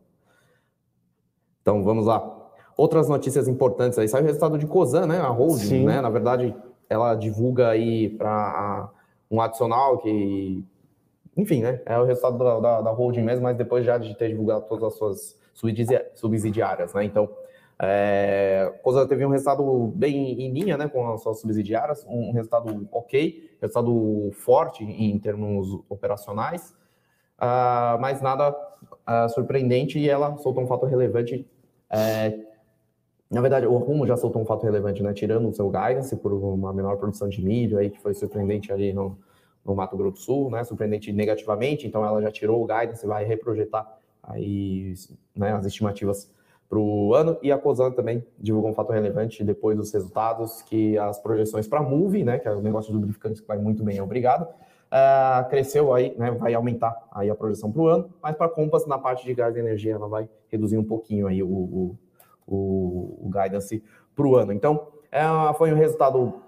Então, 1.62 1.82
vamos 1.86 2.06
lá. 2.06 2.52
Outras 2.76 3.08
notícias 3.08 3.48
importantes 3.48 3.98
aí. 3.98 4.06
Saiu 4.06 4.24
o 4.24 4.28
resultado 4.28 4.58
de 4.58 4.68
Cosan, 4.68 5.06
né? 5.08 5.20
A 5.20 5.30
holding, 5.30 5.64
Sim. 5.64 5.86
né? 5.86 6.02
Na 6.02 6.10
verdade, 6.10 6.54
ela 6.90 7.16
divulga 7.16 7.70
aí 7.70 8.10
para 8.10 8.92
um 9.32 9.40
adicional 9.40 10.00
que... 10.00 10.66
Enfim, 11.38 11.62
né? 11.62 11.82
É 11.86 11.98
o 11.98 12.04
resultado 12.04 12.38
da, 12.38 12.60
da, 12.60 12.82
da 12.82 12.92
holding 12.92 13.24
mesmo, 13.24 13.44
mas 13.44 13.56
depois 13.56 13.86
já 13.86 13.98
de 13.98 14.14
ter 14.16 14.28
divulgado 14.28 14.66
todas 14.68 14.84
as 14.84 14.94
suas 14.96 15.40
subsidiárias, 16.14 16.94
né? 16.94 17.04
Então, 17.04 17.30
é, 17.78 18.74
Coisa 18.82 19.06
teve 19.08 19.26
um 19.26 19.30
resultado 19.30 19.92
bem 19.96 20.42
em 20.42 20.52
linha, 20.52 20.78
né, 20.78 20.88
com 20.88 21.12
as 21.12 21.22
suas 21.22 21.40
subsidiárias, 21.40 22.06
um 22.08 22.32
resultado 22.32 22.88
ok, 22.92 23.58
resultado 23.62 24.32
forte 24.34 24.84
em 24.84 25.18
termos 25.20 25.84
operacionais, 25.90 26.72
uh, 27.38 28.00
mas 28.00 28.22
nada 28.22 28.52
uh, 28.52 29.30
surpreendente 29.30 30.00
e 30.00 30.10
ela 30.10 30.38
soltou 30.38 30.64
um 30.64 30.68
fato 30.68 30.86
relevante. 30.86 31.46
É, 31.90 32.40
na 33.30 33.42
verdade, 33.42 33.66
o 33.66 33.78
Rumo 33.78 34.08
já 34.08 34.16
soltou 34.16 34.42
um 34.42 34.46
fato 34.46 34.64
relevante, 34.64 35.04
né, 35.04 35.14
tirando 35.14 35.50
o 35.50 35.54
seu 35.54 35.70
guidance 35.70 36.16
por 36.16 36.32
uma 36.32 36.72
menor 36.72 36.96
produção 36.98 37.28
de 37.28 37.44
milho 37.44 37.78
aí 37.78 37.90
que 37.90 38.00
foi 38.00 38.14
surpreendente 38.14 38.72
ali 38.72 38.94
no, 38.94 39.18
no 39.66 39.76
Mato 39.76 39.98
Grosso 39.98 40.14
do 40.14 40.20
Sul, 40.20 40.50
né, 40.50 40.64
surpreendente 40.64 41.12
negativamente, 41.12 41.86
então 41.86 42.06
ela 42.06 42.22
já 42.22 42.32
tirou 42.32 42.64
o 42.64 42.68
guidance 42.68 43.04
e 43.04 43.08
vai 43.08 43.26
reprojetar 43.26 44.00
aí, 44.28 44.94
né, 45.36 45.54
as 45.54 45.66
estimativas 45.66 46.30
para 46.68 46.80
o 46.80 47.14
ano. 47.14 47.38
E 47.42 47.52
a 47.52 47.58
COSAN 47.58 47.92
também 47.92 48.26
divulgou 48.38 48.72
um 48.72 48.74
fato 48.74 48.92
relevante 48.92 49.44
depois 49.44 49.78
dos 49.78 49.92
resultados, 49.94 50.62
que 50.64 50.98
as 50.98 51.20
projeções 51.20 51.68
para 51.68 51.80
a 51.80 51.84
Move, 51.84 52.24
né, 52.24 52.40
que 52.40 52.48
é 52.48 52.52
o 52.52 52.62
negócio 52.62 52.92
de 52.92 52.98
lubrificantes 52.98 53.42
que 53.42 53.48
vai 53.48 53.58
muito 53.58 53.84
bem, 53.84 54.02
obrigado, 54.02 54.44
uh, 54.44 55.48
cresceu 55.50 55.94
aí, 55.94 56.16
né, 56.18 56.32
vai 56.32 56.54
aumentar 56.54 57.08
aí 57.12 57.30
a 57.30 57.36
projeção 57.36 57.72
para 57.72 57.82
o 57.82 57.88
ano, 57.88 58.10
mas 58.22 58.36
para 58.36 58.48
a 58.48 58.50
Compass, 58.50 58.86
na 58.86 58.98
parte 58.98 59.26
de 59.26 59.34
gás 59.34 59.56
e 59.56 59.60
energia, 59.60 59.94
ela 59.94 60.08
vai 60.08 60.28
reduzir 60.50 60.78
um 60.78 60.84
pouquinho 60.84 61.28
aí 61.28 61.44
o, 61.44 61.48
o, 61.48 61.98
o, 62.48 63.28
o 63.28 63.30
guidance 63.30 63.84
para 64.16 64.26
o 64.26 64.36
ano. 64.36 64.52
Então, 64.52 64.88
é, 65.12 65.24
foi 65.58 65.72
um 65.72 65.78
resultado 65.78 66.42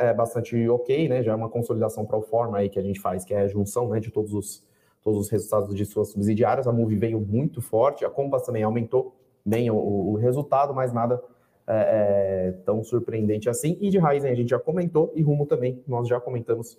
é, 0.00 0.12
bastante 0.12 0.68
ok, 0.68 1.08
né, 1.08 1.22
já 1.22 1.32
é 1.32 1.34
uma 1.34 1.48
consolidação 1.48 2.04
para 2.04 2.18
o 2.18 2.22
forma 2.22 2.58
aí 2.58 2.68
que 2.68 2.78
a 2.78 2.82
gente 2.82 3.00
faz, 3.00 3.24
que 3.24 3.32
é 3.32 3.42
a 3.42 3.48
junção 3.48 3.88
né, 3.88 4.00
de 4.00 4.10
todos 4.10 4.32
os 4.34 4.64
todos 5.04 5.20
os 5.20 5.28
resultados 5.28 5.74
de 5.74 5.84
suas 5.84 6.08
subsidiárias. 6.08 6.66
A 6.66 6.72
Move 6.72 6.96
veio 6.96 7.20
muito 7.20 7.60
forte, 7.60 8.04
a 8.04 8.10
Compass 8.10 8.46
também 8.46 8.62
aumentou 8.62 9.14
bem 9.44 9.70
o, 9.70 9.76
o 9.76 10.14
resultado, 10.16 10.74
mas 10.74 10.92
nada 10.92 11.22
é, 11.66 12.48
é, 12.48 12.52
tão 12.64 12.82
surpreendente 12.82 13.48
assim. 13.48 13.76
E 13.80 13.90
de 13.90 13.98
Ryzen 13.98 14.30
a 14.30 14.34
gente 14.34 14.50
já 14.50 14.58
comentou, 14.58 15.12
e 15.14 15.22
Rumo 15.22 15.44
também, 15.44 15.82
nós 15.86 16.08
já 16.08 16.18
comentamos 16.18 16.78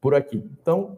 por 0.00 0.14
aqui. 0.14 0.42
Então, 0.62 0.96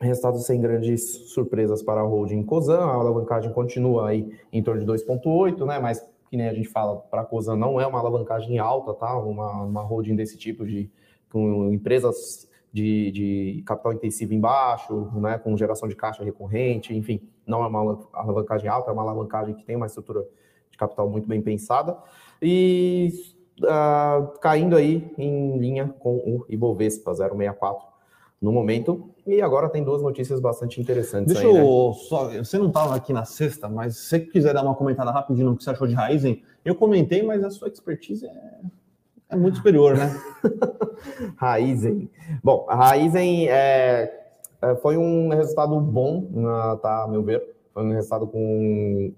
resultados 0.00 0.44
sem 0.44 0.60
grandes 0.60 1.30
surpresas 1.32 1.82
para 1.82 2.00
a 2.00 2.04
holding 2.04 2.42
Cosan, 2.42 2.78
a 2.78 2.94
alavancagem 2.94 3.52
continua 3.52 4.08
aí 4.08 4.32
em 4.52 4.62
torno 4.62 4.84
de 4.84 4.86
2,8, 4.86 5.64
né? 5.64 5.78
Mas 5.78 6.00
que 6.28 6.36
nem 6.36 6.48
a 6.48 6.52
gente 6.52 6.68
fala, 6.68 6.96
para 6.96 7.22
a 7.22 7.24
Cosan 7.24 7.56
não 7.56 7.80
é 7.80 7.86
uma 7.86 7.98
alavancagem 7.98 8.58
alta, 8.58 8.92
tá? 8.92 9.16
Uma, 9.18 9.62
uma 9.62 9.82
holding 9.82 10.14
desse 10.14 10.36
tipo 10.36 10.66
de 10.66 10.90
com 11.30 11.72
empresas 11.72 12.47
de, 12.72 13.10
de 13.10 13.62
capital 13.66 13.92
intensivo 13.92 14.34
embaixo, 14.34 15.10
né, 15.14 15.38
com 15.38 15.56
geração 15.56 15.88
de 15.88 15.96
caixa 15.96 16.22
recorrente, 16.22 16.94
enfim, 16.94 17.20
não 17.46 17.64
é 17.64 17.66
uma 17.66 18.08
alavancagem 18.12 18.68
alta, 18.68 18.90
é 18.90 18.92
uma 18.92 19.02
alavancagem 19.02 19.54
que 19.54 19.64
tem 19.64 19.76
uma 19.76 19.86
estrutura 19.86 20.24
de 20.70 20.76
capital 20.76 21.08
muito 21.08 21.26
bem 21.26 21.40
pensada 21.40 21.96
e 22.42 23.12
uh, 23.62 24.38
caindo 24.38 24.76
aí 24.76 25.12
em 25.16 25.58
linha 25.58 25.88
com 25.98 26.16
o 26.16 26.44
Ibovespa 26.48 27.14
064 27.14 27.88
no 28.40 28.52
momento. 28.52 29.10
E 29.26 29.42
agora 29.42 29.68
tem 29.68 29.82
duas 29.82 30.00
notícias 30.00 30.40
bastante 30.40 30.80
interessantes. 30.80 31.34
Deixa 31.34 31.48
aí, 31.48 31.56
eu 31.56 31.88
né? 31.88 31.94
só. 32.08 32.28
Você 32.30 32.58
não 32.58 32.68
estava 32.68 32.94
aqui 32.94 33.12
na 33.12 33.24
sexta, 33.24 33.68
mas 33.68 33.96
se 33.96 34.04
você 34.06 34.20
quiser 34.20 34.54
dar 34.54 34.62
uma 34.62 34.74
comentada 34.74 35.10
rapidinho 35.10 35.50
no 35.50 35.56
que 35.56 35.64
você 35.64 35.70
achou 35.70 35.86
de 35.86 35.94
Raizen, 35.94 36.42
eu 36.64 36.74
comentei, 36.74 37.22
mas 37.22 37.42
a 37.42 37.50
sua 37.50 37.68
expertise 37.68 38.26
é 38.26 38.60
É 39.30 39.36
muito 39.36 39.58
superior, 39.58 39.94
né? 39.94 40.10
Raizen. 41.36 42.10
Bom, 42.42 42.64
a 42.68 42.74
Raizen 42.74 43.48
é, 43.48 44.30
é, 44.62 44.74
foi 44.76 44.96
um 44.96 45.28
resultado 45.28 45.78
bom, 45.80 46.26
tá, 46.80 47.04
a 47.04 47.08
meu 47.08 47.22
ver. 47.22 47.42
Foi 47.74 47.84
um 47.84 47.92
resultado 47.92 48.26
com 48.26 49.12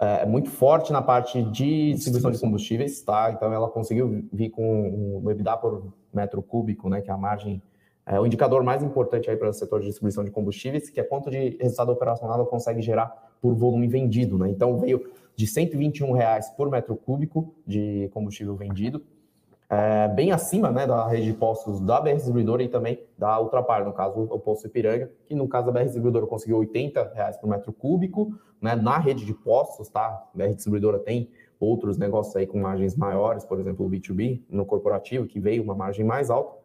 é, 0.00 0.26
muito 0.26 0.50
forte 0.50 0.92
na 0.92 1.00
parte 1.00 1.40
de 1.42 1.92
distribuição 1.92 2.32
de 2.32 2.40
combustíveis, 2.40 3.00
tá? 3.02 3.30
Então 3.30 3.52
ela 3.52 3.68
conseguiu 3.68 4.24
vir 4.32 4.50
com 4.50 5.20
um 5.22 5.30
EBITDA 5.30 5.56
por 5.56 5.84
metro 6.12 6.42
cúbico, 6.42 6.88
né? 6.88 7.00
Que 7.00 7.10
é 7.10 7.14
a 7.14 7.16
margem, 7.16 7.62
é 8.04 8.18
o 8.18 8.26
indicador 8.26 8.64
mais 8.64 8.82
importante 8.82 9.30
aí 9.30 9.36
para 9.36 9.50
o 9.50 9.52
setor 9.52 9.80
de 9.80 9.86
distribuição 9.86 10.24
de 10.24 10.32
combustíveis, 10.32 10.90
que 10.90 10.98
é 10.98 11.04
quanto 11.04 11.30
de 11.30 11.56
resultado 11.60 11.92
operacional 11.92 12.40
ela 12.40 12.46
consegue 12.46 12.82
gerar 12.82 13.06
por 13.40 13.54
volume 13.54 13.86
vendido, 13.86 14.36
né? 14.36 14.50
Então 14.50 14.80
veio 14.80 15.12
de 15.36 15.46
121 15.46 16.10
reais 16.10 16.50
por 16.50 16.68
metro 16.68 16.96
cúbico 16.96 17.54
de 17.64 18.10
combustível 18.12 18.56
vendido 18.56 19.00
é, 19.70 20.08
bem 20.08 20.32
acima 20.32 20.70
né, 20.70 20.86
da 20.86 21.06
rede 21.06 21.26
de 21.26 21.34
postos 21.34 21.80
da 21.80 22.00
BR 22.00 22.14
Distribuidora 22.14 22.62
e 22.62 22.68
também 22.68 23.02
da 23.18 23.38
Ultrapar, 23.40 23.84
no 23.84 23.92
caso 23.92 24.20
o 24.20 24.38
posto 24.38 24.66
Ipiranga, 24.66 25.10
que 25.26 25.34
no 25.34 25.46
caso 25.46 25.66
da 25.66 25.72
BR 25.72 25.84
Distribuidora 25.84 26.26
conseguiu 26.26 26.56
80 26.58 27.12
reais 27.14 27.36
por 27.36 27.48
metro 27.48 27.72
cúbico, 27.72 28.32
né, 28.60 28.74
na 28.74 28.98
rede 28.98 29.24
de 29.24 29.34
postos, 29.34 29.88
tá? 29.88 30.06
A 30.06 30.30
BR 30.34 30.54
Distribuidora 30.54 30.98
tem 30.98 31.30
outros 31.60 31.98
negócios 31.98 32.34
aí 32.36 32.46
com 32.46 32.58
margens 32.60 32.96
maiores, 32.96 33.44
por 33.44 33.60
exemplo, 33.60 33.84
o 33.84 33.90
B2B 33.90 34.42
no 34.48 34.64
corporativo, 34.64 35.26
que 35.26 35.38
veio 35.38 35.62
uma 35.62 35.74
margem 35.74 36.04
mais 36.04 36.30
alta. 36.30 36.57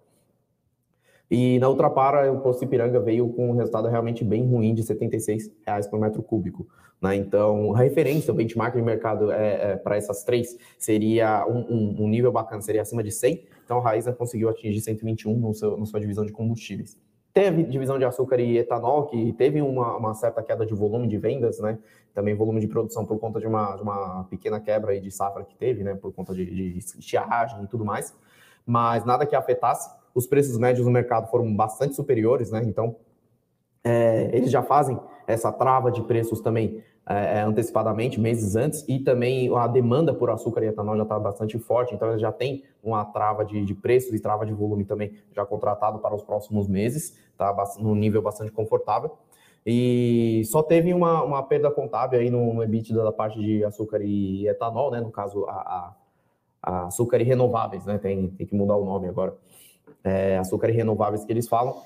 E 1.36 1.58
na 1.58 1.68
Ultrapara, 1.68 2.32
o 2.32 2.42
posto 2.42 2.64
Ipiranga 2.64 3.00
veio 3.00 3.28
com 3.30 3.50
um 3.50 3.56
resultado 3.56 3.88
realmente 3.88 4.24
bem 4.24 4.46
ruim 4.48 4.72
de 4.72 4.84
76 4.84 5.50
reais 5.66 5.88
por 5.88 6.00
metro 6.00 6.22
cúbico. 6.22 6.68
Né? 7.02 7.16
Então, 7.16 7.74
a 7.74 7.80
referência, 7.80 8.32
o 8.32 8.36
benchmark 8.36 8.76
de 8.76 8.84
mercado 8.84 9.32
é, 9.32 9.72
é 9.72 9.76
para 9.76 9.98
essas 9.98 10.24
três 10.24 10.56
seria 10.78 11.44
um, 11.48 11.58
um, 11.58 12.04
um, 12.04 12.08
nível 12.08 12.32
bacana, 12.32 12.62
seria 12.62 12.84
acima 12.84 13.02
de 13.02 13.12
100. 13.12 13.48
Então, 13.66 13.80
a 13.80 13.82
Raiza 13.82 14.14
conseguiu 14.14 14.48
atingir 14.48 14.80
121 14.80 15.36
no 15.36 15.56
seu, 15.56 15.76
na 15.76 15.88
sua 15.88 16.00
divisão 16.00 16.24
de 16.24 16.32
combustíveis. 16.32 17.02
Teve 17.34 17.64
divisão 17.64 17.98
de 17.98 18.06
açúcar 18.06 18.40
e 18.40 18.60
etanol, 18.60 19.08
que 19.08 19.34
teve 19.34 19.60
uma, 19.60 19.98
uma, 19.98 20.14
certa 20.14 20.44
queda 20.44 20.68
de 20.68 20.76
volume 20.76 21.08
de 21.08 21.18
vendas, 21.18 21.58
né? 21.58 21.80
Também 22.14 22.36
volume 22.36 22.62
de 22.62 22.68
produção 22.68 23.08
por 23.08 23.18
conta 23.18 23.40
de 23.40 23.48
uma, 23.48 23.76
de 23.76 23.82
uma 23.82 24.26
pequena 24.26 24.60
quebra 24.60 25.02
de 25.02 25.10
safra 25.10 25.44
que 25.44 25.56
teve, 25.56 25.84
né? 25.84 25.96
Por 25.96 26.14
conta 26.14 26.32
de, 26.32 26.46
de 26.46 26.78
estiagem 26.78 27.64
e 27.64 27.68
tudo 27.68 27.84
mais. 27.84 28.16
Mas 28.64 29.04
nada 29.04 29.26
que 29.26 29.36
afetasse. 29.36 30.03
Os 30.14 30.28
preços 30.28 30.58
médios 30.58 30.86
no 30.86 30.92
mercado 30.92 31.30
foram 31.30 31.54
bastante 31.56 31.96
superiores, 31.96 32.52
né? 32.52 32.64
Então, 32.66 32.96
é, 33.84 34.30
eles 34.34 34.52
já 34.52 34.64
fazem 34.64 35.00
essa 35.28 35.52
trava 35.52 35.92
de 35.92 36.02
preços 36.04 36.42
também 36.42 36.84
é, 37.06 37.40
é, 37.40 37.42
antecipadamente, 37.42 38.20
meses 38.20 38.56
antes, 38.56 38.86
e 38.88 39.00
também 39.00 39.54
a 39.58 39.68
demanda 39.68 40.14
por 40.14 40.30
açúcar 40.30 40.64
e 40.64 40.68
etanol 40.68 40.96
já 40.96 41.04
está 41.04 41.20
bastante 41.20 41.60
forte, 41.60 41.94
então 41.94 42.18
já 42.18 42.32
tem 42.32 42.64
uma 42.82 43.04
trava 43.04 43.44
de, 43.44 43.66
de 43.66 43.74
preços 43.74 44.14
e 44.14 44.20
trava 44.22 44.46
de 44.46 44.54
volume 44.54 44.86
também 44.86 45.12
já 45.34 45.46
contratado 45.46 46.00
para 46.00 46.16
os 46.16 46.24
próximos 46.24 46.66
meses, 46.68 47.18
está 47.32 47.54
num 47.80 47.94
nível 47.94 48.22
bastante 48.22 48.52
confortável. 48.52 49.12
E 49.66 50.44
só 50.46 50.62
teve 50.62 50.94
uma, 50.94 51.24
uma 51.24 51.44
perda 51.44 51.72
contábil 51.72 52.20
aí 52.20 52.30
no, 52.30 52.54
no 52.54 52.64
EBITDA 52.64 53.02
da 53.04 53.12
parte 53.12 53.40
de 53.40 53.64
açúcar 53.64 54.02
e 54.02 54.48
etanol, 54.48 54.92
né? 54.92 55.00
No 55.00 55.10
caso, 55.10 55.46
a, 55.46 55.54
a, 55.54 55.96
a 56.62 56.88
açúcar 56.88 57.22
e 57.22 57.24
renováveis, 57.24 57.86
né? 57.86 57.98
Tem, 57.98 58.28
tem 58.30 58.46
que 58.46 58.56
mudar 58.56 58.76
o 58.76 58.84
nome 58.84 59.08
agora. 59.08 59.34
É, 60.04 60.38
açúcar 60.38 60.70
e 60.70 60.74
renováveis 60.74 61.24
que 61.24 61.32
eles 61.32 61.48
falam 61.48 61.82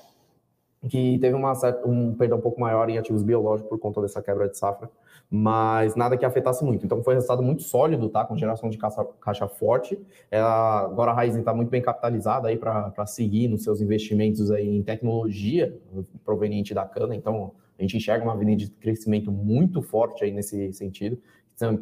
que 0.86 1.18
teve 1.18 1.34
uma 1.34 1.52
um 1.84 2.14
perdão 2.14 2.38
um 2.38 2.40
pouco 2.40 2.60
maior 2.60 2.88
em 2.88 2.98
ativos 2.98 3.22
biológicos 3.22 3.68
por 3.68 3.78
conta 3.78 4.00
dessa 4.00 4.22
quebra 4.22 4.48
de 4.48 4.56
safra, 4.56 4.88
mas 5.28 5.96
nada 5.96 6.16
que 6.16 6.24
afetasse 6.24 6.64
muito. 6.64 6.86
Então 6.86 7.02
foi 7.02 7.14
um 7.14 7.16
resultado 7.16 7.42
muito 7.42 7.62
sólido, 7.62 8.08
tá? 8.08 8.24
Com 8.24 8.36
geração 8.36 8.70
de 8.70 8.78
caixa, 8.78 9.04
caixa 9.20 9.48
forte. 9.48 9.98
Ela, 10.30 10.82
agora 10.82 11.10
a 11.10 11.14
Raizen 11.14 11.40
está 11.40 11.52
muito 11.52 11.68
bem 11.68 11.82
capitalizada 11.82 12.48
aí 12.48 12.56
para 12.56 13.06
seguir 13.06 13.48
nos 13.48 13.64
seus 13.64 13.80
investimentos 13.80 14.50
aí 14.50 14.68
em 14.68 14.82
tecnologia 14.82 15.76
proveniente 16.24 16.72
da 16.72 16.84
cana. 16.84 17.14
Então 17.14 17.52
a 17.78 17.82
gente 17.82 17.96
enxerga 17.96 18.24
uma 18.24 18.34
avenida 18.34 18.64
de 18.64 18.70
crescimento 18.70 19.32
muito 19.32 19.82
forte 19.82 20.24
aí 20.24 20.30
nesse 20.30 20.72
sentido. 20.72 21.18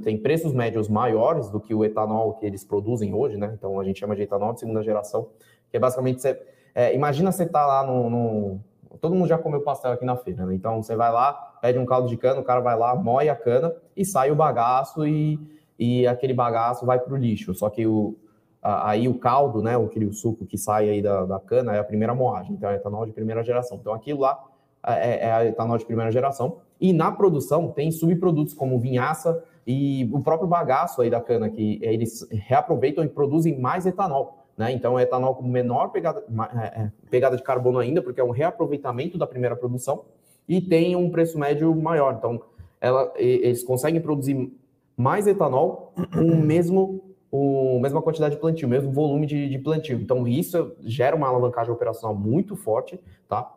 Tem 0.03 0.17
preços 0.17 0.55
médios 0.55 0.89
maiores 0.89 1.51
do 1.51 1.61
que 1.61 1.75
o 1.75 1.85
etanol 1.85 2.33
que 2.33 2.47
eles 2.47 2.65
produzem 2.65 3.13
hoje, 3.13 3.37
né? 3.37 3.53
Então 3.59 3.79
a 3.79 3.85
gente 3.85 4.01
chama 4.01 4.17
de 4.17 4.23
etanol 4.23 4.55
de 4.55 4.61
segunda 4.61 4.83
geração, 4.83 5.29
que 5.77 5.79
é 5.79 5.81
basicamente 5.81 6.23
você, 6.23 6.41
é, 6.75 6.95
imagina 6.95 7.31
você 7.31 7.45
tá 7.45 7.67
lá 7.67 7.87
no, 7.87 8.09
no 8.09 8.61
Todo 8.99 9.15
mundo 9.15 9.29
já 9.29 9.37
comeu 9.37 9.61
pastel 9.61 9.93
aqui 9.93 10.07
na 10.07 10.17
feira, 10.17 10.47
né? 10.47 10.55
Então 10.55 10.83
você 10.83 10.97
vai 10.97 11.13
lá, 11.13 11.35
pede 11.61 11.79
um 11.79 11.85
caldo 11.85 12.09
de 12.09 12.17
cana, 12.17 12.41
o 12.41 12.43
cara 12.43 12.61
vai 12.61 12.75
lá, 12.79 12.97
moe 12.97 13.29
a 13.29 13.37
cana 13.37 13.75
e 13.95 14.07
sai 14.07 14.31
o 14.31 14.35
bagaço 14.35 15.07
e, 15.07 15.39
e 15.79 16.07
aquele 16.07 16.33
bagaço 16.33 16.87
vai 16.87 16.99
para 16.99 17.13
o 17.13 17.17
lixo. 17.17 17.55
Só 17.55 17.69
que 17.69 17.87
o, 17.87 18.17
aí 18.63 19.07
o 19.07 19.19
caldo, 19.19 19.61
né? 19.61 19.77
Aquele 19.77 20.11
suco 20.15 20.47
que 20.47 20.57
sai 20.57 20.89
aí 20.89 21.03
da, 21.03 21.27
da 21.27 21.39
cana 21.39 21.77
é 21.77 21.79
a 21.79 21.85
primeira 21.85 22.15
moagem, 22.15 22.55
então 22.55 22.71
é 22.71 22.77
etanol 22.77 23.05
de 23.05 23.13
primeira 23.13 23.43
geração. 23.45 23.77
Então 23.79 23.93
aquilo 23.93 24.21
lá 24.21 24.43
é, 24.87 25.29
é 25.29 25.33
a 25.33 25.45
etanol 25.45 25.77
de 25.77 25.85
primeira 25.85 26.11
geração. 26.11 26.59
E 26.81 26.95
na 26.95 27.13
produção 27.13 27.69
tem 27.73 27.91
subprodutos 27.91 28.55
como 28.55 28.79
vinhaça 28.79 29.45
e 29.67 30.09
o 30.11 30.21
próprio 30.21 30.49
bagaço 30.49 31.03
aí 31.03 31.11
da 31.11 31.21
cana, 31.21 31.51
que 31.51 31.79
eles 31.83 32.27
reaproveitam 32.31 33.05
e 33.05 33.09
produzem 33.09 33.61
mais 33.61 33.85
etanol. 33.85 34.46
Né? 34.57 34.73
Então, 34.73 34.99
é 34.99 35.03
etanol 35.03 35.35
com 35.35 35.43
menor 35.43 35.89
pegada, 35.89 36.25
é, 36.61 36.83
é, 36.83 36.93
pegada 37.11 37.37
de 37.37 37.43
carbono 37.43 37.79
ainda, 37.79 38.01
porque 38.01 38.21
é 38.21 38.25
um 38.25 38.31
reaproveitamento 38.31 39.19
da 39.19 39.27
primeira 39.27 39.55
produção, 39.55 40.05
e 40.49 40.61
tem 40.61 40.97
um 40.97 41.11
preço 41.11 41.39
médio 41.39 41.75
maior. 41.75 42.15
Então, 42.19 42.41
ela, 42.81 43.13
eles 43.17 43.63
conseguem 43.63 44.01
produzir 44.01 44.53
mais 44.97 45.27
etanol 45.27 45.93
com 46.13 46.25
o 46.25 46.37
mesmo 46.37 47.03
o 47.31 47.79
mesma 47.81 48.01
quantidade 48.01 48.35
de 48.35 48.41
plantio, 48.41 48.69
mesmo 48.69 48.91
volume 48.91 49.27
de, 49.27 49.49
de, 49.49 49.59
plantio. 49.59 50.01
Então, 50.01 50.27
isso 50.27 50.75
gera 50.81 51.15
uma 51.15 51.29
alavancagem 51.29 51.73
operacional 51.73 52.17
muito 52.17 52.57
forte, 52.57 52.99
tá? 53.29 53.53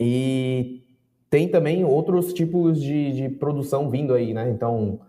E 0.00 0.82
tem 1.30 1.48
também 1.48 1.84
outros 1.84 2.32
tipos 2.32 2.82
de, 2.82 3.12
de 3.12 3.28
produção 3.28 3.90
vindo 3.90 4.14
aí, 4.14 4.32
né? 4.32 4.50
Então, 4.50 5.00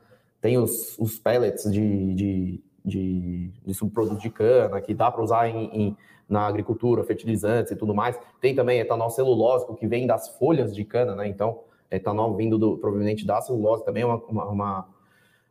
tem 0.42 0.58
os, 0.58 0.98
os 1.00 1.18
pellets 1.18 1.72
de, 1.72 2.14
de 2.14 2.64
de, 2.90 3.52
de 3.66 3.74
subproduto 3.74 4.22
de 4.22 4.30
cana, 4.30 4.82
que 4.82 4.94
dá 4.94 5.10
para 5.10 5.24
usar 5.24 5.48
em, 5.48 5.66
em, 5.66 5.98
na 6.28 6.46
agricultura, 6.46 7.04
fertilizantes 7.04 7.72
e 7.72 7.76
tudo 7.76 7.96
mais. 7.96 8.20
Tem 8.42 8.54
também 8.54 8.80
etanol 8.80 9.10
celulósico, 9.10 9.76
que 9.76 9.88
vem 9.88 10.06
das 10.06 10.30
folhas 10.38 10.76
de 10.76 10.84
cana, 10.84 11.16
né? 11.16 11.28
Então, 11.28 11.62
etanol 11.90 12.36
vindo 12.36 12.58
do, 12.58 12.78
provavelmente 12.78 13.26
da 13.26 13.40
celulose 13.42 13.86
também 13.86 14.04
é 14.04 14.06
uma, 14.06 14.18
uma, 14.28 14.88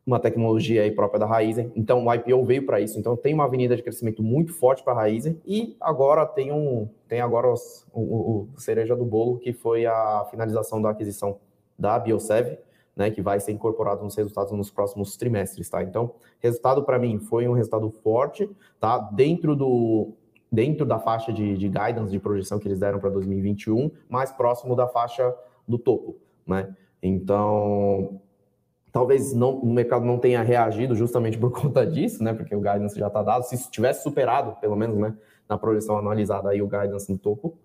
uma, 0.06 0.20
tecnologia 0.20 0.82
aí 0.82 0.90
própria 0.90 1.20
da 1.20 1.26
Raizen. 1.26 1.72
Então, 1.74 2.04
o 2.04 2.14
IPO 2.14 2.44
veio 2.44 2.66
para 2.66 2.80
isso. 2.80 2.98
Então, 2.98 3.16
tem 3.16 3.32
uma 3.32 3.44
avenida 3.44 3.76
de 3.76 3.82
crescimento 3.82 4.22
muito 4.22 4.52
forte 4.52 4.82
para 4.82 4.92
a 4.92 4.96
Raizen 4.96 5.40
e 5.46 5.76
agora 5.80 6.26
tem 6.26 6.52
um 6.52 6.88
tem 7.08 7.20
agora 7.20 7.50
os, 7.50 7.86
o, 7.92 8.00
o, 8.00 8.48
o 8.54 8.60
cereja 8.60 8.94
do 8.94 9.04
bolo, 9.04 9.38
que 9.38 9.52
foi 9.52 9.86
a 9.86 10.26
finalização 10.30 10.82
da 10.82 10.90
aquisição 10.90 11.38
da 11.78 11.98
Biosev, 11.98 12.58
né, 12.98 13.12
que 13.12 13.22
vai 13.22 13.38
ser 13.38 13.52
incorporado 13.52 14.02
nos 14.02 14.16
resultados 14.16 14.52
nos 14.52 14.72
próximos 14.72 15.16
trimestres, 15.16 15.70
tá? 15.70 15.84
Então, 15.84 16.16
resultado 16.40 16.82
para 16.82 16.98
mim 16.98 17.20
foi 17.20 17.46
um 17.46 17.52
resultado 17.52 17.88
forte, 17.88 18.50
tá? 18.80 18.98
Dentro 18.98 19.54
do 19.54 20.12
dentro 20.50 20.84
da 20.84 20.98
faixa 20.98 21.30
de, 21.30 21.56
de 21.58 21.68
guidance 21.68 22.10
de 22.10 22.18
projeção 22.18 22.58
que 22.58 22.66
eles 22.66 22.80
deram 22.80 22.98
para 22.98 23.10
2021, 23.10 23.90
mais 24.08 24.32
próximo 24.32 24.74
da 24.74 24.88
faixa 24.88 25.32
do 25.66 25.78
topo, 25.78 26.16
né? 26.44 26.74
Então, 27.00 28.20
talvez 28.90 29.32
não, 29.32 29.58
o 29.58 29.72
mercado 29.72 30.04
não 30.04 30.18
tenha 30.18 30.42
reagido 30.42 30.96
justamente 30.96 31.38
por 31.38 31.52
conta 31.54 31.86
disso, 31.86 32.24
né? 32.24 32.32
Porque 32.32 32.56
o 32.56 32.60
guidance 32.60 32.98
já 32.98 33.06
está 33.06 33.22
dado. 33.22 33.44
Se 33.44 33.70
tivesse 33.70 34.02
superado, 34.02 34.56
pelo 34.60 34.74
menos, 34.74 34.96
né, 34.96 35.14
na 35.48 35.56
projeção 35.56 35.96
analisada 35.96 36.50
aí 36.50 36.60
o 36.60 36.66
guidance 36.66 37.12
no 37.12 37.18
topo, 37.18 37.56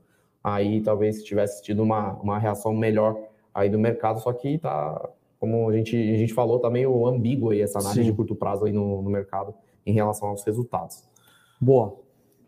aí 0.43 0.81
talvez 0.81 1.23
tivesse 1.23 1.63
tido 1.63 1.81
uma, 1.81 2.13
uma 2.15 2.37
reação 2.37 2.75
melhor 2.75 3.17
aí 3.51 3.69
do 3.69 3.79
mercado, 3.79 4.19
só 4.19 4.31
que 4.33 4.59
tá 4.59 5.09
como 5.43 5.69
a 5.69 5.73
gente, 5.73 5.93
a 5.93 6.17
gente 6.17 6.33
falou, 6.33 6.57
tá 6.57 6.69
meio 6.69 7.05
ambíguo 7.05 7.49
aí 7.49 7.59
essa 7.59 7.77
análise 7.77 8.01
Sim. 8.01 8.09
de 8.09 8.15
curto 8.15 8.33
prazo 8.33 8.63
aí 8.63 8.71
no, 8.71 9.01
no, 9.01 9.09
mercado 9.09 9.53
em 9.85 9.91
relação 9.91 10.29
aos 10.29 10.41
resultados. 10.45 11.03
Boa. 11.59 11.97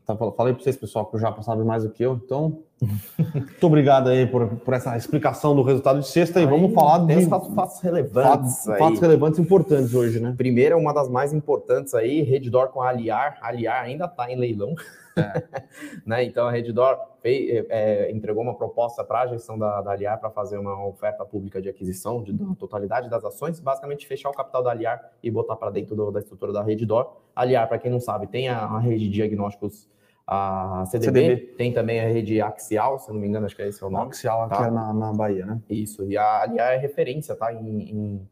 Tá, 0.05 0.15
falei 0.15 0.53
para 0.53 0.63
vocês, 0.63 0.77
pessoal, 0.77 1.05
que 1.05 1.17
eu 1.17 1.19
já 1.19 1.29
passaram 1.29 1.65
mais 1.65 1.83
do 1.83 1.89
que 1.89 2.01
eu, 2.01 2.21
então 2.23 2.59
muito 3.35 3.67
obrigado 3.67 4.07
aí 4.07 4.25
por, 4.25 4.47
por 4.47 4.73
essa 4.73 4.95
explicação 4.95 5.53
do 5.53 5.61
resultado 5.61 5.99
de 5.99 6.07
sexta 6.07 6.39
aí, 6.39 6.45
e 6.45 6.47
vamos 6.47 6.73
falar 6.73 6.99
de 6.99 7.25
fatos, 7.25 7.53
fatos 7.53 7.81
relevantes. 7.81 8.63
Fatos, 8.63 8.79
fatos, 8.79 8.99
relevantes 9.01 9.39
importantes 9.39 9.93
hoje, 9.93 10.21
né? 10.21 10.33
Primeiro, 10.37 10.77
uma 10.77 10.93
das 10.93 11.09
mais 11.09 11.33
importantes 11.33 11.93
aí, 11.93 12.21
Reddor 12.21 12.69
com 12.69 12.81
a 12.81 12.87
Aliar. 12.87 13.37
A 13.41 13.49
Aliar 13.49 13.83
ainda 13.83 14.05
está 14.05 14.31
em 14.31 14.37
leilão. 14.37 14.73
É. 15.15 15.43
né? 16.05 16.23
Então 16.23 16.47
a 16.47 16.51
Reddor 16.51 16.97
é, 17.23 17.65
é, 17.69 18.11
entregou 18.11 18.43
uma 18.43 18.55
proposta 18.55 19.03
para 19.03 19.21
a 19.21 19.27
gestão 19.27 19.57
da, 19.57 19.81
da 19.81 19.91
Aliar 19.91 20.19
para 20.19 20.29
fazer 20.29 20.57
uma 20.57 20.85
oferta 20.87 21.25
pública 21.25 21.61
de 21.61 21.69
aquisição 21.69 22.21
de, 22.21 22.33
da 22.33 22.53
totalidade 22.55 23.09
das 23.09 23.23
ações, 23.23 23.59
basicamente 23.59 24.05
fechar 24.05 24.29
o 24.29 24.33
capital 24.33 24.61
da 24.61 24.71
Aliar 24.71 25.11
e 25.23 25.31
botar 25.31 25.55
para 25.55 25.71
dentro 25.71 25.95
do, 25.95 26.11
da 26.11 26.19
estrutura 26.19 26.51
da 26.51 26.61
Reddor. 26.61 27.17
Aliar, 27.35 27.67
para 27.67 27.79
quem 27.79 27.89
não 27.89 27.99
sabe, 27.99 28.27
tem 28.27 28.49
a, 28.49 28.59
a, 28.59 28.79
rede 28.79 29.05
de 29.05 29.09
diagnósticos 29.09 29.89
a 30.27 30.83
CDB, 30.87 31.21
CDB, 31.21 31.41
tem 31.55 31.71
também 31.71 31.99
a 31.99 32.07
rede 32.07 32.41
Axial, 32.41 32.97
se 32.97 33.11
não 33.11 33.19
me 33.19 33.27
engano, 33.27 33.45
acho 33.45 33.55
que 33.55 33.61
é 33.61 33.67
esse 33.67 33.83
o 33.85 33.89
nome. 33.91 34.09
Axial 34.09 34.49
tá? 34.49 34.55
aqui 34.55 34.63
é 34.63 34.71
na, 34.71 34.91
na 34.91 35.13
Bahia, 35.13 35.45
né? 35.45 35.61
Isso, 35.69 36.03
e 36.03 36.17
a 36.17 36.41
Aliar 36.41 36.73
é 36.73 36.77
referência, 36.77 37.35
tá? 37.35 37.53
em, 37.53 37.91
em, 37.91 38.29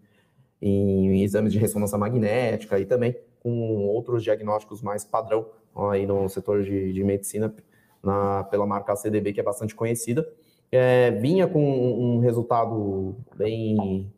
em 0.59 1.23
exames 1.23 1.53
de 1.53 1.59
ressonância 1.59 1.97
magnética 1.97 2.79
e 2.79 2.85
também 2.85 3.15
com 3.43 3.85
outros 3.87 4.23
diagnósticos 4.23 4.81
mais 4.81 5.03
padrão 5.03 5.45
aí 5.89 6.05
no 6.05 6.27
setor 6.29 6.63
de, 6.63 6.93
de 6.93 7.03
medicina 7.03 7.53
na, 8.03 8.43
pela 8.45 8.65
marca 8.65 8.95
CDB, 8.95 9.33
que 9.33 9.39
é 9.39 9.43
bastante 9.43 9.75
conhecida. 9.75 10.27
É, 10.71 11.11
vinha 11.11 11.47
com 11.47 11.63
um 11.63 12.19
resultado 12.19 13.15
bem 13.35 14.11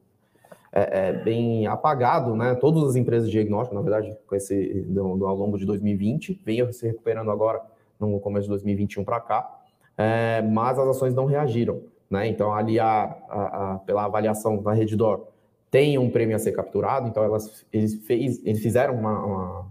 é, 0.76 1.08
é, 1.08 1.14
bem 1.14 1.66
apagado, 1.68 2.36
né? 2.36 2.54
Todas 2.56 2.84
as 2.84 2.96
empresas 2.98 3.30
de 3.30 3.32
diagnóstico, 3.32 3.74
na 3.74 3.82
verdade, 3.82 4.14
com 4.28 4.36
esse 4.36 4.82
do, 4.82 5.16
do, 5.16 5.26
ao 5.26 5.34
longo 5.34 5.58
de 5.58 5.66
2020, 5.66 6.42
vinha 6.46 6.70
se 6.74 6.86
recuperando 6.86 7.32
agora 7.32 7.62
no 7.98 8.20
começo 8.20 8.44
de 8.44 8.50
2021 8.50 9.06
para 9.06 9.22
cá, 9.22 9.60
é, 9.98 10.42
mas 10.42 10.78
as 10.78 10.86
ações 10.90 11.16
não 11.16 11.26
reagiram, 11.26 11.82
né? 12.10 12.28
Então 12.28 12.54
ali 12.54 12.78
a, 12.78 13.04
a, 13.30 13.74
a, 13.74 13.78
pela 13.80 14.04
avaliação 14.04 14.62
da 14.62 14.74
Redditor 14.74 15.28
tem 15.72 15.98
um 15.98 16.10
prêmio 16.10 16.36
a 16.36 16.40
ser 16.40 16.52
capturado, 16.52 17.08
então 17.08 17.24
elas 17.24 17.66
eles, 17.72 18.06
fez, 18.06 18.46
eles 18.46 18.62
fizeram 18.62 18.96
uma, 18.96 19.26
uma, 19.26 19.68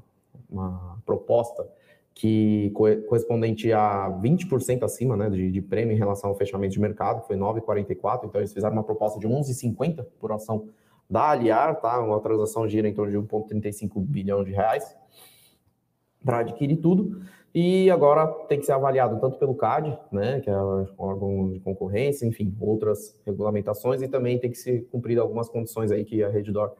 uma 0.51 0.93
proposta 1.04 1.68
que 2.14 2.70
correspondente 2.70 3.72
a 3.72 4.08
20% 4.22 4.84
acima 4.84 5.16
né, 5.16 5.28
de, 5.28 5.50
de, 5.50 5.60
prêmio 5.60 5.94
em 5.94 5.98
relação 5.98 6.30
ao 6.30 6.36
fechamento 6.36 6.72
de 6.72 6.80
mercado, 6.80 7.22
que 7.22 7.26
foi 7.26 7.36
9,44, 7.36 8.26
então 8.26 8.40
eles 8.40 8.52
fizeram 8.52 8.74
uma 8.74 8.84
proposta 8.84 9.18
de 9.18 9.26
11,50 9.26 10.06
por 10.20 10.30
ação 10.30 10.68
da 11.10 11.30
Aliar, 11.30 11.80
tá? 11.80 12.00
Uma 12.00 12.20
transação 12.20 12.68
gira 12.68 12.88
em 12.88 12.94
torno 12.94 13.10
de 13.10 13.18
1,35 13.18 14.00
bilhão 14.00 14.44
de 14.44 14.52
reais 14.52 14.96
para 16.24 16.38
adquirir 16.38 16.76
tudo. 16.76 17.20
E 17.52 17.88
agora 17.90 18.26
tem 18.48 18.58
que 18.58 18.66
ser 18.66 18.72
avaliado 18.72 19.20
tanto 19.20 19.38
pelo 19.38 19.54
CAD, 19.54 19.96
né, 20.10 20.40
que 20.40 20.50
é 20.50 20.56
o 20.56 20.86
órgão 20.98 21.52
de 21.52 21.60
concorrência, 21.60 22.26
enfim, 22.26 22.52
outras 22.60 23.16
regulamentações, 23.24 24.02
e 24.02 24.08
também 24.08 24.38
tem 24.38 24.50
que 24.50 24.56
ser 24.58 24.88
cumprido 24.90 25.20
algumas 25.20 25.48
condições 25.48 25.92
aí 25.92 26.04
que 26.04 26.22
a 26.24 26.28
Reddor 26.28 26.72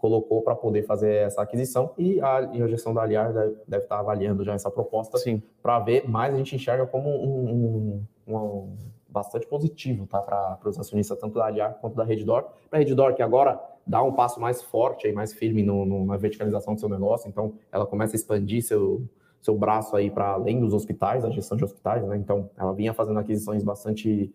colocou 0.00 0.42
para 0.42 0.54
poder 0.54 0.82
fazer 0.82 1.14
essa 1.14 1.42
aquisição 1.42 1.92
e 1.98 2.20
a, 2.20 2.50
e 2.52 2.62
a 2.62 2.66
gestão 2.66 2.94
da 2.94 3.02
Aliar 3.02 3.32
deve, 3.32 3.56
deve, 3.68 3.82
estar 3.84 3.98
avaliando 3.98 4.42
já 4.42 4.54
essa 4.54 4.70
proposta 4.70 5.18
para 5.62 5.78
ver, 5.80 6.08
mas 6.08 6.34
a 6.34 6.38
gente 6.38 6.56
enxerga 6.56 6.86
como 6.86 7.08
um, 7.08 8.02
um, 8.26 8.34
um 8.34 8.76
bastante 9.08 9.46
positivo 9.46 10.06
tá, 10.06 10.20
para 10.20 10.58
os 10.64 10.78
acionistas, 10.78 11.18
tanto 11.18 11.34
da 11.34 11.44
Aliar 11.44 11.74
quanto 11.80 11.96
da 11.96 12.04
Reddor. 12.04 12.46
Para 12.70 12.78
a 12.78 12.82
Reddor, 12.82 13.14
que 13.14 13.22
agora 13.22 13.60
dá 13.86 14.02
um 14.02 14.12
passo 14.12 14.40
mais 14.40 14.62
forte 14.62 15.06
e 15.06 15.12
mais 15.12 15.32
firme 15.34 15.62
no, 15.62 15.84
no, 15.84 16.06
na 16.06 16.16
verticalização 16.16 16.74
do 16.74 16.80
seu 16.80 16.88
negócio, 16.88 17.28
então 17.28 17.54
ela 17.70 17.84
começa 17.84 18.14
a 18.14 18.16
expandir 18.16 18.62
seu, 18.62 19.02
seu 19.42 19.56
braço 19.56 19.96
aí 19.96 20.10
para 20.10 20.28
além 20.30 20.60
dos 20.60 20.72
hospitais, 20.72 21.24
a 21.24 21.30
gestão 21.30 21.58
de 21.58 21.64
hospitais, 21.64 22.04
né? 22.06 22.16
Então 22.16 22.48
ela 22.56 22.72
vinha 22.72 22.94
fazendo 22.94 23.18
aquisições 23.18 23.64
bastante 23.64 24.32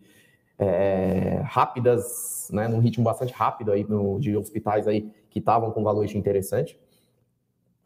é, 0.58 1.40
rápidas, 1.44 2.48
né, 2.52 2.68
num 2.68 2.78
ritmo 2.78 3.04
bastante 3.04 3.32
rápido 3.32 3.72
aí 3.72 3.84
no, 3.84 4.18
de 4.18 4.36
hospitais 4.36 4.86
aí 4.86 5.10
que 5.36 5.40
estavam 5.40 5.70
com 5.70 5.84
valuation 5.84 6.16
interessante. 6.16 6.78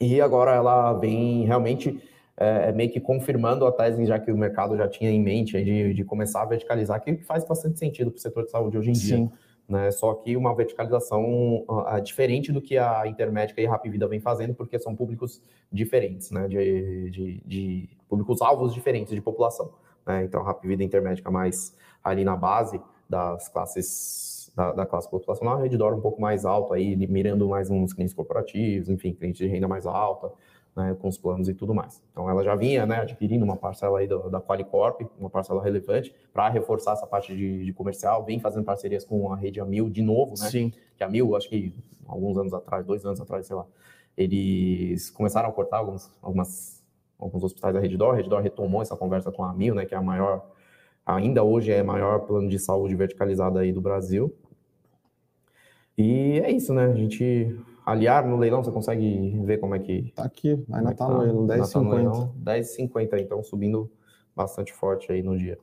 E 0.00 0.20
agora 0.20 0.54
ela 0.54 0.92
vem 0.92 1.44
realmente 1.44 2.00
é, 2.36 2.68
é, 2.68 2.72
meio 2.72 2.92
que 2.92 3.00
confirmando 3.00 3.66
a 3.66 3.72
tese 3.72 4.06
já 4.06 4.20
que 4.20 4.30
o 4.30 4.38
mercado 4.38 4.76
já 4.76 4.86
tinha 4.86 5.10
em 5.10 5.20
mente 5.20 5.60
de, 5.60 5.92
de 5.92 6.04
começar 6.04 6.42
a 6.42 6.44
verticalizar, 6.44 7.02
que 7.02 7.16
faz 7.16 7.44
bastante 7.44 7.80
sentido 7.80 8.08
para 8.12 8.18
o 8.18 8.20
setor 8.20 8.44
de 8.44 8.52
saúde 8.52 8.78
hoje 8.78 8.90
em 8.90 8.92
dia. 8.92 9.16
Sim. 9.16 9.30
Né? 9.68 9.90
Só 9.90 10.14
que 10.14 10.36
uma 10.36 10.54
verticalização 10.54 11.64
uh, 11.68 12.00
diferente 12.00 12.52
do 12.52 12.62
que 12.62 12.78
a 12.78 13.02
Intermédica 13.08 13.60
e 13.60 13.66
a 13.66 13.70
Rapvida 13.70 14.06
vem 14.06 14.20
fazendo, 14.20 14.54
porque 14.54 14.78
são 14.78 14.94
públicos 14.94 15.42
diferentes, 15.72 16.30
né? 16.30 16.46
de, 16.46 17.10
de, 17.10 17.42
de 17.44 17.88
públicos-alvos 18.08 18.72
diferentes 18.72 19.12
de 19.12 19.20
população. 19.20 19.72
Né? 20.06 20.22
Então, 20.22 20.40
a 20.40 20.44
Rapvida 20.44 20.84
Intermédica 20.84 21.32
mais 21.32 21.76
ali 22.02 22.22
na 22.22 22.36
base 22.36 22.80
das 23.08 23.48
classes 23.48 24.29
da, 24.54 24.72
da 24.72 24.86
classe 24.86 25.10
populacional, 25.10 25.58
a 25.58 25.62
Reddor 25.62 25.94
um 25.94 26.00
pouco 26.00 26.20
mais 26.20 26.44
alto, 26.44 26.72
aí, 26.72 26.96
mirando 27.06 27.48
mais 27.48 27.70
uns 27.70 27.92
clientes 27.92 28.14
corporativos, 28.14 28.88
enfim, 28.88 29.12
clientes 29.12 29.38
de 29.38 29.46
renda 29.46 29.68
mais 29.68 29.86
alta, 29.86 30.32
né, 30.76 30.96
com 31.00 31.08
os 31.08 31.18
planos 31.18 31.48
e 31.48 31.54
tudo 31.54 31.74
mais. 31.74 32.02
Então 32.12 32.28
ela 32.28 32.42
já 32.42 32.54
vinha 32.54 32.86
né, 32.86 33.00
adquirindo 33.00 33.44
uma 33.44 33.56
parcela 33.56 33.98
aí 33.98 34.06
do, 34.06 34.30
da 34.30 34.40
Qualicorp, 34.40 35.02
uma 35.18 35.30
parcela 35.30 35.62
relevante, 35.62 36.14
para 36.32 36.48
reforçar 36.48 36.92
essa 36.92 37.06
parte 37.06 37.34
de, 37.34 37.64
de, 37.64 37.72
comercial, 37.72 38.24
vem 38.24 38.38
fazendo 38.38 38.64
parcerias 38.64 39.04
com 39.04 39.32
a 39.32 39.36
rede 39.36 39.60
Amil 39.60 39.88
de 39.88 40.02
novo, 40.02 40.34
né? 40.38 40.48
Sim. 40.48 40.72
Que 40.96 41.04
a 41.04 41.06
Amil, 41.06 41.36
acho 41.36 41.48
que 41.48 41.74
alguns 42.06 42.36
anos 42.36 42.52
atrás, 42.52 42.84
dois 42.84 43.04
anos 43.04 43.20
atrás, 43.20 43.46
sei 43.46 43.56
lá, 43.56 43.66
eles 44.16 45.10
começaram 45.10 45.48
a 45.48 45.52
cortar 45.52 45.78
alguns, 45.78 46.10
algumas, 46.20 46.84
alguns 47.18 47.42
hospitais 47.42 47.74
da 47.74 47.80
Reddor, 47.80 48.14
a 48.14 48.16
Reddor 48.16 48.40
retomou 48.40 48.82
essa 48.82 48.96
conversa 48.96 49.30
com 49.30 49.44
a 49.44 49.50
Amil, 49.50 49.74
né, 49.74 49.84
que 49.84 49.94
é 49.94 49.98
a 49.98 50.02
maior, 50.02 50.44
ainda 51.14 51.42
hoje 51.42 51.72
é 51.72 51.80
a 51.80 51.84
maior 51.84 52.20
plano 52.20 52.48
de 52.48 52.58
saúde 52.58 52.94
verticalizado 52.94 53.58
aí 53.58 53.72
do 53.72 53.80
Brasil. 53.80 54.34
E 55.96 56.40
é 56.40 56.50
isso, 56.50 56.72
né? 56.72 56.86
A 56.86 56.94
gente 56.94 57.56
aliar 57.84 58.26
no 58.26 58.36
leilão, 58.36 58.62
você 58.62 58.70
consegue 58.70 59.38
ver 59.44 59.58
como 59.58 59.74
é 59.74 59.78
que. 59.78 60.12
Tá 60.14 60.24
aqui, 60.24 60.64
ainda 60.72 60.90
é 60.90 60.94
tá, 60.94 61.06
tá 61.06 61.12
no 61.12 61.20
leilão, 61.20 61.46
10,50. 61.46 62.32
Tá 62.44 62.54
10,50, 62.56 63.20
então 63.20 63.42
subindo 63.42 63.90
bastante 64.34 64.72
forte 64.72 65.12
aí 65.12 65.22
no 65.22 65.36
dia. 65.36 65.58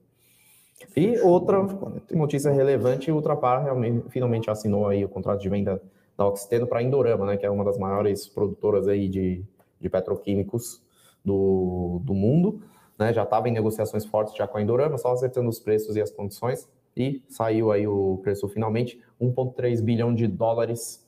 E 0.95 1.17
outra 1.19 1.65
notícia 2.12 2.51
relevante, 2.51 3.12
o 3.12 3.15
Ultrapar 3.15 3.63
realmente, 3.63 4.10
finalmente 4.10 4.49
assinou 4.49 4.88
aí 4.88 5.03
o 5.03 5.10
contrato 5.10 5.41
de 5.41 5.49
venda 5.49 5.81
da 6.15 6.27
Oxiteno 6.27 6.67
para 6.67 6.79
a 6.79 6.83
Indorama, 6.83 7.25
né, 7.25 7.38
que 7.38 7.45
é 7.45 7.49
uma 7.49 7.63
das 7.63 7.77
maiores 7.77 8.27
produtoras 8.27 8.88
aí 8.88 9.07
de, 9.07 9.43
de 9.79 9.89
petroquímicos 9.89 10.81
do, 11.23 11.99
do 12.03 12.13
mundo. 12.13 12.62
Né, 12.97 13.13
já 13.13 13.23
estava 13.23 13.47
em 13.47 13.51
negociações 13.51 14.05
fortes 14.05 14.36
já 14.36 14.47
com 14.47 14.57
a 14.57 14.62
Indorama, 14.62 14.97
só 14.97 15.12
acertando 15.12 15.49
os 15.49 15.60
preços 15.60 15.95
e 15.95 16.01
as 16.01 16.12
condições. 16.12 16.67
E 16.95 17.21
saiu 17.29 17.71
aí 17.71 17.88
o 17.88 18.19
preço 18.23 18.47
finalmente, 18.47 18.99
1,3 19.21 19.81
bilhão 19.83 20.15
de 20.15 20.25
dólares 20.27 21.05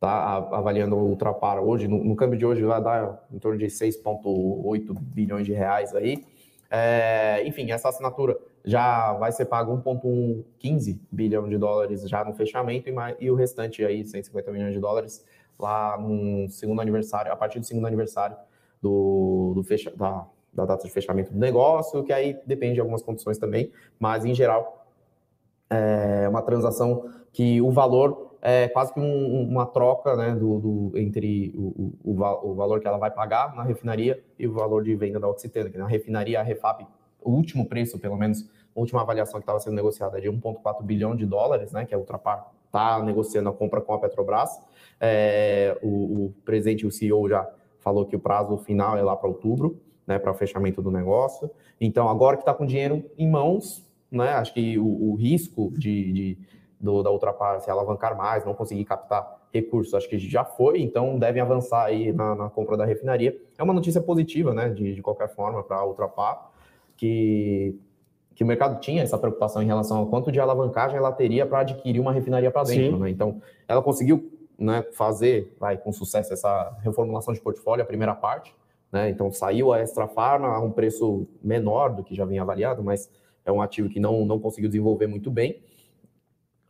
tá 0.00 0.36
avaliando 0.50 0.96
o 0.96 1.10
Ultrapar 1.10 1.62
hoje, 1.62 1.86
no, 1.86 2.02
no, 2.02 2.16
câmbio 2.16 2.38
de 2.38 2.46
hoje 2.46 2.62
vai 2.62 2.82
dar 2.82 3.22
em 3.30 3.38
torno 3.38 3.58
de 3.58 3.66
6,8 3.66 4.98
bilhões 4.98 5.44
de 5.44 5.52
reais 5.52 5.94
aí. 5.94 6.24
É, 6.70 7.42
enfim, 7.46 7.70
essa 7.70 7.90
assinatura 7.90 8.38
já 8.64 9.12
vai 9.14 9.30
ser 9.30 9.44
pago 9.44 9.76
1,15 9.76 10.98
bilhão 11.12 11.48
de 11.48 11.58
dólares 11.58 12.08
já 12.08 12.24
no 12.24 12.32
fechamento 12.32 12.88
e, 12.88 12.92
mais, 12.92 13.14
e 13.20 13.30
o 13.30 13.34
restante 13.34 13.84
aí, 13.84 14.04
150 14.04 14.50
milhões 14.50 14.72
de 14.72 14.80
dólares, 14.80 15.24
lá 15.58 15.98
no 15.98 16.48
segundo 16.48 16.80
aniversário, 16.80 17.30
a 17.30 17.36
partir 17.36 17.60
do 17.60 17.66
segundo 17.66 17.86
aniversário 17.86 18.36
do, 18.80 19.52
do 19.54 19.62
fecha, 19.62 19.92
da, 19.94 20.26
da 20.52 20.64
data 20.64 20.86
de 20.86 20.92
fechamento 20.92 21.32
do 21.32 21.38
negócio, 21.38 22.02
que 22.02 22.12
aí 22.12 22.38
depende 22.46 22.74
de 22.74 22.80
algumas 22.80 23.02
condições 23.02 23.38
também, 23.38 23.70
mas 23.98 24.24
em 24.24 24.34
geral 24.34 24.86
é 25.68 26.28
uma 26.28 26.42
transação 26.42 27.08
que 27.32 27.60
o 27.60 27.70
valor 27.70 28.30
é 28.42 28.68
quase 28.68 28.92
que 28.92 29.00
um, 29.00 29.48
uma 29.48 29.66
troca 29.66 30.16
né, 30.16 30.34
do, 30.34 30.58
do 30.58 30.98
entre 30.98 31.52
o, 31.54 31.92
o, 32.02 32.50
o, 32.50 32.54
valor 32.54 32.80
que 32.80 32.88
ela 32.88 32.98
vai 32.98 33.10
pagar 33.10 33.54
na 33.54 33.62
refinaria 33.62 34.22
e 34.38 34.46
o 34.46 34.52
valor 34.52 34.82
de 34.82 34.94
venda 34.96 35.20
da 35.20 35.28
Oxiteno, 35.28 35.70
que 35.70 35.78
na 35.78 35.86
refinaria 35.86 36.40
a 36.40 36.42
Refap, 36.42 36.86
o 37.20 37.30
último 37.30 37.66
preço, 37.66 37.98
pelo 37.98 38.16
menos, 38.16 38.48
a 38.74 38.80
última 38.80 39.02
avaliação 39.02 39.38
que 39.38 39.44
estava 39.44 39.60
sendo 39.60 39.74
negociada 39.74 40.16
é 40.18 40.22
de 40.22 40.28
1,4 40.28 40.82
bilhão 40.82 41.14
de 41.14 41.26
dólares, 41.26 41.70
né, 41.72 41.84
que 41.84 41.94
a 41.94 41.98
Ultrapar 41.98 42.50
está 42.66 43.02
negociando 43.02 43.48
a 43.48 43.52
compra 43.52 43.80
com 43.80 43.92
a 43.92 43.98
Petrobras. 43.98 44.58
É, 44.98 45.76
o, 45.82 46.26
o 46.26 46.34
presidente 46.44 46.86
o 46.86 46.90
CEO 46.90 47.28
já 47.28 47.48
falou 47.80 48.06
que 48.06 48.16
o 48.16 48.20
prazo 48.20 48.56
final 48.58 48.96
é 48.96 49.02
lá 49.02 49.16
para 49.16 49.28
outubro, 49.28 49.80
né, 50.10 50.18
para 50.18 50.32
o 50.32 50.34
fechamento 50.34 50.82
do 50.82 50.90
negócio. 50.90 51.48
Então, 51.80 52.08
agora 52.08 52.36
que 52.36 52.42
está 52.42 52.52
com 52.52 52.66
dinheiro 52.66 53.04
em 53.16 53.30
mãos, 53.30 53.88
né, 54.10 54.30
acho 54.30 54.52
que 54.52 54.76
o, 54.76 55.12
o 55.12 55.14
risco 55.14 55.72
de, 55.78 56.12
de 56.12 56.38
do, 56.80 57.00
da 57.00 57.10
outra 57.10 57.32
parte, 57.32 57.64
se 57.64 57.70
alavancar 57.70 58.16
mais, 58.16 58.44
não 58.44 58.54
conseguir 58.54 58.84
captar 58.84 59.38
recursos, 59.54 59.94
acho 59.94 60.08
que 60.08 60.18
já 60.18 60.44
foi, 60.44 60.80
então 60.82 61.16
devem 61.16 61.40
avançar 61.40 61.84
aí 61.84 62.12
na, 62.12 62.34
na 62.34 62.50
compra 62.50 62.76
da 62.76 62.84
refinaria. 62.84 63.36
É 63.56 63.62
uma 63.62 63.72
notícia 63.72 64.00
positiva, 64.00 64.52
né, 64.52 64.68
de, 64.70 64.96
de 64.96 65.02
qualquer 65.02 65.28
forma, 65.28 65.62
para 65.62 65.76
a 65.76 65.86
Ultrapar, 65.86 66.50
que, 66.96 67.78
que 68.34 68.42
o 68.42 68.46
mercado 68.46 68.80
tinha 68.80 69.04
essa 69.04 69.16
preocupação 69.16 69.62
em 69.62 69.66
relação 69.66 69.98
ao 69.98 70.06
quanto 70.06 70.32
de 70.32 70.40
alavancagem 70.40 70.96
ela 70.96 71.12
teria 71.12 71.46
para 71.46 71.60
adquirir 71.60 72.00
uma 72.00 72.12
refinaria 72.12 72.50
para 72.50 72.64
dentro, 72.64 72.98
né? 72.98 73.10
Então, 73.10 73.40
ela 73.68 73.80
conseguiu 73.80 74.28
né, 74.58 74.82
fazer, 74.92 75.54
vai, 75.60 75.78
com 75.78 75.92
sucesso, 75.92 76.32
essa 76.32 76.76
reformulação 76.82 77.32
de 77.32 77.40
portfólio, 77.40 77.84
a 77.84 77.86
primeira 77.86 78.14
parte, 78.14 78.54
né? 78.92 79.08
Então, 79.10 79.30
saiu 79.32 79.72
a 79.72 79.80
Extra 79.80 80.08
Farma 80.08 80.48
a 80.48 80.60
um 80.60 80.70
preço 80.70 81.26
menor 81.42 81.94
do 81.94 82.02
que 82.02 82.14
já 82.14 82.24
vinha 82.24 82.42
avaliado, 82.42 82.82
mas 82.82 83.10
é 83.44 83.52
um 83.52 83.62
ativo 83.62 83.88
que 83.88 84.00
não, 84.00 84.24
não 84.24 84.38
conseguiu 84.38 84.68
desenvolver 84.68 85.06
muito 85.06 85.30
bem. 85.30 85.62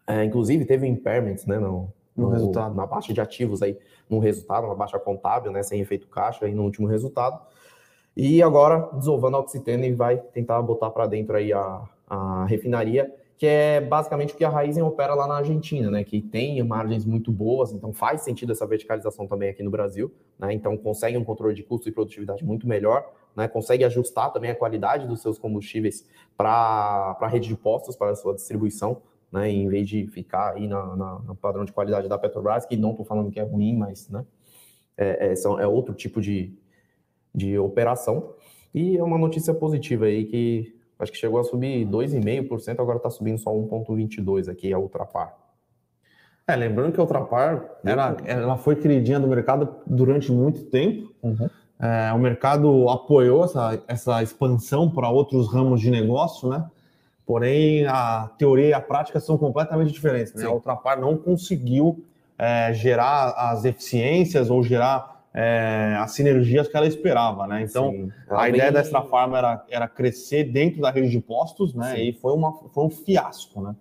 É, 0.07 0.25
inclusive, 0.25 0.65
teve 0.65 0.87
impairments 0.87 1.47
né, 1.47 1.59
no, 1.59 1.93
no, 2.17 2.25
no, 2.25 2.29
resultado. 2.29 2.75
na 2.75 2.87
baixa 2.87 3.13
de 3.13 3.21
ativos 3.21 3.63
aí, 3.63 3.79
no 4.09 4.19
resultado, 4.19 4.65
uma 4.67 4.75
baixa 4.75 4.99
contábil, 4.99 5.53
né, 5.53 5.63
sem 5.63 5.81
efeito 5.81 6.09
caixa 6.09 6.47
aí 6.47 6.55
no 6.55 6.65
último 6.65 6.87
resultado. 6.87 7.41
E 8.17 8.43
agora, 8.43 8.91
desovando 8.95 9.37
a 9.37 9.41
Oxiteno 9.41 9.85
e 9.85 9.95
vai 9.95 10.19
tentar 10.19 10.61
botar 10.63 10.91
para 10.91 11.07
dentro 11.07 11.37
aí 11.37 11.53
a, 11.53 11.83
a 12.09 12.45
refinaria, 12.47 13.15
que 13.41 13.47
é 13.47 13.81
basicamente 13.81 14.35
o 14.35 14.37
que 14.37 14.45
a 14.45 14.51
Raizen 14.51 14.83
opera 14.83 15.15
lá 15.15 15.27
na 15.27 15.37
Argentina, 15.37 15.91
né? 15.91 16.05
Que 16.05 16.21
tem 16.21 16.63
margens 16.63 17.07
muito 17.07 17.33
boas, 17.33 17.73
então 17.73 17.91
faz 17.91 18.21
sentido 18.21 18.53
essa 18.53 18.67
verticalização 18.67 19.27
também 19.27 19.49
aqui 19.49 19.63
no 19.63 19.71
Brasil, 19.71 20.13
né? 20.39 20.53
Então 20.53 20.77
consegue 20.77 21.17
um 21.17 21.25
controle 21.25 21.55
de 21.55 21.63
custo 21.63 21.89
e 21.89 21.93
produtividade 21.93 22.45
muito 22.45 22.69
melhor, 22.69 23.11
né? 23.35 23.49
Consegue 23.49 23.83
ajustar 23.83 24.31
também 24.31 24.51
a 24.51 24.55
qualidade 24.55 25.07
dos 25.07 25.23
seus 25.23 25.39
combustíveis 25.39 26.07
para 26.37 27.17
a 27.19 27.29
rede 27.29 27.49
de 27.49 27.57
postos, 27.57 27.97
para 27.97 28.11
a 28.11 28.15
sua 28.15 28.35
distribuição 28.35 29.01
né, 29.33 29.51
em 29.51 29.67
vez 29.69 29.89
de 29.89 30.07
ficar 30.09 30.57
aí 30.57 30.69
na, 30.69 30.95
na, 30.95 31.19
no 31.21 31.35
padrão 31.35 31.65
de 31.65 31.73
qualidade 31.73 32.09
da 32.09 32.19
Petrobras, 32.19 32.67
que 32.67 32.77
não 32.77 32.91
estou 32.91 33.07
falando 33.07 33.31
que 33.31 33.41
é 33.41 33.43
ruim, 33.43 33.75
mas 33.75 34.07
né, 34.11 34.23
é, 34.99 35.31
é, 35.31 35.35
são, 35.35 35.59
é 35.59 35.67
outro 35.67 35.95
tipo 35.95 36.21
de, 36.21 36.53
de 37.35 37.59
operação. 37.59 38.35
E 38.75 38.99
é 38.99 39.03
uma 39.03 39.17
notícia 39.17 39.55
positiva 39.55 40.05
aí 40.05 40.27
que 40.27 40.80
acho 41.01 41.13
que 41.13 41.19
chegou 41.19 41.41
a 41.41 41.45
subir 41.45 41.87
2,5%, 41.87 42.81
agora 42.81 42.99
está 42.99 43.11
subindo 43.11 43.39
só 43.39 43.51
1,22% 43.51 44.49
aqui, 44.51 44.73
a 44.73 44.79
Ultrapar. 44.79 45.35
É, 46.47 46.57
lembrando 46.57 46.93
que 46.93 47.01
a 47.01 47.03
Ultrapar 47.03 47.65
era, 47.85 48.17
ela 48.25 48.57
foi 48.57 48.77
queridinha 48.77 49.21
do 49.21 49.29
mercado 49.29 49.77
durante 49.87 50.33
muito 50.33 50.65
tempo. 50.65 51.13
Uhum. 51.23 51.49
É, 51.79 52.13
o 52.13 52.19
mercado 52.19 52.89
apoiou 52.91 53.45
essa, 53.45 53.83
essa 53.89 54.23
expansão 54.23 54.91
para 54.91 55.09
outros 55.09 55.51
ramos 55.53 55.81
de 55.81 55.91
negócio, 55.91 56.49
né? 56.49 56.67
Porém, 57.25 57.87
a 57.87 58.29
teoria 58.37 58.69
e 58.69 58.73
a 58.73 58.81
prática 58.81 59.21
são 59.21 59.39
completamente 59.39 59.93
diferentes. 59.93 60.35
Né? 60.35 60.45
A 60.45 60.51
Ultrapar 60.51 61.01
não 61.01 61.17
conseguiu 61.17 62.05
é, 62.37 62.73
gerar 62.75 63.31
as 63.37 63.65
eficiências 63.65 64.51
ou 64.51 64.63
gerar 64.65 65.20
é, 65.33 65.95
as 65.99 66.13
sinergias 66.13 66.67
que 66.67 66.77
ela 66.77 66.87
esperava, 66.87 67.47
né? 67.47 67.63
Então, 67.63 68.11
a 68.29 68.43
bem... 68.43 68.55
ideia 68.55 68.73
da 68.73 68.81
Extra 68.81 69.03
Farma 69.03 69.39
era, 69.39 69.65
era 69.71 69.89
crescer 69.89 70.45
dentro 70.45 70.81
da 70.81 70.91
rede 70.91 71.11
de 71.11 71.21
postos, 71.21 71.75
né? 71.75 71.95
Sim. 71.95 72.03
E 72.03 72.13
foi, 72.15 72.33
uma, 72.33 72.53
foi 72.53 72.85
um 72.85 72.91
fiasco, 72.91 73.61
né? 73.63 73.75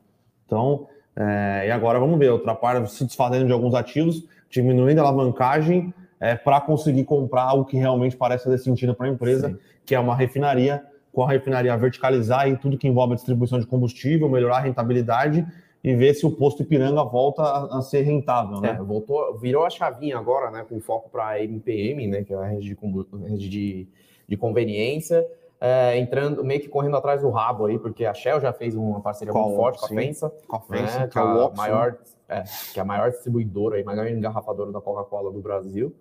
Então, 0.46 0.88
é, 1.16 1.68
e 1.68 1.72
agora 1.72 2.00
vamos 2.00 2.18
ver, 2.20 2.30
a 2.30 2.34
Ultrapar 2.34 2.86
se 2.88 3.04
desfazendo 3.04 3.46
de 3.46 3.52
alguns 3.52 3.74
ativos, 3.74 4.24
diminuindo 4.50 5.00
a 5.00 5.02
alavancagem 5.02 5.94
é, 6.20 6.36
para 6.36 6.62
conseguir 6.62 7.04
comprar 7.04 7.44
algo 7.44 7.66
que 7.66 7.78
realmente 7.78 8.16
parece 8.16 8.44
fazer 8.44 8.60
sentido 8.60 8.94
para 8.94 9.08
a 9.08 9.10
empresa, 9.10 9.50
Sim. 9.50 9.58
que 9.86 9.96
é 9.96 10.00
uma 10.00 10.16
refinaria, 10.16 10.84
com 11.12 11.24
a 11.24 11.28
refinaria 11.28 11.76
verticalizar 11.78 12.48
em 12.48 12.56
tudo 12.56 12.78
que 12.78 12.88
envolve 12.88 13.14
a 13.14 13.16
distribuição 13.16 13.60
de 13.60 13.66
combustível, 13.66 14.30
melhorar 14.30 14.58
a 14.58 14.62
rentabilidade 14.62 15.46
e 15.84 15.96
ver 15.96 16.14
se 16.14 16.26
o 16.26 16.32
posto 16.32 16.62
Ipiranga 16.62 17.04
volta 17.04 17.42
a, 17.42 17.78
a 17.78 17.82
ser 17.82 18.02
rentável, 18.02 18.60
né? 18.60 18.72
É, 18.72 18.84
voltou, 18.84 19.38
virou 19.38 19.66
a 19.66 19.70
chavinha 19.70 20.18
agora, 20.18 20.52
né, 20.52 20.66
com 20.68 20.80
foco 20.80 21.10
para 21.10 21.28
a 21.28 21.44
MPM, 21.44 22.08
né, 22.08 22.24
que 22.24 22.34
é 22.34 22.38
a 22.38 22.46
rede 22.46 22.76
de, 22.76 22.78
rede 23.26 23.50
de, 23.50 23.88
de 24.28 24.38
conveniência, 24.38 25.26
é, 25.60 25.98
entrando, 25.98 26.44
meio 26.44 26.60
que 26.60 26.68
correndo 26.68 26.98
atrás 26.98 27.22
do 27.22 27.30
rabo 27.30 27.66
aí, 27.66 27.80
porque 27.80 28.06
a 28.06 28.14
Shell 28.14 28.40
já 28.42 28.52
fez 28.52 28.76
uma 28.76 29.00
parceria 29.02 29.34
muito 29.34 29.56
forte 29.56 29.80
com 29.80 29.86
a 29.86 29.90
Fensa, 29.90 30.34
com 30.48 30.56
a 30.56 30.60
Fensa, 30.60 31.00
né, 31.00 31.08
que, 31.08 31.18
é 31.18 31.22
a 31.22 31.50
maior, 31.56 31.98
é, 32.28 32.44
que 32.74 32.80
é 32.80 32.82
a 32.82 32.86
maior 32.86 33.10
distribuidora 33.12 33.80
e 33.80 33.84
maior 33.84 34.08
engarrafadora 34.08 34.72
da 34.72 34.82
Coca-Cola 34.82 35.32
do 35.32 35.40
Brasil, 35.40 35.94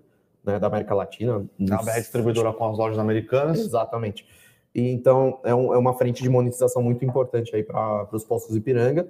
né, 0.45 0.59
da 0.59 0.67
América 0.67 0.95
Latina. 0.95 1.45
É 1.61 1.73
a 1.73 1.79
BR 1.79 1.99
distribuidora 1.99 2.53
com 2.53 2.69
as 2.69 2.77
lojas 2.79 2.99
americanas. 2.99 3.61
Exatamente. 3.61 4.27
E 4.75 4.91
então 4.91 5.41
é, 5.45 5.55
um, 5.55 5.73
é 5.73 5.79
uma 5.79 5.95
frente 5.95 6.23
de 6.23 6.29
monetização 6.29 6.83
muito 6.83 7.05
importante 7.05 7.55
aí 7.55 7.63
para 7.63 8.09
os 8.13 8.25
postos 8.25 8.55
Ipiranga 8.55 9.09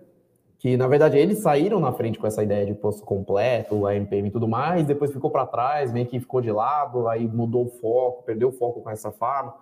que 0.58 0.76
na 0.76 0.88
verdade 0.88 1.16
eles 1.16 1.38
saíram 1.38 1.78
na 1.78 1.92
frente 1.92 2.18
com 2.18 2.26
essa 2.26 2.42
ideia 2.42 2.66
de 2.66 2.74
posto 2.74 3.04
completo, 3.04 3.86
a 3.86 3.94
MPM 3.94 4.28
e 4.28 4.30
tudo 4.32 4.48
mais, 4.48 4.84
depois 4.84 5.12
ficou 5.12 5.30
para 5.30 5.46
trás, 5.46 5.92
meio 5.92 6.06
que 6.06 6.18
ficou 6.18 6.40
de 6.40 6.50
lado, 6.50 7.06
aí 7.06 7.28
mudou 7.28 7.66
o 7.66 7.68
foco, 7.68 8.24
perdeu 8.24 8.48
o 8.48 8.52
foco 8.52 8.80
com 8.80 8.90
essa 8.90 9.12
farma, 9.12 9.54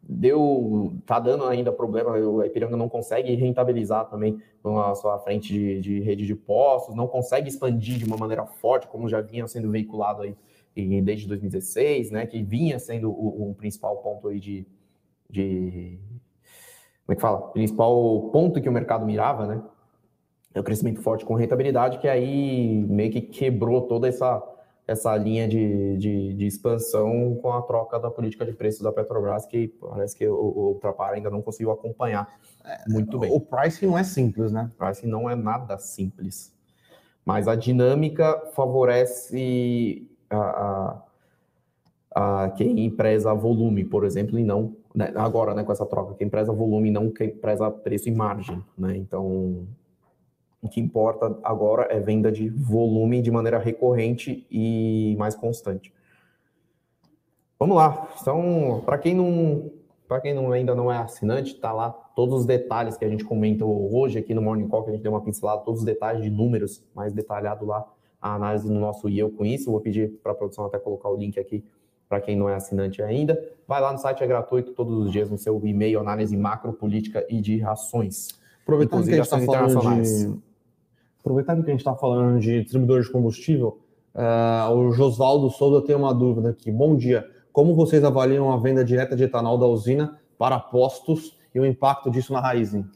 deu, 0.00 0.94
tá 1.04 1.18
dando 1.18 1.44
ainda 1.46 1.72
problema, 1.72 2.14
a 2.14 2.46
Ipiranga 2.46 2.76
não 2.76 2.88
consegue 2.88 3.34
rentabilizar 3.34 4.08
também 4.08 4.40
a 4.64 4.94
sua 4.94 5.18
frente 5.18 5.52
de, 5.52 5.80
de 5.80 6.00
rede 6.00 6.24
de 6.24 6.36
postos, 6.36 6.94
não 6.94 7.08
consegue 7.08 7.48
expandir 7.48 7.98
de 7.98 8.04
uma 8.04 8.16
maneira 8.16 8.46
forte, 8.46 8.86
como 8.86 9.08
já 9.08 9.20
vinha 9.20 9.48
sendo 9.48 9.68
veiculado 9.68 10.22
aí 10.22 10.36
desde 11.02 11.26
2016, 11.26 12.12
né, 12.12 12.24
que 12.24 12.40
vinha 12.40 12.78
sendo 12.78 13.10
o, 13.10 13.50
o 13.50 13.54
principal 13.54 13.96
ponto 13.96 14.28
aí 14.28 14.38
de, 14.38 14.64
de 15.28 15.98
como 17.04 17.12
é 17.12 17.14
que 17.16 17.20
fala? 17.20 17.40
Principal 17.48 18.30
ponto 18.30 18.60
que 18.60 18.68
o 18.68 18.72
mercado 18.72 19.04
mirava, 19.04 19.44
né? 19.44 19.60
É 20.54 20.60
o 20.60 20.64
crescimento 20.64 21.00
forte 21.00 21.24
com 21.24 21.34
rentabilidade, 21.34 21.98
que 21.98 22.08
aí 22.08 22.84
meio 22.88 23.10
que 23.10 23.20
quebrou 23.20 23.82
toda 23.82 24.08
essa, 24.08 24.42
essa 24.86 25.16
linha 25.16 25.46
de, 25.46 25.96
de, 25.96 26.34
de 26.34 26.46
expansão 26.46 27.38
com 27.40 27.52
a 27.52 27.62
troca 27.62 27.98
da 27.98 28.10
política 28.10 28.44
de 28.44 28.52
preços 28.52 28.82
da 28.82 28.92
Petrobras, 28.92 29.46
que 29.46 29.68
parece 29.68 30.16
que 30.16 30.26
o, 30.26 30.34
o 30.34 30.68
Ultrapar 30.70 31.12
ainda 31.12 31.30
não 31.30 31.40
conseguiu 31.40 31.70
acompanhar 31.70 32.28
é, 32.64 32.90
muito 32.90 33.18
bem. 33.18 33.32
O 33.32 33.40
pricing 33.40 33.86
não 33.86 33.96
é 33.96 34.02
simples, 34.02 34.50
né? 34.50 34.70
O 34.74 34.78
pricing 34.78 35.06
não 35.06 35.30
é 35.30 35.36
nada 35.36 35.78
simples. 35.78 36.52
Mas 37.24 37.46
a 37.46 37.54
dinâmica 37.54 38.36
favorece 38.52 40.10
a, 40.28 41.02
a, 42.14 42.44
a 42.44 42.50
quem 42.50 42.90
preza 42.90 43.32
volume, 43.34 43.84
por 43.84 44.04
exemplo, 44.04 44.38
e 44.38 44.42
não 44.42 44.76
né, 44.92 45.12
agora, 45.14 45.54
né, 45.54 45.62
com 45.62 45.70
essa 45.70 45.86
troca, 45.86 46.14
quem 46.14 46.28
preza 46.28 46.52
volume 46.52 46.88
e 46.88 46.92
não 46.92 47.10
quem 47.10 47.30
preza 47.30 47.70
preço 47.70 48.08
e 48.08 48.12
margem, 48.12 48.60
né? 48.76 48.96
Então, 48.96 49.68
o 50.62 50.68
que 50.68 50.80
importa 50.80 51.38
agora 51.42 51.88
é 51.90 51.98
venda 51.98 52.30
de 52.30 52.48
volume 52.48 53.22
de 53.22 53.30
maneira 53.30 53.58
recorrente 53.58 54.46
e 54.50 55.16
mais 55.18 55.34
constante. 55.34 55.92
Vamos 57.58 57.76
lá. 57.76 58.08
Então, 58.20 58.82
para 58.84 58.98
quem 58.98 59.14
não, 59.14 59.70
para 60.06 60.20
quem 60.20 60.34
não, 60.34 60.52
ainda 60.52 60.74
não 60.74 60.90
é 60.90 60.98
assinante, 60.98 61.54
tá 61.54 61.72
lá 61.72 61.90
todos 61.90 62.40
os 62.40 62.46
detalhes 62.46 62.96
que 62.96 63.04
a 63.04 63.08
gente 63.08 63.24
comentou 63.24 63.94
hoje 63.94 64.18
aqui 64.18 64.34
no 64.34 64.42
Morning 64.42 64.68
Call, 64.68 64.82
que 64.82 64.90
a 64.90 64.92
gente 64.92 65.02
deu 65.02 65.12
uma 65.12 65.20
pincelada, 65.20 65.62
todos 65.62 65.80
os 65.80 65.86
detalhes 65.86 66.22
de 66.22 66.30
números 66.30 66.82
mais 66.94 67.12
detalhado 67.12 67.64
lá, 67.64 67.86
a 68.20 68.34
análise 68.34 68.70
no 68.70 68.80
nosso 68.80 69.08
e 69.08 69.18
eu 69.18 69.30
com 69.30 69.44
isso. 69.44 69.70
Vou 69.70 69.80
pedir 69.80 70.20
para 70.22 70.32
a 70.32 70.34
produção 70.34 70.66
até 70.66 70.78
colocar 70.78 71.08
o 71.08 71.16
link 71.16 71.38
aqui 71.38 71.64
para 72.08 72.20
quem 72.20 72.36
não 72.36 72.48
é 72.48 72.54
assinante 72.56 73.00
ainda. 73.00 73.40
Vai 73.68 73.80
lá 73.80 73.92
no 73.92 73.98
site, 73.98 74.22
é 74.22 74.26
gratuito 74.26 74.72
todos 74.72 75.06
os 75.06 75.12
dias 75.12 75.30
no 75.30 75.38
seu 75.38 75.58
e-mail, 75.64 76.00
análise 76.00 76.36
macro, 76.36 76.72
política 76.72 77.24
e 77.30 77.40
de 77.40 77.62
ações. 77.62 78.28
Aproveitando 78.64 79.04
que 79.04 79.12
a 79.12 79.14
gente 79.14 79.24
está 79.24 79.38
falando 79.38 80.02
de 80.02 80.49
Aproveitando 81.20 81.62
que 81.62 81.70
a 81.70 81.72
gente 81.72 81.80
está 81.80 81.94
falando 81.94 82.40
de 82.40 82.62
distribuidores 82.62 83.06
de 83.06 83.12
combustível, 83.12 83.78
uh, 84.14 84.72
o 84.72 84.90
Josvaldo 84.92 85.50
Souza 85.50 85.84
tem 85.86 85.94
uma 85.94 86.14
dúvida 86.14 86.50
aqui. 86.50 86.72
Bom 86.72 86.96
dia. 86.96 87.28
Como 87.52 87.74
vocês 87.74 88.02
avaliam 88.02 88.50
a 88.50 88.56
venda 88.56 88.82
direta 88.82 89.14
de 89.14 89.24
etanol 89.24 89.58
da 89.58 89.66
usina 89.66 90.18
para 90.38 90.58
postos 90.58 91.36
e 91.54 91.60
o 91.60 91.66
impacto 91.66 92.10
disso 92.10 92.32
na 92.32 92.40
Raizen? 92.40 92.86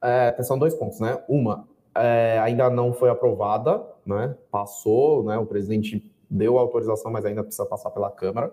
É, 0.00 0.40
são 0.42 0.56
dois 0.58 0.74
pontos, 0.74 1.00
né? 1.00 1.18
Uma, 1.28 1.66
é, 1.94 2.38
ainda 2.40 2.70
não 2.70 2.92
foi 2.92 3.10
aprovada, 3.10 3.82
né? 4.06 4.36
Passou, 4.50 5.24
né? 5.24 5.36
O 5.38 5.46
presidente 5.46 6.08
deu 6.30 6.58
a 6.58 6.60
autorização, 6.60 7.10
mas 7.10 7.24
ainda 7.24 7.42
precisa 7.42 7.66
passar 7.66 7.90
pela 7.90 8.10
Câmara. 8.10 8.52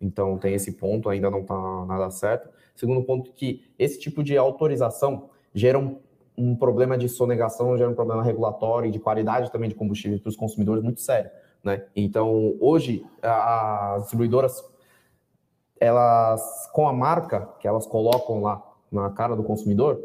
Então 0.00 0.36
tem 0.36 0.54
esse 0.54 0.72
ponto, 0.72 1.08
ainda 1.08 1.30
não 1.30 1.40
está 1.40 1.86
nada 1.86 2.10
certo. 2.10 2.50
Segundo 2.74 3.02
ponto, 3.04 3.32
que 3.32 3.64
esse 3.78 3.98
tipo 3.98 4.22
de 4.22 4.36
autorização 4.36 5.30
gera 5.54 5.78
um 5.78 5.98
um 6.36 6.54
problema 6.54 6.98
de 6.98 7.08
sonegação, 7.08 7.76
gera 7.76 7.90
um 7.90 7.94
problema 7.94 8.22
regulatório 8.22 8.88
e 8.88 8.90
de 8.90 8.98
qualidade 8.98 9.50
também 9.50 9.68
de 9.68 9.74
combustível 9.74 10.18
para 10.18 10.28
os 10.28 10.36
consumidores 10.36 10.82
muito 10.82 11.00
sério. 11.00 11.30
Né? 11.64 11.82
Então, 11.94 12.54
hoje, 12.60 13.04
as 13.22 14.02
distribuidoras, 14.02 14.62
elas, 15.80 16.70
com 16.72 16.86
a 16.88 16.92
marca 16.92 17.48
que 17.58 17.66
elas 17.66 17.86
colocam 17.86 18.42
lá 18.42 18.62
na 18.90 19.10
cara 19.10 19.34
do 19.34 19.42
consumidor, 19.42 20.00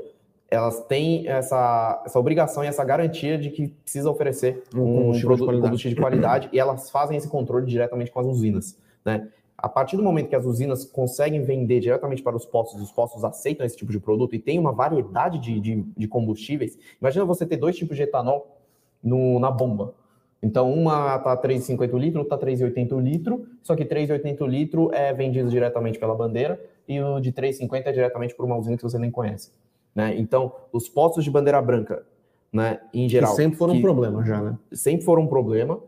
elas 0.49 0.83
têm 0.85 1.27
essa, 1.27 2.01
essa 2.05 2.19
obrigação 2.19 2.63
e 2.63 2.67
essa 2.67 2.83
garantia 2.83 3.37
de 3.37 3.49
que 3.49 3.69
precisa 3.69 4.09
oferecer 4.09 4.63
um, 4.75 4.81
um 4.81 4.95
combustível, 4.95 5.35
de 5.35 5.43
qualidade. 5.43 5.61
combustível 5.61 5.95
de 5.95 6.01
qualidade 6.01 6.49
e 6.51 6.59
elas 6.59 6.89
fazem 6.89 7.15
esse 7.15 7.27
controle 7.27 7.65
diretamente 7.65 8.11
com 8.11 8.19
as 8.19 8.25
usinas. 8.25 8.77
Né? 9.05 9.29
A 9.61 9.69
partir 9.69 9.95
do 9.95 10.01
momento 10.01 10.27
que 10.27 10.35
as 10.35 10.45
usinas 10.45 10.83
conseguem 10.83 11.43
vender 11.43 11.79
diretamente 11.79 12.23
para 12.23 12.35
os 12.35 12.45
postos, 12.45 12.81
os 12.81 12.91
postos 12.91 13.23
aceitam 13.23 13.63
esse 13.63 13.77
tipo 13.77 13.91
de 13.91 13.99
produto 13.99 14.33
e 14.33 14.39
tem 14.39 14.57
uma 14.57 14.71
variedade 14.71 15.37
de, 15.37 15.59
de, 15.59 15.85
de 15.95 16.07
combustíveis. 16.07 16.77
Imagina 16.99 17.25
você 17.25 17.45
ter 17.45 17.57
dois 17.57 17.77
tipos 17.77 17.95
de 17.95 18.03
etanol 18.03 18.57
no, 19.03 19.39
na 19.39 19.51
bomba. 19.51 19.93
Então, 20.41 20.73
uma 20.73 21.15
está 21.17 21.37
3,50 21.37 21.99
litro, 21.99 22.21
outra 22.21 22.35
está 22.35 22.47
3,80 22.47 22.99
litro, 22.99 23.45
só 23.61 23.75
que 23.75 23.85
3,80 23.85 24.47
litro 24.47 24.91
é 24.91 25.13
vendido 25.13 25.47
diretamente 25.49 25.99
pela 25.99 26.15
bandeira 26.15 26.59
e 26.87 26.99
o 26.99 27.19
de 27.19 27.31
3,50 27.31 27.85
é 27.85 27.91
diretamente 27.91 28.33
por 28.33 28.45
uma 28.45 28.57
usina 28.57 28.75
que 28.75 28.81
você 28.81 28.97
nem 28.97 29.11
conhece. 29.11 29.51
Né? 29.93 30.15
Então, 30.17 30.51
os 30.73 30.89
postos 30.89 31.23
de 31.23 31.29
bandeira 31.29 31.61
branca, 31.61 32.03
né, 32.51 32.79
em 32.91 33.07
geral. 33.07 33.29
Que 33.29 33.35
sempre 33.35 33.57
foram 33.59 33.75
um 33.75 33.81
problema 33.81 34.25
já, 34.25 34.41
né? 34.41 34.57
Sempre 34.73 35.05
foram 35.05 35.23
um 35.23 35.27
problema 35.27 35.79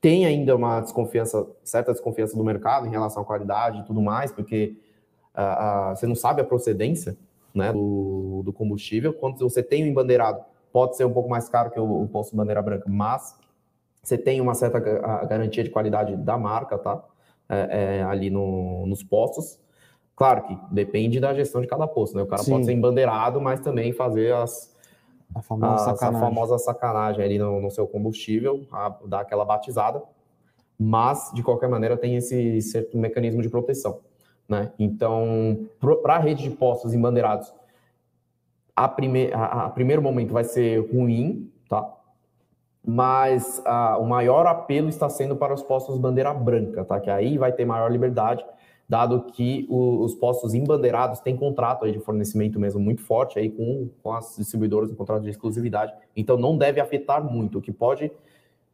tem 0.00 0.24
ainda 0.24 0.56
uma 0.56 0.80
desconfiança, 0.80 1.46
certa 1.62 1.92
desconfiança 1.92 2.36
do 2.36 2.42
mercado 2.42 2.86
em 2.86 2.90
relação 2.90 3.22
à 3.22 3.26
qualidade 3.26 3.80
e 3.80 3.84
tudo 3.84 4.00
mais, 4.00 4.32
porque 4.32 4.76
uh, 5.34 5.92
uh, 5.92 5.96
você 5.96 6.06
não 6.06 6.14
sabe 6.14 6.40
a 6.40 6.44
procedência 6.44 7.16
né, 7.54 7.72
do, 7.72 8.42
do, 8.44 8.52
combustível. 8.52 9.12
Quando 9.12 9.38
você 9.38 9.62
tem 9.62 9.84
o 9.84 9.86
embandeirado, 9.86 10.42
pode 10.72 10.96
ser 10.96 11.04
um 11.04 11.12
pouco 11.12 11.28
mais 11.28 11.48
caro 11.48 11.70
que 11.70 11.78
o, 11.78 12.02
o 12.02 12.08
posto 12.08 12.30
de 12.30 12.36
bandeira 12.36 12.62
branca, 12.62 12.86
mas 12.88 13.36
você 14.02 14.16
tem 14.16 14.40
uma 14.40 14.54
certa 14.54 14.80
garantia 15.26 15.62
de 15.62 15.70
qualidade 15.70 16.16
da 16.16 16.38
marca, 16.38 16.78
tá? 16.78 17.04
É, 17.48 17.98
é, 17.98 18.02
ali 18.04 18.30
no, 18.30 18.86
nos 18.86 19.02
postos. 19.02 19.58
Claro 20.16 20.44
que 20.44 20.58
depende 20.70 21.18
da 21.18 21.34
gestão 21.34 21.60
de 21.60 21.66
cada 21.66 21.86
posto, 21.86 22.16
né? 22.16 22.22
O 22.22 22.26
cara 22.26 22.42
Sim. 22.42 22.52
pode 22.52 22.64
ser 22.64 22.72
embandeirado, 22.72 23.40
mas 23.40 23.60
também 23.60 23.92
fazer 23.92 24.32
as, 24.32 24.69
a 25.34 25.42
famosa, 25.42 25.74
a, 25.74 25.78
sacanagem. 25.78 26.16
A 26.16 26.20
famosa 26.20 26.58
sacanagem 26.58 27.24
ali 27.24 27.38
no, 27.38 27.60
no 27.60 27.70
seu 27.70 27.86
combustível, 27.86 28.66
a, 28.72 28.94
dar 29.06 29.20
aquela 29.20 29.44
batizada, 29.44 30.02
mas 30.78 31.30
de 31.34 31.42
qualquer 31.42 31.68
maneira 31.68 31.96
tem 31.96 32.16
esse 32.16 32.60
certo 32.62 32.96
mecanismo 32.96 33.42
de 33.42 33.48
proteção. 33.48 34.00
Né? 34.48 34.72
Então, 34.78 35.66
para 36.02 36.16
a 36.16 36.18
rede 36.18 36.42
de 36.42 36.50
postos 36.50 36.92
embandeirados, 36.92 37.52
a, 38.74 38.88
prime, 38.88 39.32
a, 39.32 39.66
a, 39.66 39.70
primeiro 39.70 40.02
momento 40.02 40.32
vai 40.32 40.44
ser 40.44 40.90
ruim, 40.90 41.52
tá? 41.68 41.86
mas 42.84 43.62
ah, 43.64 43.98
o 43.98 44.06
maior 44.06 44.46
apelo 44.46 44.88
está 44.88 45.08
sendo 45.08 45.36
para 45.36 45.52
os 45.52 45.62
postos 45.62 45.98
bandeira 45.98 46.32
branca, 46.32 46.84
tá? 46.84 46.98
Que 46.98 47.10
aí 47.10 47.36
vai 47.36 47.52
ter 47.52 47.64
maior 47.64 47.90
liberdade, 47.90 48.44
dado 48.90 49.26
que 49.32 49.68
o, 49.70 50.02
os 50.02 50.16
postos 50.16 50.52
embandeirados 50.52 51.20
têm 51.20 51.36
contrato 51.36 51.84
aí 51.84 51.92
de 51.92 52.00
fornecimento 52.00 52.58
mesmo 52.58 52.80
muito 52.80 53.00
forte 53.00 53.38
aí 53.38 53.48
com, 53.48 53.88
com 54.02 54.12
as 54.12 54.34
distribuidoras, 54.36 54.90
um 54.90 54.96
contrato 54.96 55.22
de 55.22 55.30
exclusividade, 55.30 55.94
então 56.16 56.36
não 56.36 56.58
deve 56.58 56.80
afetar 56.80 57.22
muito. 57.22 57.58
O 57.58 57.62
que 57.62 57.70
pode 57.70 58.10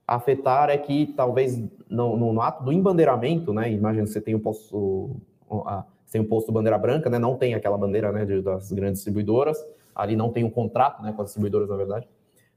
afetar 0.08 0.70
é 0.70 0.78
que 0.78 1.12
talvez 1.14 1.62
no, 1.86 2.16
no, 2.16 2.32
no 2.32 2.40
ato 2.40 2.64
do 2.64 2.72
embandeiramento, 2.72 3.52
né? 3.52 3.70
Imagina 3.70 4.06
você 4.06 4.18
tem 4.18 4.34
um 4.34 4.38
posto, 4.38 5.10
uh, 5.50 5.84
tem 6.10 6.22
um 6.22 6.26
posto 6.26 6.50
bandeira 6.50 6.78
branca, 6.78 7.10
né? 7.10 7.18
Não 7.18 7.36
tem 7.36 7.52
aquela 7.52 7.76
bandeira, 7.76 8.10
né? 8.10 8.24
De, 8.24 8.40
das 8.40 8.72
grandes 8.72 9.00
distribuidoras, 9.00 9.62
ali 9.94 10.16
não 10.16 10.32
tem 10.32 10.44
um 10.44 10.50
contrato, 10.50 11.02
né? 11.02 11.12
Com 11.12 11.20
as 11.20 11.28
distribuidoras, 11.28 11.68
na 11.68 11.76
verdade. 11.76 12.08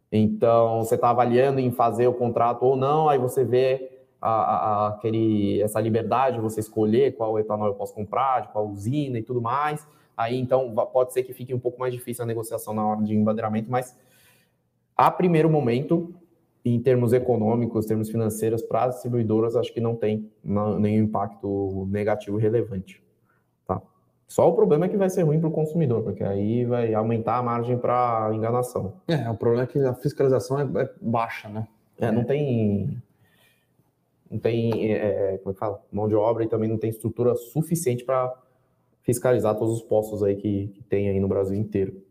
Então, 0.09 0.81
você 0.81 0.95
está 0.95 1.09
avaliando 1.09 1.59
em 1.59 1.71
fazer 1.71 2.07
o 2.07 2.13
contrato 2.13 2.63
ou 2.63 2.77
não, 2.77 3.09
aí 3.09 3.19
você 3.19 3.43
vê 3.43 3.98
a, 4.21 4.29
a, 4.29 4.87
aquele, 4.89 5.61
essa 5.61 5.79
liberdade, 5.79 6.39
você 6.39 6.59
escolher 6.59 7.15
qual 7.15 7.37
etanol 7.39 7.67
eu 7.67 7.75
posso 7.75 7.93
comprar, 7.93 8.41
de 8.41 8.47
qual 8.49 8.67
usina 8.67 9.17
e 9.17 9.23
tudo 9.23 9.41
mais. 9.41 9.87
Aí, 10.15 10.37
então, 10.37 10.73
pode 10.91 11.13
ser 11.13 11.23
que 11.23 11.33
fique 11.33 11.53
um 11.53 11.59
pouco 11.59 11.79
mais 11.79 11.93
difícil 11.93 12.23
a 12.23 12.27
negociação 12.27 12.73
na 12.73 12.85
hora 12.85 13.01
de 13.01 13.15
embandeiramento, 13.15 13.71
mas 13.71 13.97
a 14.95 15.09
primeiro 15.09 15.49
momento, 15.49 16.13
em 16.65 16.79
termos 16.81 17.13
econômicos, 17.13 17.85
termos 17.85 18.09
financeiros, 18.09 18.61
para 18.61 18.83
as 18.83 18.95
distribuidoras, 18.95 19.55
acho 19.55 19.73
que 19.73 19.79
não 19.79 19.95
tem 19.95 20.29
nenhum 20.43 21.05
impacto 21.05 21.87
negativo 21.89 22.37
relevante. 22.37 23.01
Só 24.29 24.47
o 24.47 24.53
problema 24.53 24.85
é 24.85 24.89
que 24.89 24.95
vai 24.95 25.09
ser 25.09 25.23
ruim 25.23 25.39
para 25.39 25.49
o 25.49 25.51
consumidor, 25.51 26.03
porque 26.03 26.23
aí 26.23 26.63
vai 26.63 26.93
aumentar 26.93 27.37
a 27.37 27.41
margem 27.43 27.75
para 27.75 28.29
enganação. 28.31 28.93
É, 29.07 29.27
o 29.27 29.35
problema 29.35 29.63
é 29.63 29.65
que 29.67 29.79
a 29.79 29.95
fiscalização 29.95 30.59
é, 30.59 30.83
é 30.83 30.89
baixa, 31.01 31.49
né? 31.49 31.67
É, 31.99 32.11
não 32.11 32.23
tem. 32.23 33.01
Não 34.29 34.39
tem, 34.39 34.93
é, 34.93 35.33
é, 35.33 35.37
como 35.39 35.51
é 35.51 35.53
que 35.53 35.59
fala? 35.59 35.81
Mão 35.91 36.07
de 36.07 36.15
obra 36.15 36.43
e 36.43 36.47
também 36.47 36.69
não 36.69 36.77
tem 36.77 36.89
estrutura 36.89 37.35
suficiente 37.35 38.03
para 38.03 38.33
fiscalizar 39.01 39.55
todos 39.55 39.75
os 39.75 39.81
postos 39.81 40.23
aí 40.23 40.35
que, 40.35 40.67
que 40.67 40.83
tem 40.83 41.09
aí 41.09 41.19
no 41.19 41.27
Brasil 41.27 41.57
inteiro. 41.57 42.01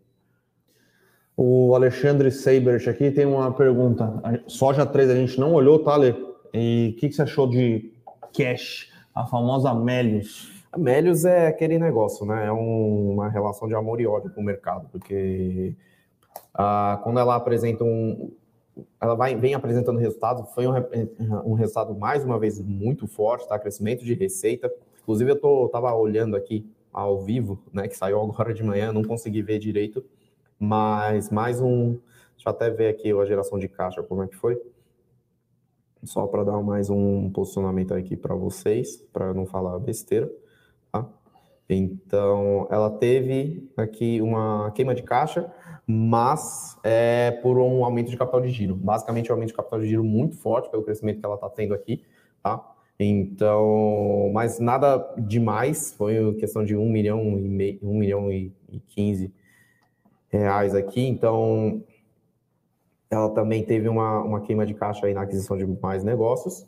O 1.37 1.75
Alexandre 1.75 2.33
Seibert 2.33 2.89
aqui 2.89 3.13
tem 3.13 3.25
uma 3.25 3.53
pergunta. 3.53 4.21
Soja 4.49 4.85
3 4.85 5.11
a 5.11 5.15
gente 5.15 5.39
não 5.39 5.53
olhou, 5.53 5.79
tá, 5.79 5.95
Ale? 5.95 6.17
E 6.53 6.95
o 6.97 7.01
que, 7.01 7.09
que 7.09 7.15
você 7.15 7.23
achou 7.23 7.49
de 7.49 7.93
cash, 8.37 8.91
a 9.15 9.25
famosa 9.25 9.73
Melius? 9.73 10.65
A 10.73 10.79
Melius 10.79 11.25
é 11.25 11.47
aquele 11.47 11.79
negócio, 11.79 12.27
né? 12.27 12.47
É 12.47 12.53
um, 12.53 13.13
uma 13.13 13.29
relação 13.29 13.69
de 13.69 13.75
amor 13.75 14.01
e 14.01 14.07
ódio 14.07 14.33
com 14.35 14.41
o 14.41 14.45
mercado, 14.45 14.89
porque 14.91 15.77
ah, 16.53 17.01
quando 17.05 17.21
ela 17.21 17.37
apresenta 17.37 17.85
um. 17.85 18.33
Ela 19.01 19.15
vai, 19.15 19.35
vem 19.35 19.55
apresentando 19.55 19.99
resultados, 19.99 20.53
foi 20.53 20.67
um, 20.67 20.73
um 21.45 21.55
resultado 21.55 21.95
mais 21.95 22.25
uma 22.25 22.39
vez 22.39 22.61
muito 22.61 23.07
forte, 23.07 23.49
tá? 23.49 23.59
Crescimento 23.59 24.05
de 24.05 24.15
receita. 24.15 24.73
Inclusive, 25.03 25.31
eu 25.31 25.41
tô, 25.41 25.69
tava 25.69 25.95
olhando 25.95 26.37
aqui 26.37 26.71
ao 26.93 27.21
vivo, 27.21 27.59
né? 27.73 27.89
Que 27.89 27.97
saiu 27.97 28.21
agora 28.21 28.53
de 28.53 28.63
manhã, 28.63 28.93
não 28.93 29.03
consegui 29.03 29.43
ver 29.43 29.59
direito, 29.59 30.05
mas 30.59 31.31
mais 31.31 31.61
um. 31.61 31.99
Deixa 32.35 32.49
eu 32.49 32.51
até 32.51 32.71
ver 32.71 32.89
aqui 32.89 33.11
a 33.13 33.25
geração 33.25 33.59
de 33.59 33.69
caixa, 33.69 34.03
como 34.03 34.23
é 34.23 34.29
que 34.29 34.37
foi 34.37 34.61
só 36.05 36.27
para 36.27 36.45
dar 36.45 36.63
mais 36.63 36.91
um 36.91 37.31
posicionamento 37.31 37.93
aqui 37.93 38.17
para 38.17 38.35
vocês, 38.35 39.05
para 39.13 39.35
não 39.35 39.47
falar 39.47 39.79
besteira. 39.79 40.31
Então, 41.69 42.67
ela 42.71 42.91
teve 42.91 43.71
aqui 43.77 44.23
uma 44.23 44.71
queima 44.71 44.95
de 44.95 45.03
caixa, 45.03 45.53
mas 45.87 46.79
é 46.83 47.31
por 47.43 47.59
um 47.59 47.85
aumento 47.85 48.11
de 48.11 48.17
capital 48.17 48.41
de 48.41 48.49
giro. 48.49 48.75
Basicamente, 48.75 49.31
um 49.31 49.35
aumento 49.35 49.51
de 49.51 49.55
capital 49.55 49.81
de 49.81 49.89
giro 49.89 50.03
muito 50.03 50.37
forte 50.37 50.71
pelo 50.71 50.83
crescimento 50.83 51.21
que 51.21 51.27
ela 51.27 51.35
está 51.35 51.51
tendo 51.51 51.75
aqui, 51.75 52.03
tá? 52.43 52.75
Então, 52.99 54.31
mas 54.33 54.59
nada 54.59 54.99
demais, 55.19 55.93
foi 55.93 56.35
questão 56.35 56.65
de 56.65 56.75
1 56.75 56.89
milhão 56.91 57.39
e 57.39 57.49
meio, 57.49 57.79
1 57.83 57.95
milhão 57.95 58.33
e 58.33 58.53
15 58.89 59.33
reais 60.29 60.75
aqui. 60.75 61.07
Então, 61.07 61.85
ela 63.11 63.31
também 63.31 63.63
teve 63.63 63.89
uma, 63.89 64.23
uma 64.23 64.41
queima 64.41 64.67
de 64.67 64.75
caixa 64.75 65.07
aí 65.07 65.15
na 65.15 65.23
aquisição 65.23 65.57
de 65.57 65.67
mais 65.67 66.03
negócios. 66.03 66.67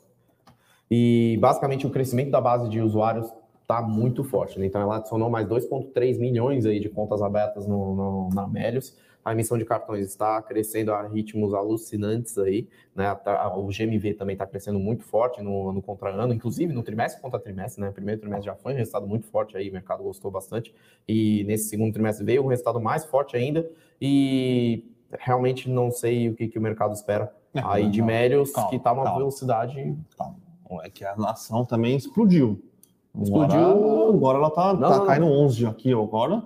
E 0.89 1.37
basicamente 1.41 1.87
o 1.87 1.89
crescimento 1.89 2.31
da 2.31 2.41
base 2.41 2.69
de 2.69 2.81
usuários 2.81 3.31
está 3.71 3.81
muito 3.81 4.23
forte. 4.23 4.59
Né? 4.59 4.65
Então, 4.65 4.81
ela 4.81 4.97
adicionou 4.97 5.29
mais 5.29 5.47
2,3 5.47 6.19
milhões 6.19 6.65
aí 6.65 6.79
de 6.79 6.89
contas 6.89 7.21
abertas 7.21 7.65
no, 7.65 7.95
no, 7.95 8.29
na 8.33 8.47
Melius. 8.47 8.97
A 9.23 9.33
emissão 9.33 9.55
de 9.55 9.63
cartões 9.63 10.05
está 10.07 10.41
crescendo 10.41 10.91
a 10.91 11.07
ritmos 11.07 11.53
alucinantes 11.53 12.39
aí, 12.39 12.67
né? 12.95 13.15
O 13.55 13.67
GMV 13.67 14.15
também 14.15 14.33
está 14.33 14.47
crescendo 14.47 14.79
muito 14.79 15.03
forte 15.03 15.43
no 15.43 15.69
ano 15.69 15.79
contra 15.79 16.09
ano, 16.09 16.33
inclusive 16.33 16.73
no 16.73 16.81
trimestre 16.81 17.21
contra 17.21 17.39
trimestre, 17.39 17.83
né? 17.83 17.91
Primeiro 17.91 18.19
trimestre 18.19 18.47
já 18.47 18.55
foi 18.55 18.73
um 18.73 18.77
resultado 18.77 19.07
muito 19.07 19.27
forte 19.27 19.55
aí, 19.55 19.69
o 19.69 19.73
mercado 19.73 20.01
gostou 20.01 20.31
bastante. 20.31 20.73
E 21.07 21.43
nesse 21.43 21.69
segundo 21.69 21.93
trimestre 21.93 22.25
veio 22.25 22.43
um 22.43 22.47
resultado 22.47 22.81
mais 22.81 23.05
forte 23.05 23.37
ainda. 23.37 23.69
E 24.01 24.91
realmente 25.11 25.69
não 25.69 25.91
sei 25.91 26.29
o 26.29 26.33
que, 26.33 26.47
que 26.47 26.57
o 26.57 26.61
mercado 26.61 26.93
espera 26.95 27.31
é, 27.53 27.61
aí 27.63 27.91
de 27.91 28.01
Melius, 28.01 28.51
que 28.71 28.77
está 28.77 28.91
uma 28.91 29.03
velocidade. 29.13 29.95
Calma. 30.17 30.35
É 30.83 30.89
que 30.89 31.05
a 31.05 31.13
ação 31.13 31.63
também 31.63 31.95
explodiu. 31.95 32.59
Explodiu. 33.19 33.59
Agora, 33.59 34.09
agora 34.15 34.37
ela 34.37 34.49
tá, 34.49 34.73
não, 34.73 34.89
tá 34.89 34.97
não, 34.99 35.05
caindo 35.05 35.25
não. 35.25 35.33
11 35.45 35.65
aqui 35.65 35.91
agora. 35.91 36.43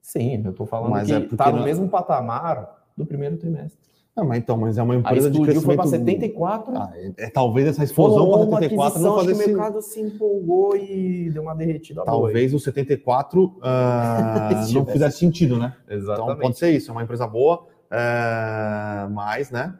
Sim, 0.00 0.42
eu 0.44 0.52
tô 0.52 0.66
falando 0.66 0.90
mas 0.90 1.08
que 1.08 1.14
é 1.14 1.20
tá 1.20 1.50
no 1.50 1.64
mesmo 1.64 1.88
patamar 1.88 2.84
do 2.96 3.06
primeiro 3.06 3.36
trimestre. 3.36 3.84
Não, 4.16 4.24
mas 4.24 4.38
então, 4.38 4.56
mas 4.56 4.78
é 4.78 4.82
uma 4.82 4.94
empresa 4.94 5.28
de 5.28 5.40
crescimento... 5.40 5.64
foi 5.64 5.76
para 5.76 5.86
74. 5.86 6.76
Ah, 6.76 6.92
é, 6.94 7.12
é, 7.24 7.30
talvez 7.30 7.66
essa 7.66 7.82
explosão 7.82 8.30
para 8.30 8.44
74 8.60 9.00
não 9.00 9.16
fazer 9.16 9.32
o 9.32 9.36
mercado 9.36 9.82
se 9.82 10.00
empolgou 10.00 10.76
e 10.76 11.30
deu 11.30 11.42
uma 11.42 11.54
derretida 11.54 12.04
Talvez 12.04 12.52
boa. 12.52 12.58
o 12.58 12.62
74 12.62 13.44
uh, 13.44 13.52
não 14.72 14.86
fizesse 14.86 15.18
sentido, 15.18 15.58
né? 15.58 15.74
Exatamente. 15.88 16.32
Então 16.32 16.38
pode 16.38 16.58
ser 16.58 16.70
isso, 16.70 16.90
é 16.90 16.92
uma 16.92 17.02
empresa 17.02 17.26
boa, 17.26 17.64
uh, 17.64 19.10
mas, 19.10 19.50
né? 19.50 19.76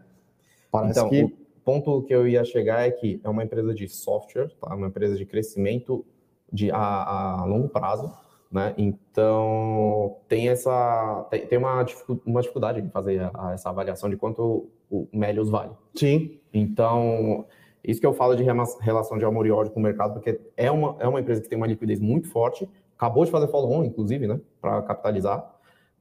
Parece 0.69 0.99
então, 0.99 1.09
que 1.09 1.44
ponto 1.65 2.03
que 2.03 2.15
eu 2.15 2.27
ia 2.29 2.45
chegar 2.45 2.87
é 2.87 2.91
que 2.91 3.21
é 3.23 3.29
uma 3.29 3.43
empresa 3.43 3.75
de 3.75 3.89
software, 3.89 4.51
tá? 4.61 4.75
uma 4.75 4.89
empresa 4.89 5.17
de 5.17 5.25
crescimento 5.25 6.05
de, 6.53 6.71
a, 6.71 7.41
a 7.41 7.45
longo 7.45 7.69
prazo, 7.69 8.13
né? 8.51 8.75
Então 8.79 10.19
tem 10.29 10.49
essa 10.49 11.27
tem, 11.31 11.47
tem 11.47 11.59
uma, 11.59 11.85
uma 12.25 12.41
dificuldade 12.41 12.81
em 12.81 12.89
fazer 12.91 13.21
a, 13.21 13.31
a 13.35 13.53
essa 13.53 13.71
avaliação 13.71 14.09
de 14.09 14.17
quanto 14.17 14.69
o 14.91 15.09
Melius 15.13 15.51
vale. 15.51 15.73
Sim. 15.95 16.39
Então 16.53 17.47
isso 17.85 18.01
que 18.01 18.07
eu 18.07 18.15
falo 18.15 18.35
de 18.35 18.43
relação 18.43 19.19
de 19.19 19.25
amor 19.25 19.47
e 19.47 19.51
ódio 19.51 19.71
com 19.71 19.79
o 19.79 19.83
mercado, 19.83 20.15
porque 20.15 20.41
é 20.57 20.71
uma, 20.71 20.97
é 20.99 21.07
uma 21.07 21.21
empresa 21.21 21.43
que 21.43 21.49
tem 21.49 21.59
uma 21.59 21.67
liquidez 21.67 22.01
muito 22.01 22.29
forte, 22.31 22.67
acabou 22.97 23.27
de 23.27 23.31
fazer 23.31 23.47
follow-on, 23.49 23.85
inclusive, 23.85 24.27
né, 24.27 24.41
para 24.59 24.81
capitalizar. 24.83 25.54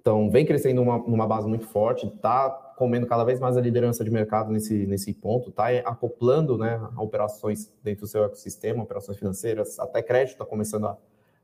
Então, 0.04 0.30
vem 0.30 0.46
crescendo 0.46 0.82
uma, 0.82 0.98
numa 0.98 1.26
base 1.26 1.48
muito 1.48 1.66
forte, 1.66 2.08
está 2.08 2.50
comendo 2.76 3.08
cada 3.08 3.24
vez 3.24 3.40
mais 3.40 3.56
a 3.56 3.62
liderança 3.62 4.04
de 4.04 4.12
mercado 4.12 4.52
nesse, 4.52 4.86
nesse 4.86 5.14
ponto, 5.14 5.50
está 5.50 5.70
acoplando 5.86 6.58
né, 6.58 6.78
operações 6.98 7.72
dentro 7.82 8.02
do 8.02 8.08
seu 8.08 8.26
ecossistema, 8.26 8.84
operações 8.84 9.18
financeiras, 9.18 9.80
até 9.80 10.02
crédito 10.02 10.34
está 10.34 10.46
começando 10.46 10.88
a, 10.88 10.98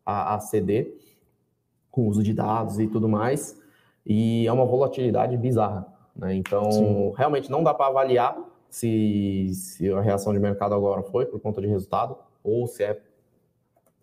a, 0.06 0.36
a 0.36 0.40
ceder 0.42 0.94
com 1.90 2.06
uso 2.06 2.22
de 2.22 2.34
dados 2.34 2.80
e 2.80 2.88
tudo 2.88 3.08
mais, 3.08 3.58
e 4.06 4.46
é 4.46 4.52
uma 4.52 4.66
volatilidade 4.66 5.38
bizarra. 5.38 5.88
Né? 6.14 6.36
Então, 6.36 6.70
Sim. 6.70 7.14
realmente 7.16 7.50
não 7.50 7.64
dá 7.64 7.74
para 7.74 7.88
avaliar 7.88 8.38
se, 8.70 9.52
se 9.54 9.90
a 9.90 10.02
reação 10.02 10.34
de 10.34 10.40
mercado 10.40 10.76
agora 10.76 11.02
foi 11.02 11.26
por 11.26 11.40
conta 11.40 11.62
de 11.62 11.68
resultado 11.68 12.18
ou 12.44 12.68
se 12.68 12.84
é 12.84 13.02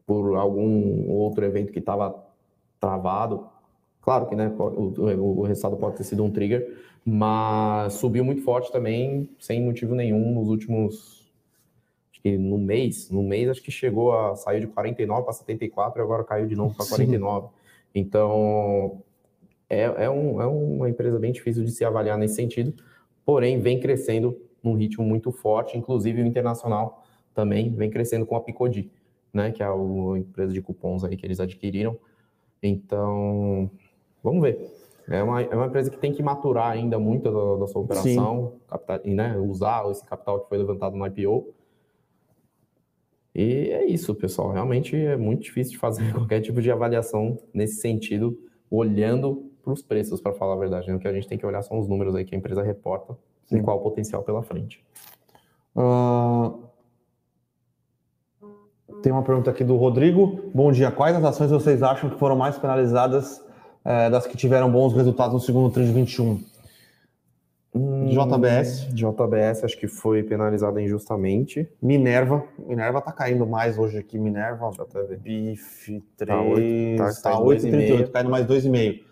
por 0.06 0.34
algum 0.34 1.10
outro 1.10 1.44
evento 1.44 1.74
que 1.74 1.78
estava 1.78 2.24
travado 2.80 3.54
Claro 4.06 4.26
que 4.28 4.36
né, 4.36 4.54
o, 4.56 5.40
o, 5.40 5.42
resultado 5.42 5.76
pode 5.76 5.96
ter 5.96 6.04
sido 6.04 6.22
um 6.22 6.30
trigger, 6.30 6.78
mas 7.04 7.94
subiu 7.94 8.24
muito 8.24 8.40
forte 8.42 8.70
também, 8.70 9.28
sem 9.36 9.60
motivo 9.60 9.96
nenhum, 9.96 10.32
nos 10.32 10.48
últimos. 10.48 11.28
Acho 12.12 12.22
que 12.22 12.38
no 12.38 12.56
mês, 12.56 13.10
no 13.10 13.24
mês 13.24 13.48
acho 13.48 13.60
que 13.60 13.72
chegou 13.72 14.16
a 14.16 14.36
sair 14.36 14.60
de 14.60 14.68
49 14.68 15.24
para 15.24 15.32
74 15.32 16.00
e 16.00 16.02
agora 16.04 16.22
caiu 16.22 16.46
de 16.46 16.54
novo 16.54 16.72
para 16.76 16.86
49. 16.86 17.48
Então, 17.92 19.02
é, 19.68 19.82
é, 19.82 20.08
um, 20.08 20.40
é 20.40 20.46
uma 20.46 20.88
empresa 20.88 21.18
bem 21.18 21.32
difícil 21.32 21.64
de 21.64 21.72
se 21.72 21.84
avaliar 21.84 22.16
nesse 22.16 22.36
sentido, 22.36 22.74
porém 23.24 23.58
vem 23.58 23.80
crescendo 23.80 24.40
num 24.62 24.74
ritmo 24.74 25.04
muito 25.04 25.32
forte, 25.32 25.76
inclusive 25.76 26.22
o 26.22 26.26
internacional 26.26 27.04
também 27.34 27.74
vem 27.74 27.90
crescendo 27.90 28.24
com 28.24 28.36
a 28.36 28.40
Picodi, 28.40 28.88
né, 29.34 29.50
que 29.50 29.64
é 29.64 29.66
a 29.66 29.74
empresa 30.16 30.52
de 30.52 30.62
cupons 30.62 31.02
aí 31.02 31.16
que 31.16 31.26
eles 31.26 31.40
adquiriram. 31.40 31.98
Então, 32.62 33.68
Vamos 34.26 34.42
ver. 34.42 34.58
É 35.08 35.22
uma, 35.22 35.40
é 35.40 35.54
uma 35.54 35.66
empresa 35.66 35.88
que 35.88 35.98
tem 35.98 36.12
que 36.12 36.20
maturar 36.20 36.72
ainda 36.72 36.98
muito 36.98 37.30
da, 37.30 37.60
da 37.60 37.66
sua 37.68 37.82
operação 37.82 38.54
capital, 38.66 39.00
e 39.04 39.14
né, 39.14 39.38
usar 39.38 39.88
esse 39.88 40.04
capital 40.04 40.40
que 40.40 40.48
foi 40.48 40.58
levantado 40.58 40.96
no 40.96 41.06
IPO. 41.06 41.54
E 43.32 43.70
é 43.70 43.84
isso, 43.84 44.12
pessoal. 44.16 44.50
Realmente 44.50 44.96
é 44.96 45.16
muito 45.16 45.44
difícil 45.44 45.74
de 45.74 45.78
fazer 45.78 46.10
qualquer 46.12 46.40
tipo 46.40 46.60
de 46.60 46.72
avaliação 46.72 47.38
nesse 47.54 47.76
sentido, 47.80 48.36
olhando 48.68 49.48
para 49.62 49.72
os 49.72 49.80
preços, 49.80 50.20
para 50.20 50.32
falar 50.32 50.54
a 50.54 50.58
verdade. 50.58 50.88
Né? 50.88 50.96
O 50.96 50.98
que 50.98 51.06
a 51.06 51.12
gente 51.12 51.28
tem 51.28 51.38
que 51.38 51.46
olhar 51.46 51.62
são 51.62 51.78
os 51.78 51.86
números 51.86 52.16
aí 52.16 52.24
que 52.24 52.34
a 52.34 52.38
empresa 52.38 52.64
reporta. 52.64 53.16
Sim. 53.46 53.58
e 53.58 53.62
qual 53.62 53.78
o 53.78 53.80
potencial 53.80 54.24
pela 54.24 54.42
frente. 54.42 54.84
Uh, 55.76 56.64
tem 59.02 59.12
uma 59.12 59.22
pergunta 59.22 59.52
aqui 59.52 59.62
do 59.62 59.76
Rodrigo. 59.76 60.50
Bom 60.52 60.72
dia. 60.72 60.90
Quais 60.90 61.14
as 61.14 61.22
ações 61.22 61.52
vocês 61.52 61.80
acham 61.80 62.10
que 62.10 62.18
foram 62.18 62.34
mais 62.34 62.58
penalizadas 62.58 63.45
é, 63.86 64.10
das 64.10 64.26
que 64.26 64.36
tiveram 64.36 64.70
bons 64.70 64.92
resultados 64.92 65.32
no 65.32 65.40
segundo 65.40 65.72
TRI 65.72 65.86
de 65.86 65.92
21? 65.92 66.42
Hum, 67.72 68.08
JBS. 68.08 68.88
JBS 68.92 69.62
acho 69.62 69.78
que 69.78 69.86
foi 69.86 70.22
penalizada 70.22 70.82
injustamente. 70.82 71.68
Minerva. 71.80 72.42
Minerva 72.58 73.00
tá 73.00 73.12
caindo 73.12 73.46
mais 73.46 73.78
hoje 73.78 73.98
aqui. 73.98 74.18
Minerva. 74.18 74.70
BIF 75.20 76.02
3. 76.16 77.20
Tá 77.22 77.32
8,38. 77.32 77.98
Tá, 77.98 78.06
tá 78.06 78.12
caindo 78.12 78.30
mais 78.30 78.46
2,5. 78.46 79.02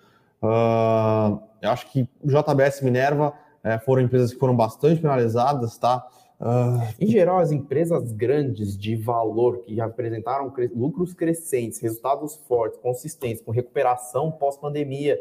Uh, 0.43 1.41
eu 1.63 1.71
acho 1.71 1.91
que 1.91 2.09
JBS 2.25 2.81
e 2.81 2.85
Minerva 2.85 3.33
é, 3.63 3.79
foram 3.79 4.03
empresas 4.03 4.33
que 4.33 4.39
foram 4.39 4.57
bastante 4.57 5.01
penalizadas, 5.01 5.79
tá? 5.79 6.07
Uh, 6.45 6.87
em 7.01 7.07
geral, 7.07 7.39
as 7.39 7.51
empresas 7.51 8.13
grandes 8.13 8.77
de 8.77 8.95
valor 8.95 9.61
que 9.61 9.81
apresentaram 9.81 10.51
cre 10.51 10.71
lucros 10.77 11.15
crescentes, 11.15 11.81
resultados 11.81 12.37
fortes, 12.47 12.79
consistentes, 12.81 13.43
com 13.43 13.51
recuperação 13.51 14.31
pós-pandemia 14.31 15.19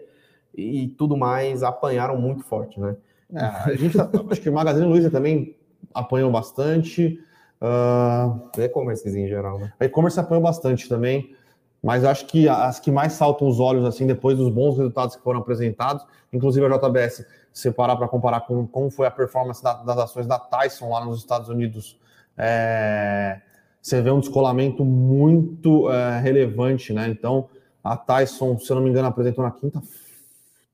e 0.54 0.90
tudo 0.98 1.16
mais, 1.16 1.64
apanharam 1.64 2.20
muito 2.20 2.44
forte, 2.44 2.78
né? 2.78 2.98
É, 3.34 3.40
a 3.40 3.74
gente 3.74 3.96
tá, 3.96 4.10
acho 4.30 4.42
que 4.42 4.50
o 4.50 4.54
Magazine 4.54 4.86
Luiza 4.86 5.10
também 5.10 5.56
apanhou 5.94 6.30
bastante. 6.30 7.18
Uh, 7.62 8.60
e-commerce 8.60 9.08
em 9.08 9.26
geral, 9.26 9.60
né? 9.60 9.72
E-commerce 9.80 10.20
apanhou 10.20 10.44
bastante 10.44 10.90
também, 10.90 11.34
mas 11.82 12.04
acho 12.04 12.26
que 12.26 12.50
as 12.50 12.82
que 12.82 12.92
mais 12.92 13.14
saltam 13.14 13.48
os 13.48 13.62
olhos 13.62 13.86
assim 13.86 14.06
depois 14.06 14.38
dos 14.38 14.50
bons 14.50 14.78
resultados 14.78 15.16
que 15.16 15.24
foram 15.24 15.40
apresentados, 15.40 16.06
inclusive 16.34 16.66
a 16.66 16.78
JBS 16.78 17.26
se 17.54 17.72
parar 17.72 17.96
para 17.96 18.08
comparar 18.08 18.42
com 18.42 18.66
como 18.66 18.90
foi 18.90 19.06
a 19.06 19.12
performance 19.12 19.64
da, 19.64 19.74
das 19.76 19.98
ações 19.98 20.26
da 20.26 20.40
Tyson 20.40 20.90
lá 20.90 21.06
nos 21.06 21.20
Estados 21.20 21.50
Unidos, 21.50 22.00
é, 22.36 23.40
você 23.80 24.02
vê 24.02 24.10
um 24.10 24.20
descolamento 24.20 24.84
muito 24.84 25.92
é, 25.92 26.20
relevante, 26.20 26.92
né? 26.92 27.08
Então, 27.08 27.48
a 27.84 27.96
Tyson, 27.96 28.58
se 28.58 28.72
eu 28.72 28.76
não 28.76 28.84
me 28.84 28.90
engano, 28.90 29.08
apresentou 29.08 29.44
na 29.44 29.52
quinta, 29.52 29.82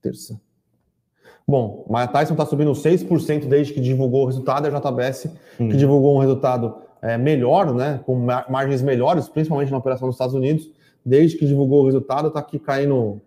terça. 0.02 0.40
Bom, 1.46 1.86
mas 1.90 2.06
a 2.06 2.08
Tyson 2.08 2.34
está 2.34 2.46
subindo 2.46 2.72
6% 2.72 3.48
desde 3.48 3.74
que 3.74 3.82
divulgou 3.82 4.24
o 4.24 4.26
resultado, 4.28 4.68
e 4.68 4.74
a 4.74 4.80
JBS, 4.80 5.26
hum. 5.60 5.70
que 5.70 5.76
divulgou 5.76 6.16
um 6.16 6.20
resultado 6.20 6.78
é, 7.02 7.18
melhor, 7.18 7.74
né? 7.74 8.00
Com 8.06 8.16
margens 8.48 8.82
melhores, 8.82 9.28
principalmente 9.28 9.72
na 9.72 9.80
operação 9.80 10.08
dos 10.08 10.16
Estados 10.16 10.36
Unidos, 10.36 10.70
desde 11.04 11.38
que 11.38 11.46
divulgou 11.46 11.82
o 11.82 11.86
resultado, 11.86 12.28
está 12.28 12.40
aqui 12.40 12.60
caindo 12.60 13.20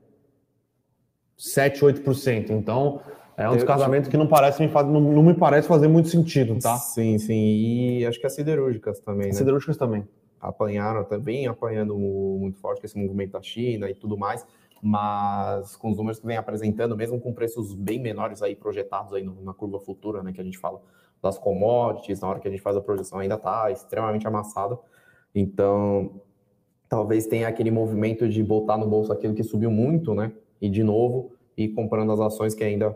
7, 1.36 1.80
8%. 1.84 2.50
Então, 2.50 3.00
é 3.36 3.48
um 3.48 3.54
descasamento 3.54 4.10
que 4.10 4.16
não 4.16 4.26
parece 4.26 4.62
me 4.62 4.68
fazer, 4.68 4.90
não, 4.90 5.00
não, 5.00 5.22
me 5.22 5.34
parece 5.34 5.66
fazer 5.66 5.88
muito 5.88 6.08
sentido, 6.08 6.58
tá? 6.58 6.76
Sim, 6.76 7.18
sim. 7.18 7.34
E 7.34 8.06
acho 8.06 8.20
que 8.20 8.26
as 8.26 8.34
siderúrgicas 8.34 9.00
também, 9.00 9.28
as 9.28 9.34
né? 9.34 9.38
Siderúrgicas 9.38 9.76
também. 9.76 10.06
Apanharam 10.40 11.04
também, 11.04 11.46
apanhando 11.46 11.96
muito 11.96 12.58
forte 12.58 12.80
com 12.80 12.86
esse 12.86 12.98
movimento 12.98 13.32
da 13.32 13.42
China 13.42 13.88
e 13.88 13.94
tudo 13.94 14.18
mais, 14.18 14.44
mas 14.82 15.76
com 15.76 15.90
os 15.90 15.96
números 15.96 16.18
que 16.18 16.26
vem 16.26 16.36
apresentando, 16.36 16.96
mesmo 16.96 17.20
com 17.20 17.32
preços 17.32 17.74
bem 17.74 18.00
menores 18.00 18.42
aí 18.42 18.56
projetados 18.56 19.12
aí 19.14 19.22
na 19.22 19.54
curva 19.54 19.78
futura, 19.78 20.22
né, 20.22 20.32
que 20.32 20.40
a 20.40 20.44
gente 20.44 20.58
fala 20.58 20.80
das 21.22 21.38
commodities, 21.38 22.20
na 22.20 22.28
hora 22.28 22.40
que 22.40 22.48
a 22.48 22.50
gente 22.50 22.62
faz 22.62 22.76
a 22.76 22.80
projeção 22.80 23.20
ainda 23.20 23.36
está 23.36 23.70
extremamente 23.70 24.26
amassada. 24.26 24.76
Então, 25.32 26.20
talvez 26.88 27.26
tenha 27.26 27.46
aquele 27.46 27.70
movimento 27.70 28.28
de 28.28 28.42
botar 28.42 28.76
no 28.76 28.86
bolso 28.86 29.12
aquilo 29.12 29.32
que 29.32 29.44
subiu 29.44 29.70
muito, 29.70 30.14
né? 30.14 30.32
E 30.60 30.68
de 30.68 30.82
novo, 30.82 31.32
e 31.56 31.68
comprando 31.68 32.10
as 32.12 32.20
ações 32.20 32.54
que 32.54 32.64
ainda 32.64 32.94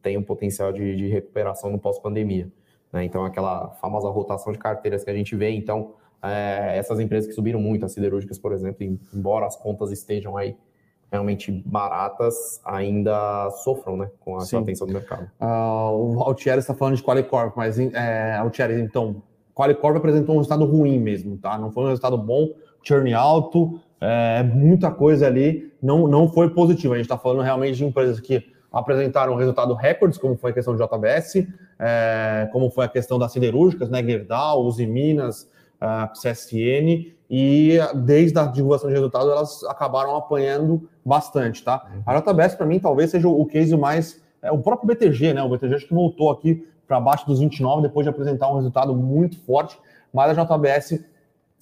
tem 0.00 0.16
um 0.16 0.22
potencial 0.22 0.72
de, 0.72 0.96
de 0.96 1.08
recuperação 1.08 1.70
no 1.70 1.78
pós-pandemia. 1.78 2.48
Né? 2.92 3.04
Então, 3.04 3.24
aquela 3.24 3.70
famosa 3.80 4.08
rotação 4.08 4.52
de 4.52 4.58
carteiras 4.58 5.04
que 5.04 5.10
a 5.10 5.14
gente 5.14 5.34
vê. 5.34 5.50
Então, 5.50 5.94
é, 6.22 6.76
essas 6.78 7.00
empresas 7.00 7.26
que 7.28 7.34
subiram 7.34 7.60
muito, 7.60 7.84
as 7.84 7.92
siderúrgicas, 7.92 8.38
por 8.38 8.52
exemplo, 8.52 8.84
embora 9.14 9.46
as 9.46 9.56
contas 9.56 9.90
estejam 9.90 10.36
aí 10.36 10.56
realmente 11.10 11.52
baratas, 11.66 12.60
ainda 12.64 13.50
sofram 13.62 13.98
né, 13.98 14.10
com 14.20 14.38
a 14.38 14.42
atenção 14.42 14.86
do 14.86 14.94
mercado. 14.94 15.30
Uh, 15.38 16.16
o 16.16 16.22
Altieri 16.22 16.60
está 16.60 16.72
falando 16.72 16.96
de 16.96 17.02
Qualicorp, 17.02 17.54
mas 17.54 17.78
é, 17.78 18.36
Altieri, 18.36 18.80
então, 18.80 19.22
Qualicorp 19.54 19.96
apresentou 19.96 20.34
um 20.34 20.38
resultado 20.38 20.64
ruim 20.64 20.98
mesmo, 20.98 21.36
tá? 21.36 21.58
Não 21.58 21.70
foi 21.70 21.84
um 21.84 21.88
resultado 21.88 22.16
bom, 22.16 22.48
churn 22.82 23.12
alto, 23.12 23.78
é, 24.00 24.42
muita 24.42 24.90
coisa 24.90 25.26
ali, 25.26 25.70
não, 25.82 26.08
não 26.08 26.28
foi 26.28 26.48
positivo. 26.48 26.94
A 26.94 26.96
gente 26.96 27.04
está 27.04 27.18
falando 27.18 27.42
realmente 27.42 27.76
de 27.76 27.84
empresas 27.84 28.18
que 28.18 28.46
apresentaram 28.72 29.34
resultado 29.34 29.74
recordes, 29.74 30.18
como 30.18 30.36
foi 30.36 30.50
a 30.50 30.54
questão 30.54 30.74
do 30.74 30.82
JBS, 30.82 31.46
é, 31.78 32.48
como 32.52 32.70
foi 32.70 32.86
a 32.86 32.88
questão 32.88 33.18
das 33.18 33.32
siderúrgicas, 33.32 33.90
né, 33.90 34.02
Gerdau, 34.02 34.64
Uzi 34.64 34.86
Minas, 34.86 35.48
CSN, 36.14 37.12
e 37.28 37.78
desde 37.94 38.38
a 38.38 38.44
divulgação 38.44 38.88
de 38.88 38.94
resultado 38.94 39.30
elas 39.30 39.64
acabaram 39.64 40.14
apanhando 40.14 40.88
bastante, 41.04 41.64
tá? 41.64 41.84
A 42.06 42.18
JBS, 42.18 42.54
para 42.54 42.66
mim, 42.66 42.78
talvez 42.78 43.10
seja 43.10 43.28
o 43.28 43.44
case 43.46 43.76
mais... 43.76 44.22
É, 44.40 44.52
o 44.52 44.58
próprio 44.58 44.86
BTG, 44.88 45.32
né? 45.32 45.42
O 45.42 45.48
BTG 45.48 45.74
acho 45.74 45.86
que 45.86 45.94
voltou 45.94 46.30
aqui 46.30 46.66
para 46.86 47.00
baixo 47.00 47.26
dos 47.26 47.40
29 47.40 47.82
depois 47.82 48.04
de 48.04 48.10
apresentar 48.10 48.50
um 48.50 48.56
resultado 48.56 48.94
muito 48.94 49.38
forte, 49.40 49.78
mas 50.12 50.36
a 50.36 50.44
JBS 50.44 51.04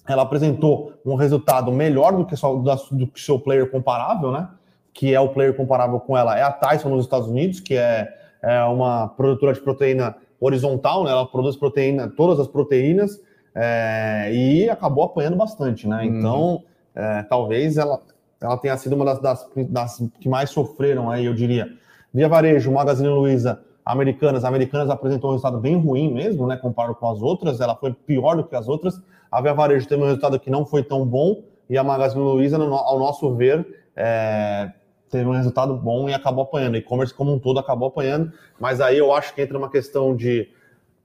ela 0.07 0.23
apresentou 0.23 0.93
um 1.05 1.15
resultado 1.15 1.71
melhor 1.71 2.17
do 2.17 2.25
que, 2.25 2.35
só, 2.35 2.53
do 2.55 3.07
que 3.07 3.21
seu 3.21 3.39
player 3.39 3.69
comparável, 3.69 4.31
né? 4.31 4.49
Que 4.93 5.13
é 5.13 5.19
o 5.19 5.29
player 5.29 5.55
comparável 5.55 5.99
com 5.99 6.17
ela, 6.17 6.37
é 6.37 6.43
a 6.43 6.51
Tyson 6.51 6.89
nos 6.89 7.05
Estados 7.05 7.27
Unidos, 7.27 7.59
que 7.59 7.75
é, 7.75 8.13
é 8.41 8.63
uma 8.63 9.07
produtora 9.09 9.53
de 9.53 9.61
proteína 9.61 10.15
horizontal, 10.39 11.03
né? 11.03 11.11
Ela 11.11 11.25
produz 11.25 11.55
proteína, 11.55 12.09
todas 12.09 12.39
as 12.39 12.47
proteínas, 12.47 13.21
é, 13.53 14.31
e 14.33 14.69
acabou 14.69 15.03
apanhando 15.03 15.37
bastante, 15.37 15.87
né? 15.87 15.97
Uhum. 15.97 16.03
Então, 16.03 16.63
é, 16.95 17.23
talvez 17.23 17.77
ela, 17.77 18.01
ela 18.41 18.57
tenha 18.57 18.75
sido 18.77 18.95
uma 18.95 19.05
das, 19.05 19.19
das, 19.19 19.49
das, 19.69 20.03
que 20.19 20.27
mais 20.27 20.49
sofreram 20.49 21.09
aí, 21.09 21.25
eu 21.25 21.33
diria. 21.33 21.69
Via 22.13 22.27
Varejo, 22.27 22.71
Magazine 22.71 23.07
Luiza, 23.07 23.61
Americanas, 23.85 24.43
Americanas 24.43 24.89
apresentou 24.89 25.29
um 25.29 25.33
resultado 25.33 25.59
bem 25.59 25.77
ruim 25.79 26.11
mesmo, 26.11 26.47
né? 26.47 26.57
Comparado 26.57 26.95
com 26.95 27.09
as 27.09 27.21
outras, 27.21 27.61
ela 27.61 27.75
foi 27.75 27.93
pior 27.93 28.35
do 28.35 28.43
que 28.43 28.55
as 28.55 28.67
outras. 28.67 28.99
A 29.31 29.39
Via 29.41 29.53
Varejo 29.53 29.87
teve 29.87 30.01
um 30.01 30.05
resultado 30.05 30.39
que 30.39 30.49
não 30.49 30.65
foi 30.65 30.83
tão 30.83 31.05
bom, 31.05 31.43
e 31.69 31.77
a 31.77 31.83
Magazine 31.83 32.21
Luiza, 32.21 32.57
ao 32.57 32.99
nosso 32.99 33.33
ver, 33.35 33.65
é, 33.95 34.71
teve 35.11 35.29
um 35.29 35.33
resultado 35.33 35.75
bom 35.75 36.09
e 36.09 36.13
acabou 36.13 36.43
apanhando. 36.43 36.77
E-commerce 36.77 37.13
como 37.13 37.33
um 37.33 37.39
todo 37.39 37.59
acabou 37.59 37.89
apanhando, 37.89 38.31
mas 38.59 38.79
aí 38.81 38.97
eu 38.97 39.13
acho 39.13 39.35
que 39.35 39.41
entra 39.41 39.57
uma 39.57 39.69
questão 39.69 40.15
de 40.15 40.49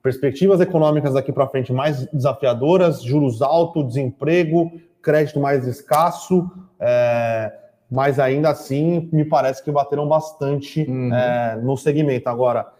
perspectivas 0.02 0.61
econômicas 0.61 1.14
daqui 1.14 1.32
para 1.32 1.48
frente 1.48 1.72
mais 1.72 2.07
desafiadoras, 2.07 3.02
juros 3.02 3.42
altos, 3.42 3.88
desemprego, 3.88 4.72
crédito 5.02 5.40
mais 5.40 5.66
escasso, 5.66 6.48
é, 6.78 7.52
mas 7.90 8.20
ainda 8.20 8.50
assim 8.50 9.09
me 9.12 9.24
parece 9.24 9.64
que 9.64 9.70
bateram 9.70 10.07
bastante 10.09 10.82
uhum. 10.82 11.12
é, 11.12 11.57
no 11.57 11.76
segmento. 11.76 12.28
Agora, 12.28 12.72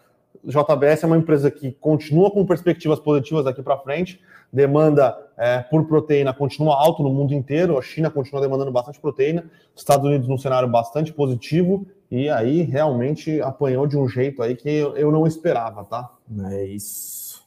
JBS 0.45 1.03
é 1.03 1.07
uma 1.07 1.17
empresa 1.17 1.51
que 1.51 1.73
continua 1.73 2.31
com 2.31 2.47
perspectivas 2.47 3.01
positivas 3.01 3.45
daqui 3.45 3.63
para 3.63 3.77
frente, 3.79 4.21
demanda 4.53 5.17
é, 5.37 5.59
por 5.59 5.87
proteína 5.87 6.33
continua 6.33 6.75
alto 6.75 7.03
no 7.03 7.11
mundo 7.11 7.35
inteiro, 7.35 7.79
a 7.79 7.83
China 7.83 8.11
continua 8.11 8.41
demandando 8.41 8.73
bastante 8.73 9.01
proteína, 9.01 9.45
Estados 9.75 10.07
Unidos 10.07 10.29
num 10.29 10.39
cenário 10.39 10.69
bastante 10.69 11.13
positivo, 11.13 11.87
e 12.11 12.29
aí 12.29 12.63
realmente 12.63 13.41
apanhou 13.41 13.87
de 13.87 13.97
um 13.97 14.09
jeito 14.09 14.43
aí 14.43 14.55
que 14.57 14.69
eu 14.69 15.11
não 15.13 15.27
esperava, 15.27 15.85
tá? 15.85 16.11
É 16.51 16.65
isso. 16.65 17.45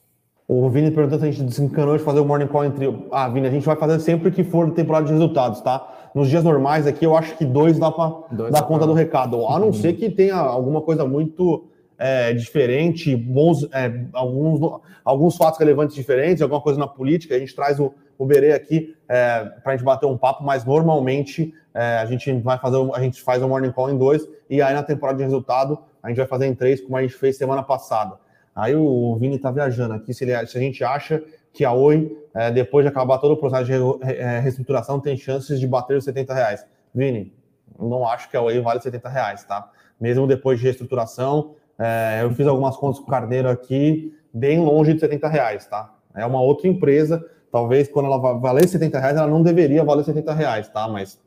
O 0.47 0.68
Vini 0.68 0.89
perguntou 0.89 1.20
se 1.20 1.26
a 1.26 1.32
gente 1.32 1.43
desencanou 1.43 1.95
de 1.95 2.04
fazer 2.04 2.20
o 2.20 2.26
morning 2.26 2.47
call 2.47 2.66
entre. 2.66 3.08
Ah, 3.12 3.30
Vini, 3.30 3.45
a 3.45 3.52
gente 3.52 3.66
vai 3.66 3.76
fazer 3.76 4.00
sempre 4.00 4.32
que 4.32 4.43
for 4.43 4.72
temporada 4.72 5.06
de 5.06 5.14
resultados, 5.14 5.62
tá? 5.62 6.10
Nos 6.14 6.28
dias 6.28 6.43
normais 6.43 6.88
aqui, 6.88 7.06
eu 7.06 7.16
acho 7.16 7.38
que 7.38 7.45
dois 7.45 7.78
dá 7.78 7.91
para 7.91 8.50
dar 8.50 8.64
conta 8.64 8.88
do 8.88 8.93
recado. 8.93 9.45
A 9.47 9.60
não 9.60 9.68
uhum. 9.68 9.74
ser 9.74 9.93
que 9.93 10.10
tenha 10.10 10.36
alguma 10.36 10.82
coisa 10.82 11.06
muito 11.06 11.68
é, 12.00 12.34
diferente, 12.34 13.14
bons, 13.14 13.68
é, 13.74 14.06
alguns, 14.14 14.82
alguns 15.04 15.36
fatos 15.36 15.60
relevantes 15.60 15.93
diferentes, 15.93 16.41
alguma 16.41 16.62
coisa 16.62 16.80
na 16.80 16.88
política, 16.88 17.36
a 17.36 17.39
gente 17.39 17.54
traz 17.54 17.78
o, 17.78 17.93
o 18.18 18.26
Berê 18.26 18.54
aqui 18.54 18.95
é, 19.08 19.43
para 19.62 19.74
a 19.74 19.76
gente 19.76 19.86
bater 19.86 20.06
um 20.06 20.18
papo, 20.18 20.41
mas 20.43 20.64
normalmente 20.64 21.54
é, 21.74 21.97
a 21.97 22.06
gente 22.06 22.32
vai 22.39 22.58
fazer, 22.58 22.78
a 22.93 23.02
gente 23.02 23.22
faz 23.22 23.43
um 23.43 23.50
morning 23.50 23.72
call 23.72 23.89
em 23.89 23.97
dois, 23.97 24.26
e 24.50 24.62
aí 24.62 24.74
na 24.74 24.82
temporada 24.82 25.18
de 25.18 25.24
resultado 25.26 25.78
a 26.02 26.08
gente 26.08 26.18
vai 26.18 26.26
fazer 26.26 26.47
em 26.47 26.56
três, 26.56 26.80
como 26.80 26.95
a 26.95 27.02
gente 27.02 27.14
fez 27.14 27.38
semana 27.38 27.62
passada. 27.62 28.18
Aí 28.56 28.76
o 28.76 29.18
Vini 29.20 29.36
está 29.36 29.52
viajando 29.52 29.93
aqui, 29.93 30.14
se, 30.14 30.24
ele, 30.24 30.47
se, 30.47 30.58
a 30.58 30.62
gente 30.62 30.84
acha 30.84 31.22
que 31.54 31.66
a 31.66 31.74
Oi, 31.74 32.18
é, 32.34 32.50
depois 32.50 32.86
de 32.86 32.89
acabar 32.89 33.18
todo 33.18 33.32
o 33.32 33.38
processo 33.38 33.66
de 33.66 33.74
é, 34.14 34.39
reestruturação, 34.39 35.02
tem 35.02 35.18
chances 35.18 35.60
de 35.60 35.68
bater 35.68 35.97
os 35.97 36.06
70 36.06 36.34
reais. 36.34 36.66
Vini, 36.95 37.34
não 37.78 38.08
acho 38.08 38.30
que 38.30 38.38
a 38.38 38.41
Oi 38.41 38.60
vale 38.62 38.82
70 38.82 39.10
reais, 39.10 39.43
tá? 39.43 39.70
Mesmo 40.00 40.26
depois 40.26 40.60
de 40.60 40.66
reestruturação, 40.66 41.56
é, 41.80 42.19
eu 42.23 42.32
fiz 42.32 42.45
algumas 42.45 42.75
contas 42.75 42.99
com 42.99 43.05
o 43.05 43.09
Carneiro 43.09 43.49
aqui, 43.49 44.13
bem 44.34 44.59
longe 44.59 44.93
de 44.93 44.99
70 44.99 45.27
reais, 45.27 45.65
tá? 45.65 45.95
É 46.15 46.25
uma 46.25 46.41
outra 46.41 46.67
empresa, 46.67 47.25
talvez 47.51 47.88
quando 47.88 48.07
ela 48.07 48.17
valer 48.38 48.67
70 48.67 48.99
reais, 48.99 49.17
ela 49.17 49.27
não 49.27 49.41
deveria 49.41 49.84
valer 49.84 50.03
70 50.03 50.34
reais, 50.34 50.67
tá? 50.67 50.88
Mas 50.88 51.19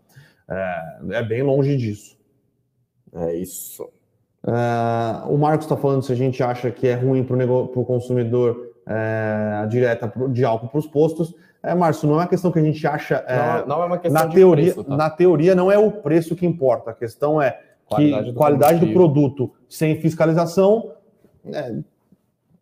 é, 0.49 0.99
é 1.13 1.23
bem 1.23 1.43
longe 1.43 1.77
disso. 1.77 2.17
É 3.15 3.35
isso. 3.35 3.85
Uh, 4.45 5.33
o 5.33 5.39
Marcos 5.39 5.67
está 5.67 5.77
falando 5.77 6.03
se 6.03 6.13
a 6.13 6.17
gente 6.17 6.43
acha 6.43 6.71
que 6.71 6.89
é 6.89 6.95
ruim 6.95 7.23
para 7.23 7.37
o 7.47 7.85
consumidor 7.85 8.73
é, 8.87 9.61
a 9.63 9.67
direta 9.67 10.13
de 10.31 10.45
álcool 10.45 10.69
para 10.69 10.79
os 10.79 10.87
postos. 10.87 11.35
É, 11.63 11.75
Márcio, 11.75 12.09
não 12.09 12.17
é 12.17 12.19
uma 12.19 12.27
questão 12.27 12.51
que 12.51 12.59
a 12.59 12.63
gente 12.63 12.85
acha. 12.87 13.25
É, 13.27 13.61
não, 13.61 13.67
não, 13.67 13.83
é 13.85 13.87
uma 13.87 13.99
questão 13.99 14.25
na 14.25 14.29
teoria, 14.29 14.73
preço, 14.73 14.85
tá? 14.85 14.97
Na 14.97 15.11
teoria, 15.11 15.55
não 15.55 15.71
é 15.71 15.79
o 15.79 15.91
preço 15.93 16.35
que 16.35 16.45
importa. 16.45 16.91
A 16.91 16.95
questão 16.95 17.41
é 17.41 17.61
qualidade 17.95 18.25
que 18.25 18.33
do 18.33 18.39
qualidade 18.39 18.87
do 18.87 18.93
produto 18.93 19.53
sem 19.69 20.01
fiscalização. 20.01 20.93
É, 21.47 21.77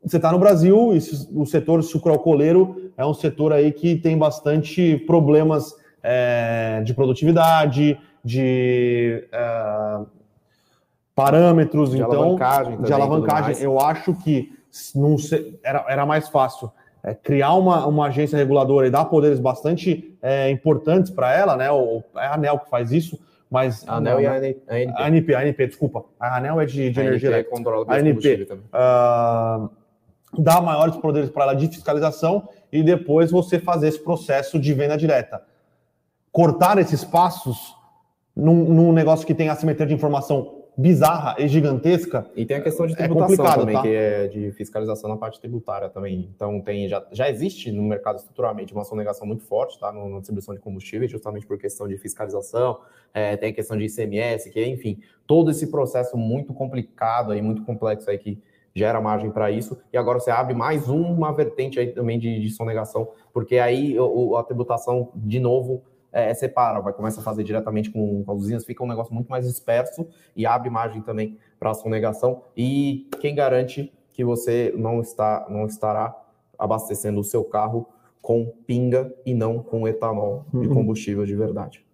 você 0.03 0.16
está 0.16 0.33
no 0.33 0.39
Brasil 0.39 0.95
e 0.95 0.99
o 1.35 1.45
setor 1.45 1.83
sucroalcooleiro 1.83 2.93
é 2.97 3.05
um 3.05 3.12
setor 3.12 3.53
aí 3.53 3.70
que 3.72 3.97
tem 3.97 4.16
bastante 4.16 4.97
problemas 5.07 5.74
é, 6.03 6.83
de 6.85 6.95
produtividade, 6.95 7.99
de 8.24 9.28
é, 9.31 9.99
parâmetros, 11.14 11.91
de 11.91 11.99
então, 11.99 12.11
alavancagem 12.11 12.81
de 12.81 12.93
alavancagem. 12.93 13.62
Eu 13.62 13.78
acho 13.78 14.14
que 14.14 14.53
não 14.95 15.16
era, 15.62 15.85
era 15.89 16.07
mais 16.07 16.28
fácil 16.28 16.70
é, 17.03 17.14
criar 17.14 17.55
uma, 17.55 17.87
uma 17.87 18.07
agência 18.07 18.37
reguladora 18.37 18.87
e 18.87 18.91
dar 18.91 19.05
poderes 19.07 19.41
bastante 19.41 20.16
é, 20.22 20.51
importantes 20.51 21.11
para 21.11 21.35
ela, 21.35 21.57
né? 21.57 21.70
O, 21.70 22.03
é 22.16 22.26
a 22.26 22.35
ANEL 22.35 22.59
que 22.59 22.68
faz 22.68 22.93
isso, 22.93 23.18
mas. 23.51 23.86
A 23.88 23.96
ANEL 23.96 24.14
não, 24.14 24.20
e 24.22 24.26
a 24.26 24.34
ANP. 24.34 24.62
A 24.96 25.07
ANP, 25.07 25.34
ANP, 25.34 25.66
desculpa. 25.66 26.05
A 26.18 26.36
ANEL 26.36 26.61
é 26.61 26.66
de, 26.66 26.90
de 26.90 27.01
a 27.01 27.05
energia 27.05 27.28
elétrica. 27.30 27.57
A 27.88 27.96
ANP 27.96 28.48
uh, 28.53 29.70
dá 30.38 30.61
maiores 30.61 30.96
poderes 30.96 31.28
para 31.30 31.44
ela 31.44 31.55
de 31.55 31.66
fiscalização 31.66 32.48
e 32.70 32.82
depois 32.82 33.30
você 33.30 33.59
fazer 33.59 33.88
esse 33.88 33.98
processo 33.98 34.59
de 34.59 34.72
venda 34.72 34.96
direta. 34.96 35.42
Cortar 36.30 36.78
esses 36.78 37.03
passos 37.03 37.74
num, 38.36 38.64
num 38.72 38.92
negócio 38.92 39.26
que 39.26 39.34
tem 39.34 39.48
assimetria 39.48 39.86
de 39.86 39.94
informação 39.94 40.60
bizarra 40.81 41.37
e 41.39 41.47
gigantesca. 41.47 42.26
E 42.35 42.47
tem 42.47 42.57
a 42.57 42.61
questão 42.62 42.87
de 42.87 42.95
é 42.95 42.97
tributação 42.97 43.47
é 43.47 43.57
também, 43.57 43.74
tá? 43.74 43.83
que 43.83 43.89
é 43.89 44.28
de 44.28 44.51
fiscalização 44.53 45.11
na 45.11 45.16
parte 45.16 45.39
tributária 45.39 45.91
também. 45.91 46.31
Então 46.35 46.59
tem 46.61 46.89
já, 46.89 47.05
já 47.12 47.28
existe 47.28 47.70
no 47.70 47.83
mercado 47.83 48.16
estruturalmente 48.16 48.72
uma 48.72 48.85
sonegação 48.85 49.26
muito 49.26 49.45
forte, 49.45 49.78
tá, 49.78 49.93
na 49.93 50.18
distribuição 50.18 50.55
de 50.55 50.61
combustíveis, 50.61 51.11
justamente 51.11 51.47
por 51.47 51.59
questão 51.59 51.87
de 51.87 51.99
fiscalização. 51.99 52.81
É, 53.12 53.37
tem 53.37 53.51
a 53.51 53.53
questão 53.53 53.76
de 53.76 53.85
ICMS, 53.85 54.51
que 54.51 54.64
enfim, 54.64 54.99
todo 55.26 55.51
esse 55.51 55.70
processo 55.70 56.16
muito 56.16 56.55
complicado 56.55 57.35
e 57.35 57.43
muito 57.43 57.62
complexo 57.62 58.09
aí 58.09 58.16
que 58.16 58.43
gera 58.74 59.01
margem 59.01 59.31
para 59.31 59.51
isso. 59.51 59.78
E 59.93 59.99
agora 59.99 60.18
você 60.18 60.31
abre 60.31 60.55
mais 60.55 60.89
uma 60.89 61.31
vertente 61.33 61.78
aí 61.78 61.89
também 61.89 62.18
de, 62.18 62.41
de 62.41 62.51
sonegação, 62.51 63.11
porque 63.35 63.59
aí 63.59 63.99
o, 63.99 64.37
a 64.37 64.45
tributação 64.45 65.11
de 65.14 65.41
novo 65.41 65.83
é, 66.13 66.33
separa, 66.35 66.81
vai 66.81 66.93
começar 66.93 67.21
a 67.21 67.25
fazer 67.25 67.45
diretamente 67.45 67.91
com, 67.91 68.25
com 68.25 68.33
as 68.33 68.39
usinas, 68.39 68.65
fica 68.65 68.83
um 68.83 68.89
negócio 68.89 69.15
muito 69.15 69.29
mais 69.29 69.47
disperso 69.47 70.07
e 70.35 70.45
abre 70.47 70.69
margem 70.71 71.03
também 71.03 71.39
para 71.59 71.71
a 71.71 71.75
sonegação. 71.75 72.43
E 72.57 73.09
quem 73.21 73.35
garante 73.35 73.93
que 74.13 74.25
você 74.25 74.75
não, 74.77 75.01
está, 75.01 75.47
não 75.49 75.67
estará 75.67 76.15
abastecendo 76.59 77.21
o 77.21 77.25
seu 77.25 77.45
carro 77.45 77.87
com 78.21 78.53
pinga 78.67 79.15
e 79.25 79.35
não 79.35 79.63
com 79.63 79.89
etanol 79.89 80.45
de 80.53 80.69
uhum. 80.69 80.75
combustível 80.75 81.25
de 81.25 81.35
verdade. 81.35 81.85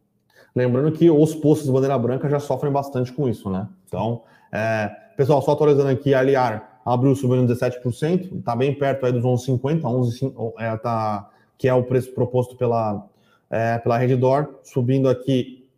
Lembrando 0.55 0.91
que 0.91 1.11
os 1.11 1.35
postos 1.35 1.67
de 1.67 1.73
bandeira 1.73 1.99
branca 1.99 2.29
já 2.29 2.41
sofrem 2.41 2.73
bastante 2.73 3.13
com 3.13 3.29
isso, 3.29 3.51
né? 3.51 3.69
Então, 3.87 4.23
é, 4.51 4.89
pessoal, 5.17 5.43
só 5.43 5.53
atualizando 5.53 5.91
aqui, 5.91 6.15
a 6.15 6.21
Aliar 6.21 6.81
abriu 6.85 7.15
subindo 7.15 7.53
17%, 7.53 8.39
está 8.39 8.57
bem 8.57 8.75
perto 8.75 9.05
aí 9.05 9.13
dos 9.13 9.23
11,50, 9.23 9.85
11, 9.85 10.35
é, 10.59 10.77
tá, 10.79 11.31
que 11.59 11.69
é 11.69 11.75
o 11.75 11.85
preço 11.85 12.13
proposto 12.15 12.57
pela, 12.57 13.07
é, 13.51 13.79
pela 13.79 13.99
Redditor, 13.99 14.61
subindo 14.63 15.09
aqui 15.09 15.69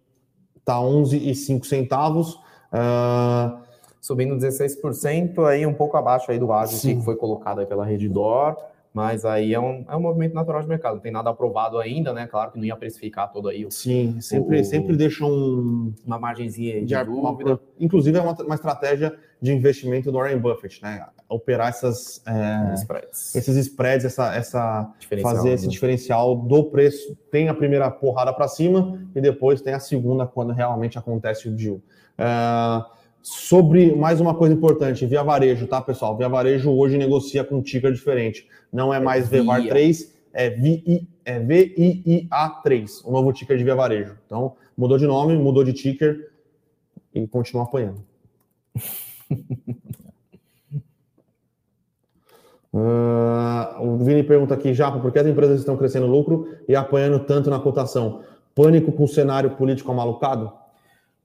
está 0.59 0.77
11,5 0.77 1.65
centavos. 1.65 2.35
Uh, 2.71 3.69
subindo 4.01 4.37
16%, 4.37 5.47
aí 5.47 5.67
um 5.67 5.75
pouco 5.75 5.97
abaixo 5.97 6.31
aí 6.31 6.39
do 6.39 6.47
base 6.47 6.95
que 6.95 7.03
foi 7.03 7.17
colocado 7.17 7.61
aí 7.61 7.67
pela 7.67 7.85
Redditor, 7.85 8.57
mas 8.93 9.25
aí 9.25 9.53
é 9.53 9.61
um, 9.61 9.85
é 9.87 9.95
um 9.95 10.01
movimento 10.01 10.35
natural 10.35 10.63
de 10.63 10.69
mercado, 10.69 10.95
não 10.95 11.01
tem 11.01 11.13
nada 11.13 11.29
aprovado 11.29 11.79
ainda, 11.79 12.13
né? 12.13 12.27
Claro 12.27 12.51
que 12.51 12.59
não 12.59 12.65
ia 12.65 12.77
precificar 12.77 13.31
todo 13.31 13.49
aí. 13.49 13.67
O, 13.67 13.71
Sim, 13.71 14.19
sempre, 14.21 14.61
o, 14.61 14.65
sempre 14.65 14.97
deixa 14.97 15.27
um, 15.27 15.93
uma 16.07 16.19
margenzinha 16.19 16.81
de, 16.81 16.87
de 16.87 17.05
dúvida. 17.05 17.51
Uma, 17.51 17.61
inclusive 17.79 18.17
é 18.17 18.21
uma, 18.21 18.33
uma 18.33 18.55
estratégia 18.55 19.15
de 19.41 19.53
investimento 19.53 20.11
do 20.11 20.17
Warren 20.19 20.39
Buffett, 20.39 20.83
né? 20.83 21.07
Operar 21.29 21.69
essas, 21.69 22.23
é, 22.27 22.75
spreads. 22.75 23.35
esses 23.35 23.57
spreads, 23.57 24.07
essa, 24.07 24.35
essa 24.35 24.91
fazer 25.21 25.51
esse 25.51 25.67
né? 25.67 25.71
diferencial 25.71 26.35
do 26.35 26.65
preço. 26.65 27.15
Tem 27.31 27.51
a 27.51 27.55
primeira 27.55 27.91
porrada 27.91 28.33
para 28.33 28.49
cima 28.49 28.99
e 29.15 29.21
depois 29.21 29.61
tem 29.61 29.75
a 29.75 29.81
segunda 29.81 30.27
quando 30.27 30.55
realmente 30.55 30.99
acontece 30.99 31.47
o 31.47 31.53
deal. 31.55 31.81
É, 32.17 32.85
sobre 33.21 33.95
mais 33.95 34.21
uma 34.21 34.35
coisa 34.35 34.55
importante, 34.55 35.05
via 35.05 35.23
varejo, 35.23 35.67
tá, 35.67 35.83
pessoal? 35.83 36.17
Via 36.17 36.29
varejo 36.29 36.71
hoje 36.71 36.97
negocia 36.97 37.45
com 37.45 37.57
um 37.57 37.63
ticker 37.63 37.93
diferente. 37.93 38.49
Não 38.73 38.93
é 38.93 38.99
mais 38.99 39.31
é 39.31 39.41
VVAR 39.41 39.67
3, 39.67 40.15
é, 40.33 40.51
VI, 40.51 41.09
é 41.25 41.39
VIIA3, 41.39 43.03
o 43.05 43.13
novo 43.13 43.33
ticker 43.33 43.59
de 43.59 43.65
via 43.65 43.75
varejo. 43.75 44.17
Então, 44.25 44.57
mudou 44.77 44.97
de 44.97 45.07
nome, 45.07 45.37
mudou 45.37 45.63
de 45.63 45.73
ticker 45.75 46.31
e 47.15 47.27
continua 47.27 47.65
apanhando. 47.65 48.03
Uh, 52.79 53.83
o 53.83 53.97
Vini 53.99 54.23
pergunta 54.23 54.55
aqui, 54.55 54.73
Japa, 54.73 55.01
por 55.01 55.11
que 55.11 55.19
as 55.19 55.27
empresas 55.27 55.59
estão 55.59 55.77
crescendo 55.77 56.07
lucro 56.07 56.49
e 56.69 56.77
apanhando 56.77 57.19
tanto 57.19 57.51
na 57.51 57.59
cotação? 57.59 58.23
Pânico 58.55 58.93
com 58.93 59.05
o 59.05 59.09
cenário 59.09 59.51
político 59.51 59.91
amalucado? 59.91 60.53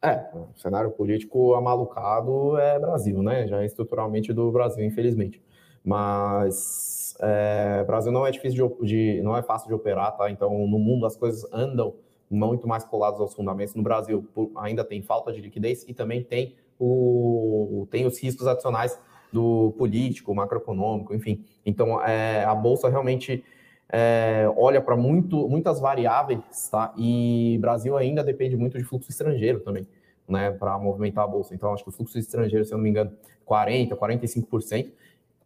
É, 0.02 0.26
o 0.34 0.60
cenário 0.60 0.90
político 0.92 1.54
amalucado 1.54 2.58
é 2.58 2.80
Brasil, 2.80 3.22
né? 3.22 3.48
Já 3.48 3.62
é 3.62 3.66
estruturalmente 3.66 4.34
do 4.34 4.52
Brasil, 4.52 4.84
infelizmente. 4.84 5.42
Mas 5.86 7.16
é, 7.20 7.84
Brasil 7.84 8.12
não 8.12 8.26
é 8.26 8.32
difícil 8.32 8.76
de, 8.82 8.88
de, 8.88 9.22
não 9.22 9.38
é 9.38 9.44
fácil 9.44 9.68
de 9.68 9.74
operar, 9.76 10.18
tá? 10.18 10.30
Então, 10.32 10.50
no 10.68 10.80
mundo 10.80 11.06
as 11.06 11.16
coisas 11.16 11.46
andam 11.54 11.94
muito 12.30 12.68
mais 12.68 12.84
coladas 12.84 13.20
aos 13.20 13.34
fundamentos. 13.34 13.76
No 13.76 13.84
Brasil 13.84 14.28
ainda 14.58 14.84
tem 14.84 15.04
falta 15.04 15.32
de 15.32 15.40
liquidez 15.40 15.86
e 15.88 15.94
também 15.94 16.24
tem 16.24 16.56
o, 16.80 17.88
tem 17.92 18.06
os 18.06 18.22
riscos 18.22 18.48
adicionais 18.48 19.00
do 19.34 19.74
político, 19.78 20.34
macroeconômico, 20.34 21.14
enfim. 21.14 21.44
Então, 21.66 22.00
é, 22.06 22.46
a 22.46 22.54
Bolsa 22.54 22.88
realmente 22.88 23.44
é, 23.92 24.46
olha 24.56 24.80
para 24.80 24.96
muitas 24.96 25.80
variáveis, 25.80 26.70
tá? 26.70 26.94
E 26.96 27.58
Brasil 27.60 27.98
ainda 27.98 28.24
depende 28.24 28.56
muito 28.56 28.78
de 28.78 28.84
fluxo 28.84 29.10
estrangeiro 29.10 29.60
também, 29.60 29.88
né? 30.30 30.52
Para 30.52 30.78
movimentar 30.78 31.24
a 31.24 31.28
Bolsa. 31.28 31.56
Então, 31.56 31.74
acho 31.74 31.84
que 31.84 31.90
o 31.90 31.92
fluxo 31.92 32.18
estrangeiro, 32.20 32.64
se 32.64 32.72
eu 32.72 32.78
não 32.78 32.84
me 32.84 32.92
engano, 32.92 33.12
40%, 33.50 33.90
45% 33.90 34.92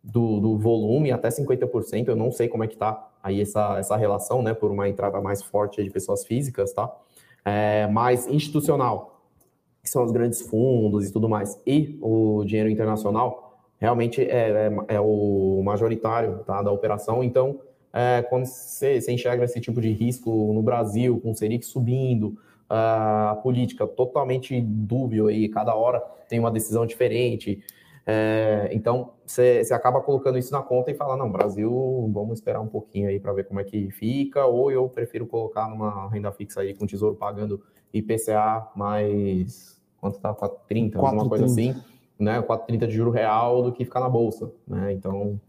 do, 0.03 0.39
do 0.41 0.57
volume, 0.57 1.11
até 1.11 1.29
50%. 1.29 2.09
Eu 2.09 2.15
não 2.15 2.29
sei 2.29 2.49
como 2.49 2.63
é 2.63 2.67
que 2.67 2.75
está 2.75 3.09
aí 3.23 3.41
essa, 3.41 3.79
essa 3.79 3.95
relação, 3.95 4.41
né? 4.41 4.53
Por 4.53 4.69
uma 4.69 4.89
entrada 4.89 5.21
mais 5.21 5.41
forte 5.41 5.81
de 5.81 5.89
pessoas 5.89 6.25
físicas, 6.25 6.73
tá? 6.73 6.93
É, 7.45 7.87
mais 7.87 8.27
institucional, 8.27 9.21
que 9.81 9.89
são 9.89 10.03
os 10.03 10.11
grandes 10.11 10.41
fundos 10.41 11.07
e 11.07 11.13
tudo 11.13 11.29
mais, 11.29 11.57
e 11.65 11.97
o 12.01 12.43
dinheiro 12.43 12.69
internacional, 12.69 13.46
realmente 13.79 14.21
é, 14.21 14.69
é, 14.87 14.95
é 14.95 14.99
o 14.99 15.61
majoritário 15.63 16.39
tá, 16.45 16.61
da 16.61 16.71
operação. 16.71 17.23
Então, 17.23 17.59
é, 17.93 18.21
quando 18.23 18.45
você, 18.45 18.99
você, 18.99 19.11
enxerga 19.11 19.43
esse 19.45 19.59
tipo 19.59 19.79
de 19.81 19.91
risco 19.91 20.51
no 20.53 20.61
Brasil, 20.61 21.19
com 21.19 21.31
o 21.31 21.35
Selic 21.35 21.65
subindo, 21.65 22.37
a 22.69 23.39
política 23.41 23.87
totalmente 23.87 24.59
dúbio 24.59 25.31
e 25.31 25.47
cada 25.47 25.73
hora 25.73 26.01
tem 26.27 26.39
uma 26.39 26.51
decisão 26.51 26.85
diferente. 26.85 27.63
É, 28.05 28.69
então, 28.71 29.11
você, 29.25 29.63
você 29.63 29.73
acaba 29.73 30.01
colocando 30.01 30.37
isso 30.37 30.51
na 30.51 30.61
conta 30.61 30.91
e 30.91 30.93
fala, 30.93 31.17
não, 31.17 31.31
Brasil, 31.31 32.09
vamos 32.13 32.39
esperar 32.39 32.61
um 32.61 32.67
pouquinho 32.67 33.09
aí 33.09 33.19
para 33.19 33.33
ver 33.33 33.45
como 33.45 33.59
é 33.59 33.63
que 33.63 33.89
fica, 33.91 34.45
ou 34.45 34.71
eu 34.71 34.87
prefiro 34.89 35.25
colocar 35.25 35.69
numa 35.69 36.09
renda 36.09 36.31
fixa 36.31 36.61
aí 36.61 36.73
com 36.73 36.85
o 36.85 36.87
Tesouro 36.87 37.15
pagando 37.15 37.61
IPCA 37.93 38.69
mais 38.75 39.77
quanto 39.99 40.19
tá? 40.19 40.33
4,30, 40.33 40.95
alguma 40.95 41.27
coisa 41.27 41.45
assim, 41.45 41.75
né? 42.19 42.41
4,30 42.41 42.87
de 42.87 42.95
juro 42.95 43.11
real 43.11 43.61
do 43.63 43.71
que 43.71 43.85
ficar 43.85 43.99
na 43.99 44.09
bolsa, 44.09 44.51
né? 44.67 44.93
Então, 44.93 45.39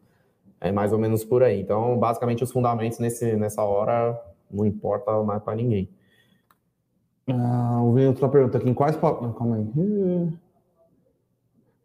é 0.61 0.73
mais 0.73 0.93
ou 0.93 0.99
menos 0.99 1.25
por 1.25 1.43
aí. 1.43 1.61
Então, 1.61 1.99
basicamente, 1.99 2.43
os 2.43 2.51
fundamentos 2.51 2.99
nesse, 2.99 3.37
nessa 3.37 3.63
hora 3.63 4.19
não 4.51 4.67
importa 4.67 5.23
mais 5.23 5.43
para 5.43 5.55
ninguém. 5.55 5.89
Ah, 7.29 7.79
vou 7.81 7.93
ver 7.93 8.09
outra 8.09 8.29
pergunta 8.29 8.59
aqui. 8.59 8.69
Em 8.69 8.75
quais. 8.75 8.97
Calma 8.97 9.57
aí. 9.57 9.63
O 9.63 10.33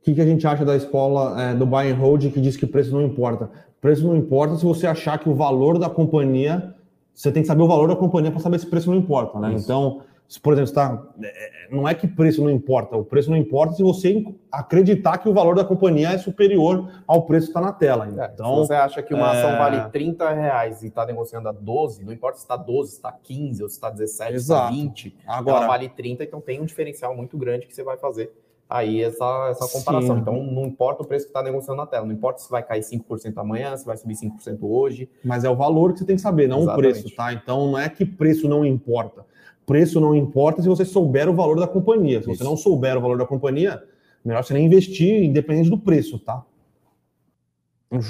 que, 0.01 0.13
que 0.13 0.21
a 0.21 0.25
gente 0.25 0.45
acha 0.45 0.65
da 0.65 0.75
escola 0.75 1.41
é, 1.41 1.53
do 1.53 1.65
buy 1.65 1.89
and 1.89 1.95
hold 1.95 2.31
que 2.31 2.41
diz 2.41 2.57
que 2.57 2.65
preço 2.65 2.91
não 2.91 3.01
importa? 3.01 3.49
Preço 3.79 4.07
não 4.07 4.15
importa 4.15 4.55
se 4.55 4.65
você 4.65 4.87
achar 4.87 5.17
que 5.17 5.29
o 5.29 5.35
valor 5.35 5.77
da 5.77 5.89
companhia. 5.89 6.73
Você 7.13 7.31
tem 7.31 7.43
que 7.43 7.47
saber 7.47 7.61
o 7.61 7.67
valor 7.67 7.87
da 7.87 7.95
companhia 7.95 8.31
para 8.31 8.39
saber 8.39 8.57
se 8.59 8.65
preço 8.65 8.89
não 8.89 8.97
importa, 8.97 9.39
né? 9.39 9.53
Isso. 9.53 9.65
Então, 9.65 10.01
por 10.41 10.53
exemplo, 10.53 10.69
está, 10.69 11.07
é, 11.21 11.67
não 11.69 11.87
é 11.87 11.93
que 11.93 12.07
preço 12.07 12.41
não 12.43 12.49
importa, 12.49 12.95
o 12.95 13.05
preço 13.05 13.29
não 13.29 13.37
importa 13.37 13.75
se 13.75 13.83
você 13.83 14.25
acreditar 14.51 15.17
que 15.17 15.29
o 15.29 15.33
valor 15.33 15.55
da 15.55 15.63
companhia 15.63 16.09
é 16.09 16.17
superior 16.17 16.89
ao 17.05 17.23
preço 17.25 17.47
que 17.47 17.51
está 17.51 17.61
na 17.61 17.71
tela. 17.71 18.07
É, 18.07 18.31
então, 18.33 18.61
se 18.61 18.67
você 18.67 18.73
acha 18.73 19.03
que 19.03 19.13
uma 19.13 19.31
ação 19.31 19.51
é... 19.51 19.57
vale 19.57 19.89
30 19.89 20.31
reais 20.31 20.81
e 20.81 20.87
está 20.87 21.05
negociando 21.05 21.49
a 21.49 21.51
12, 21.51 22.03
não 22.03 22.11
importa 22.11 22.37
se 22.37 22.43
está 22.43 22.55
12, 22.55 22.89
se 22.89 22.95
está 22.97 23.11
15, 23.11 23.63
ou 23.63 23.69
se 23.69 23.75
está 23.75 23.89
17, 23.89 24.31
se 24.31 24.37
está 24.37 24.69
20, 24.69 25.17
Agora, 25.27 25.57
ela 25.57 25.67
vale 25.67 25.89
30, 25.89 26.23
então 26.23 26.41
tem 26.41 26.59
um 26.59 26.65
diferencial 26.65 27.15
muito 27.15 27.37
grande 27.37 27.67
que 27.67 27.75
você 27.75 27.83
vai 27.83 27.97
fazer 27.97 28.31
aí 28.69 29.03
essa, 29.03 29.49
essa 29.51 29.67
comparação. 29.67 30.15
Sim. 30.15 30.21
Então, 30.21 30.43
não 30.43 30.65
importa 30.65 31.03
o 31.03 31.05
preço 31.05 31.25
que 31.25 31.29
está 31.29 31.43
negociando 31.43 31.77
na 31.77 31.85
tela, 31.85 32.05
não 32.05 32.13
importa 32.13 32.39
se 32.39 32.49
vai 32.49 32.63
cair 32.63 32.81
5% 32.81 33.37
amanhã, 33.37 33.77
se 33.77 33.85
vai 33.85 33.95
subir 33.95 34.15
5% 34.15 34.57
hoje. 34.61 35.07
Mas 35.23 35.43
é 35.43 35.49
o 35.49 35.55
valor 35.55 35.93
que 35.93 35.99
você 35.99 36.05
tem 36.05 36.15
que 36.15 36.21
saber, 36.21 36.47
não 36.47 36.61
Exatamente. 36.61 36.89
o 36.89 37.01
preço, 37.01 37.15
tá? 37.15 37.33
Então, 37.33 37.71
não 37.71 37.77
é 37.77 37.87
que 37.87 38.05
preço 38.05 38.47
não 38.47 38.65
importa. 38.65 39.25
Preço 39.65 39.99
não 39.99 40.15
importa 40.15 40.61
se 40.61 40.67
você 40.67 40.83
souber 40.83 41.29
o 41.29 41.33
valor 41.33 41.59
da 41.59 41.67
companhia. 41.67 42.21
Se 42.21 42.29
Isso. 42.29 42.37
você 42.37 42.43
não 42.43 42.57
souber 42.57 42.97
o 42.97 43.01
valor 43.01 43.17
da 43.17 43.25
companhia, 43.25 43.81
melhor 44.23 44.43
você 44.43 44.53
nem 44.53 44.65
investir, 44.65 45.23
independente 45.23 45.69
do 45.69 45.77
preço, 45.77 46.19
tá? 46.19 46.43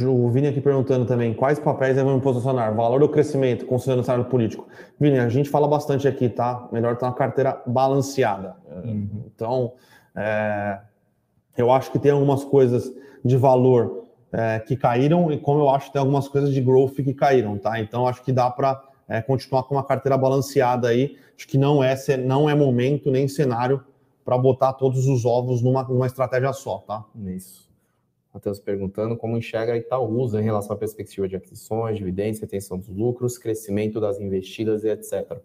O 0.08 0.30
Vini 0.30 0.48
aqui 0.48 0.62
perguntando 0.62 1.06
também 1.06 1.34
quais 1.34 1.60
papéis 1.60 1.98
devem 1.98 2.18
posicionar, 2.22 2.74
valor 2.74 3.02
ou 3.02 3.10
crescimento, 3.10 3.66
considerando 3.66 4.00
o 4.00 4.06
cenário 4.06 4.26
político. 4.26 4.66
Vini, 4.98 5.20
a 5.20 5.28
gente 5.28 5.50
fala 5.50 5.68
bastante 5.68 6.08
aqui, 6.08 6.30
tá? 6.30 6.70
Melhor 6.72 6.96
ter 6.96 7.04
uma 7.04 7.14
carteira 7.14 7.62
balanceada. 7.68 8.56
Uhum. 8.86 9.10
Então, 9.26 9.74
é, 10.16 10.80
eu 11.58 11.70
acho 11.70 11.92
que 11.92 12.00
tem 12.00 12.12
algumas 12.12 12.46
coisas 12.46 12.90
de 13.26 13.36
valor 13.36 14.06
é, 14.32 14.60
que 14.60 14.78
caíram 14.78 15.30
e 15.34 15.38
como 15.38 15.60
eu 15.60 15.70
acho 15.70 15.88
que 15.88 15.94
tem 15.94 16.00
algumas 16.00 16.30
coisas 16.30 16.54
de 16.54 16.62
growth 16.62 16.96
que 16.96 17.14
caíram, 17.14 17.58
tá? 17.58 17.78
Então, 17.80 18.08
acho 18.08 18.24
que 18.24 18.32
dá 18.32 18.50
para 18.50 18.82
é, 19.08 19.22
continuar 19.22 19.64
com 19.64 19.76
uma 19.76 19.84
carteira 19.84 20.18
balanceada 20.18 20.90
aí. 20.90 21.18
Acho 21.36 21.48
que 21.48 21.58
não 21.58 21.84
é, 21.84 21.96
não 22.18 22.50
é 22.50 22.56
momento 22.56 23.12
nem 23.12 23.28
cenário 23.28 23.84
para 24.24 24.38
botar 24.38 24.74
todos 24.74 25.08
os 25.08 25.26
ovos 25.26 25.62
numa, 25.62 25.84
numa 25.84 26.06
estratégia 26.06 26.54
só, 26.54 26.80
tá? 26.80 27.06
Isso. 27.26 27.70
Matheus 28.34 28.60
perguntando 28.60 29.16
como 29.16 29.38
enxerga 29.38 29.78
Itaúsa 29.78 30.42
em 30.42 30.44
relação 30.44 30.76
à 30.76 30.80
perspectiva 30.80 31.28
de 31.28 31.36
aquisições, 31.36 31.98
dividendos, 31.98 32.40
retenção 32.40 32.80
dos 32.80 32.90
lucros, 32.90 33.38
crescimento 33.38 34.00
das 34.00 34.20
investidas 34.20 34.84
e 34.84 34.90
etc. 34.90 35.38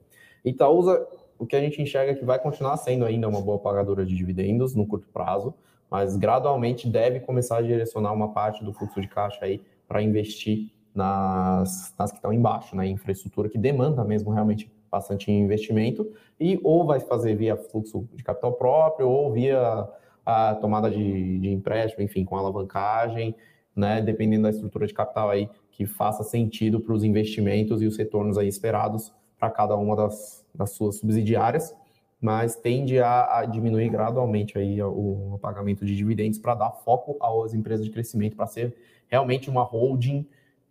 Itaúsa, 0.43 1.07
o 1.39 1.47
que 1.47 1.55
a 1.55 1.61
gente 1.61 1.83
enxerga 1.83 2.13
é 2.13 2.15
que 2.15 2.25
vai 2.25 2.39
continuar 2.39 2.77
sendo 2.79 3.05
ainda 3.05 3.29
uma 3.29 3.43
boa 3.43 3.59
pagadora 3.59 4.07
de 4.07 4.17
dividendos 4.17 4.75
no 4.75 4.87
curto 4.87 5.07
prazo, 5.13 5.53
mas 5.91 6.17
gradualmente 6.17 6.89
deve 6.89 7.21
começar 7.21 7.59
a 7.59 7.63
direcionar 7.63 8.13
uma 8.13 8.33
parte 8.33 8.65
do 8.65 8.73
fluxo 8.73 9.01
de 9.01 9.09
caixa 9.09 9.45
aí 9.45 9.61
para 9.87 10.03
investir 10.03 10.71
nas, 10.99 11.95
nas 11.97 12.11
que 12.11 12.19
estão 12.19 12.33
embaixo, 12.33 12.75
na 12.75 12.85
infraestrutura 12.85 13.49
que 13.49 13.57
demanda 13.57 14.03
mesmo 14.03 14.33
realmente 14.33 14.71
bastante 14.91 15.31
investimento, 15.31 16.11
e 16.41 16.59
ou 16.65 16.85
vai 16.85 16.99
fazer 16.99 17.37
via 17.37 17.57
fluxo 17.57 18.09
de 18.15 18.25
capital 18.25 18.53
próprio, 18.55 19.09
ou 19.09 19.33
via 19.33 19.89
a 20.27 20.55
tomada 20.57 20.91
de, 20.91 21.39
de 21.39 21.51
empréstimo, 21.51 22.03
enfim, 22.03 22.25
com 22.25 22.37
alavancagem, 22.37 23.35
né, 23.77 24.03
dependendo 24.03 24.43
da 24.43 24.51
estrutura 24.51 24.87
de 24.87 24.93
capital 24.93 25.31
aí, 25.31 25.49
que 25.71 25.87
faça 25.87 26.25
sentido 26.25 26.81
para 26.81 26.93
os 26.93 27.05
investimentos 27.05 27.81
e 27.81 27.87
os 27.87 27.97
retornos 27.97 28.37
aí 28.37 28.49
esperados 28.49 29.13
para 29.39 29.51
cada 29.51 29.77
uma 29.77 29.95
das, 29.95 30.45
das 30.53 30.71
suas 30.71 30.97
subsidiárias, 30.97 31.77
mas 32.21 32.57
tende 32.57 32.99
a, 32.99 33.39
a 33.39 33.45
diminuir 33.47 33.89
gradualmente 33.89 34.59
aí 34.59 34.83
o, 34.83 35.35
o 35.35 35.39
pagamento 35.41 35.87
de 35.87 35.95
dividendos 35.95 36.41
para 36.41 36.57
dar 36.57 36.71
foco 36.73 37.17
às 37.25 37.55
empresas 37.55 37.87
de 37.87 37.93
crescimento, 37.93 38.35
para 38.35 38.49
ser 38.49 38.75
realmente 39.07 39.49
uma 39.49 39.63
holding 39.63 40.27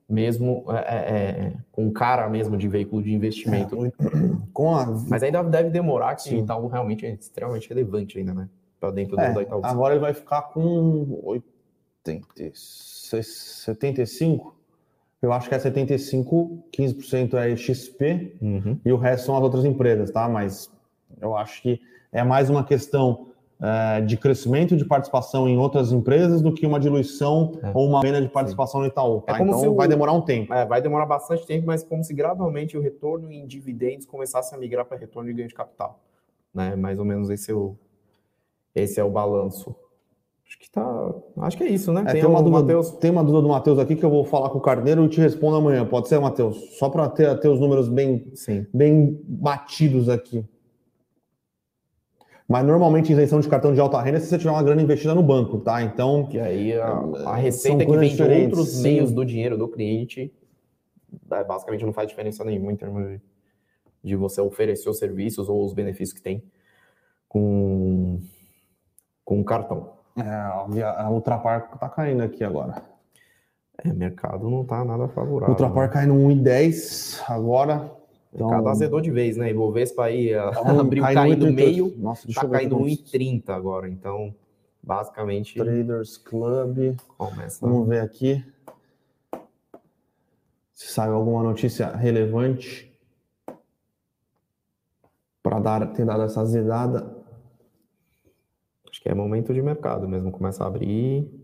mesmo 0.10 0.66
é, 0.70 0.78
é, 0.78 1.48
é 1.48 1.54
com 1.72 1.92
cara 1.92 2.30
mesmo 2.30 2.58
de 2.58 2.68
veículo 2.68 3.04
de 3.04 3.14
investimento. 3.14 3.86
É, 3.86 3.92
com 4.54 4.76
a... 4.76 4.86
Mas 5.08 5.24
ainda 5.24 5.44
deve 5.44 5.70
demorar, 5.70 6.16
que 6.16 6.24
Sim. 6.24 6.44
Itaú 6.44 6.68
realmente 6.68 7.06
é 7.06 7.14
extremamente 7.14 7.70
relevante 7.70 8.18
ainda, 8.18 8.34
né? 8.34 8.50
para 8.80 8.92
dentro 8.92 9.20
é, 9.20 9.34
da 9.34 9.42
Itaú. 9.42 9.62
Agora 9.64 9.94
ele 9.94 10.02
vai 10.02 10.14
ficar 10.14 10.44
com 10.44 11.20
80, 11.24 12.52
75. 12.54 14.56
Eu 15.22 15.34
acho 15.34 15.50
que 15.50 15.56
é 15.56 15.60
75, 15.60 16.64
15% 16.72 17.34
é 17.34 17.56
XP 17.56 18.38
uhum. 18.40 18.80
e 18.86 18.92
o 18.92 18.98
resto 18.98 19.26
são 19.26 19.38
as 19.38 19.44
outras 19.44 19.66
empresas, 19.66 20.12
tá? 20.12 20.30
Mas 20.30 20.72
eu 21.20 21.36
acho 21.36 21.62
que 21.62 21.82
é 22.12 22.24
mais 22.24 22.50
uma 22.50 22.64
questão 22.64 23.28
é, 23.60 24.02
de 24.02 24.18
crescimento 24.18 24.76
de 24.76 24.86
participação 24.86 25.48
em 25.48 25.58
outras 25.58 25.92
empresas 25.92 26.42
do 26.42 26.54
que 26.54 26.66
uma 26.66 26.80
diluição 26.80 27.54
é. 27.64 27.72
ou 27.74 27.88
uma 27.88 28.02
venda 28.02 28.22
de 28.22 28.30
participação 28.30 28.82
Sim. 28.82 28.88
no 28.88 28.92
Itaú. 28.92 29.22
Tá? 29.22 29.40
É 29.40 29.42
então 29.42 29.76
vai 29.76 29.88
demorar 29.88 30.14
um 30.14 30.22
tempo. 30.22 30.54
É, 30.54 30.66
vai 30.66 30.82
demorar 30.82 31.06
bastante 31.06 31.46
tempo, 31.46 31.66
mas 31.66 31.84
como 31.84 32.04
se 32.04 32.14
gradualmente 32.14 32.78
o 32.78 32.82
retorno 32.82 33.32
em 33.32 33.46
dividendos 33.48 34.06
começasse 34.06 34.54
a 34.54 34.58
migrar 34.58 34.86
para 34.86 34.98
retorno 34.98 35.30
de 35.30 35.36
ganho 35.36 35.48
de 35.48 35.56
capital. 35.56 36.00
Né? 36.54 36.76
Mais 36.76 37.00
ou 37.00 37.06
menos 37.06 37.30
esse 37.30 37.52
é 37.52 37.54
o, 37.56 37.76
esse 38.76 39.00
é 39.00 39.04
o 39.04 39.10
balanço. 39.10 39.76
Acho 40.48 40.60
que 40.60 40.72
tá. 40.72 41.14
Acho 41.42 41.58
que 41.58 41.64
é 41.64 41.70
isso, 41.70 41.92
né? 41.92 42.02
É, 42.02 42.12
tem, 42.14 42.22
tem, 42.22 42.30
uma 42.30 42.42
do 42.42 42.50
Mateus. 42.50 42.92
Tem 42.92 43.12
uma 43.12 43.22
dúvida 43.22 43.42
do 43.42 43.50
Matheus 43.50 43.80
aqui 43.80 43.98
que 43.98 44.06
eu 44.06 44.10
vou 44.10 44.24
falar 44.24 44.50
com 44.50 44.60
o 44.60 44.62
Carneiro 44.62 45.04
e 45.04 45.10
te 45.10 45.20
respondo 45.20 45.58
amanhã. 45.58 45.86
Pode 45.86 46.08
ser, 46.08 46.20
Matheus? 46.20 46.78
Só 46.78 46.90
para 46.90 47.10
ter, 47.10 47.38
ter 47.40 47.50
os 47.50 47.60
números 47.60 47.90
bem, 47.90 48.32
Sim. 48.34 48.66
bem 48.74 49.20
batidos 49.28 50.08
aqui. 50.08 50.46
Mas 52.48 52.66
normalmente 52.66 53.12
isenção 53.12 53.42
de 53.42 53.50
cartão 53.50 53.74
de 53.74 53.80
alta 53.80 54.02
renda 54.02 54.18
é 54.18 54.20
se 54.22 54.28
você 54.28 54.38
tiver 54.38 54.52
uma 54.52 54.64
grana 54.64 54.82
investida 54.82 55.14
no 55.14 55.22
banco, 55.22 55.60
tá? 55.60 55.82
Então. 55.82 56.30
E 56.32 56.40
aí 56.40 56.74
a, 56.80 56.88
a 57.26 57.36
receita 57.36 57.86
que 57.86 57.98
vem 57.98 58.16
de 58.16 58.24
outros 58.24 58.70
sim. 58.70 58.84
meios 58.84 59.12
do 59.12 59.26
dinheiro 59.26 59.58
do 59.58 59.68
cliente 59.68 60.34
é, 61.32 61.44
basicamente 61.44 61.86
não 61.86 61.92
faz 61.92 62.08
diferença 62.08 62.46
nenhuma 62.46 62.72
em 62.72 62.76
termos 62.76 63.06
de, 63.06 63.22
de 64.04 64.16
você 64.16 64.40
oferecer 64.40 64.90
os 64.90 64.98
serviços 64.98 65.50
ou 65.50 65.66
os 65.66 65.74
benefícios 65.74 66.14
que 66.14 66.22
tem 66.22 66.42
com 67.28 68.22
com 69.26 69.42
o 69.42 69.44
cartão. 69.44 69.98
É, 70.18 70.24
a 70.24 71.10
Ultrapar 71.10 71.70
está 71.74 71.90
caindo 71.90 72.24
aqui 72.24 72.46
agora. 72.46 72.82
É, 73.84 73.92
mercado 73.92 74.50
não 74.50 74.62
está 74.62 74.86
nada 74.86 75.10
favorável. 75.10 75.50
Ultrapar 75.50 75.88
né? 75.88 75.94
cai 75.94 76.06
no 76.06 76.16
1,10 76.16 77.22
agora. 77.28 77.97
Então... 78.38 78.50
Mercado 78.50 78.70
azedou 78.70 79.02
de 79.02 79.10
vez, 79.10 79.36
né? 79.36 79.50
Ibovespa 79.50 80.06
aí 80.06 80.30
então, 80.30 80.78
abriu 80.80 81.02
cai 81.02 81.16
caindo 81.16 81.52
meio, 81.52 81.94
Nossa, 81.98 82.32
tá 82.32 82.48
caindo 82.48 82.78
1,30 82.78 83.50
agora. 83.50 83.90
Então, 83.90 84.34
basicamente... 84.82 85.56
Traders 85.56 86.18
Club. 86.18 86.96
Começa. 87.18 87.66
Vamos 87.66 87.88
ver 87.88 88.02
aqui. 88.02 88.46
Se 90.72 90.88
saiu 90.90 91.16
alguma 91.16 91.42
notícia 91.42 91.88
relevante 91.96 92.96
para 95.42 95.60
dar 95.60 95.88
ter 95.88 96.06
dado 96.06 96.22
essa 96.22 96.42
azedada. 96.42 97.18
Acho 98.88 99.02
que 99.02 99.10
é 99.10 99.16
momento 99.16 99.52
de 99.52 99.62
mercado 99.64 100.08
mesmo, 100.08 100.32
começa 100.32 100.64
a 100.64 100.68
abrir 100.68 101.37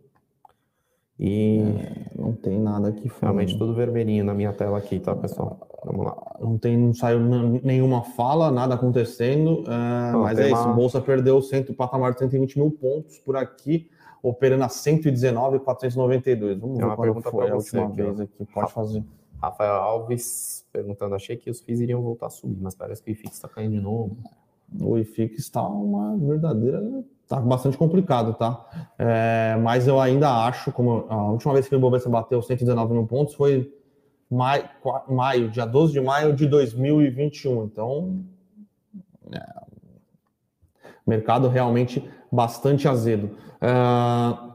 e... 1.20 1.60
É, 1.60 2.04
não 2.16 2.34
tem 2.34 2.60
nada 2.60 2.90
aqui 2.90 3.10
fora. 3.10 3.32
Realmente 3.32 3.58
tudo 3.58 3.74
vermelhinho 3.74 4.24
na 4.24 4.34
minha 4.34 4.54
tela 4.54 4.78
aqui, 4.78 5.00
tá, 5.00 5.16
pessoal? 5.16 5.68
Vamos 5.84 6.06
lá. 6.06 6.38
Não 6.40 6.58
tem, 6.58 6.78
não 6.78 6.94
saiu 6.94 7.20
nenhuma 7.64 8.04
fala, 8.04 8.50
nada 8.50 8.76
acontecendo, 8.76 9.64
é, 9.68 10.12
não, 10.12 10.22
mas 10.22 10.40
é 10.40 10.48
uma... 10.48 10.58
isso, 10.58 10.74
Bolsa 10.74 11.02
perdeu 11.02 11.38
o 11.38 11.42
patamar 11.74 12.14
de 12.14 12.20
120 12.20 12.58
mil 12.58 12.72
pontos 12.72 13.18
por 13.20 13.36
aqui, 13.36 13.90
operando 14.22 14.64
a 14.64 14.70
119,492. 14.70 16.60
Vamos 16.60 16.78
tem 16.78 16.88
ver 16.88 16.96
qual 16.96 17.22
foi 17.22 17.50
a 17.50 17.56
última 17.56 17.86
aqui, 17.86 17.96
vez 18.02 18.20
aqui, 18.20 18.46
pode 18.54 18.72
fazer. 18.72 19.04
Rafael 19.42 19.74
Alves 19.74 20.66
perguntando, 20.72 21.16
achei 21.16 21.36
que 21.36 21.50
os 21.50 21.60
FIIs 21.60 21.82
iriam 21.82 22.02
voltar 22.02 22.28
a 22.28 22.30
subir, 22.30 22.58
mas 22.62 22.74
parece 22.74 23.04
que 23.04 23.12
o 23.12 23.14
IFIX 23.14 23.34
está 23.34 23.50
caindo 23.50 23.74
de 23.74 23.82
novo. 23.82 24.18
O 24.82 24.98
IFIX 24.98 25.38
está 25.38 25.62
uma 25.62 26.18
verdadeira 26.18 27.04
tá 27.28 27.40
bastante 27.40 27.78
complicado, 27.78 28.34
tá? 28.34 28.66
É, 28.98 29.58
mas 29.62 29.88
eu 29.88 30.00
ainda 30.00 30.46
acho, 30.46 30.72
como 30.72 31.06
a 31.10 31.32
última 31.32 31.54
vez 31.54 31.68
que 31.68 31.76
o 31.76 31.78
Ibovespa 31.78 32.10
bateu 32.10 32.42
119 32.42 32.94
mil 32.94 33.08
pontos 33.08 33.34
foi 33.34 33.74
maio, 34.30 34.66
maio, 35.10 35.50
dia 35.50 35.66
12 35.66 35.94
de 35.94 36.02
maio 36.02 36.34
de 36.34 36.46
2021. 36.48 37.66
Então, 37.66 38.24
é, 39.32 39.44
mercado 41.06 41.48
realmente 41.48 42.08
bastante 42.32 42.88
azedo. 42.88 43.32
É, 43.62 44.54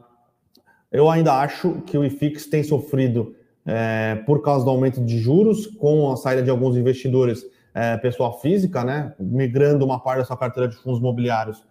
eu 0.92 1.10
ainda 1.10 1.34
acho 1.34 1.82
que 1.82 1.98
o 1.98 2.04
IFIX 2.04 2.46
tem 2.46 2.62
sofrido 2.62 3.34
é, 3.66 4.14
por 4.26 4.40
causa 4.40 4.64
do 4.64 4.70
aumento 4.70 5.04
de 5.04 5.18
juros, 5.18 5.66
com 5.66 6.10
a 6.10 6.16
saída 6.16 6.42
de 6.42 6.50
alguns 6.50 6.76
investidores, 6.76 7.44
é, 7.74 7.96
pessoa 7.96 8.32
física, 8.38 8.84
né, 8.84 9.14
migrando 9.18 9.84
uma 9.84 10.00
parte 10.00 10.18
da 10.18 10.24
sua 10.24 10.36
carteira 10.36 10.68
de 10.68 10.76
fundos 10.76 10.98
imobiliários 10.98 11.62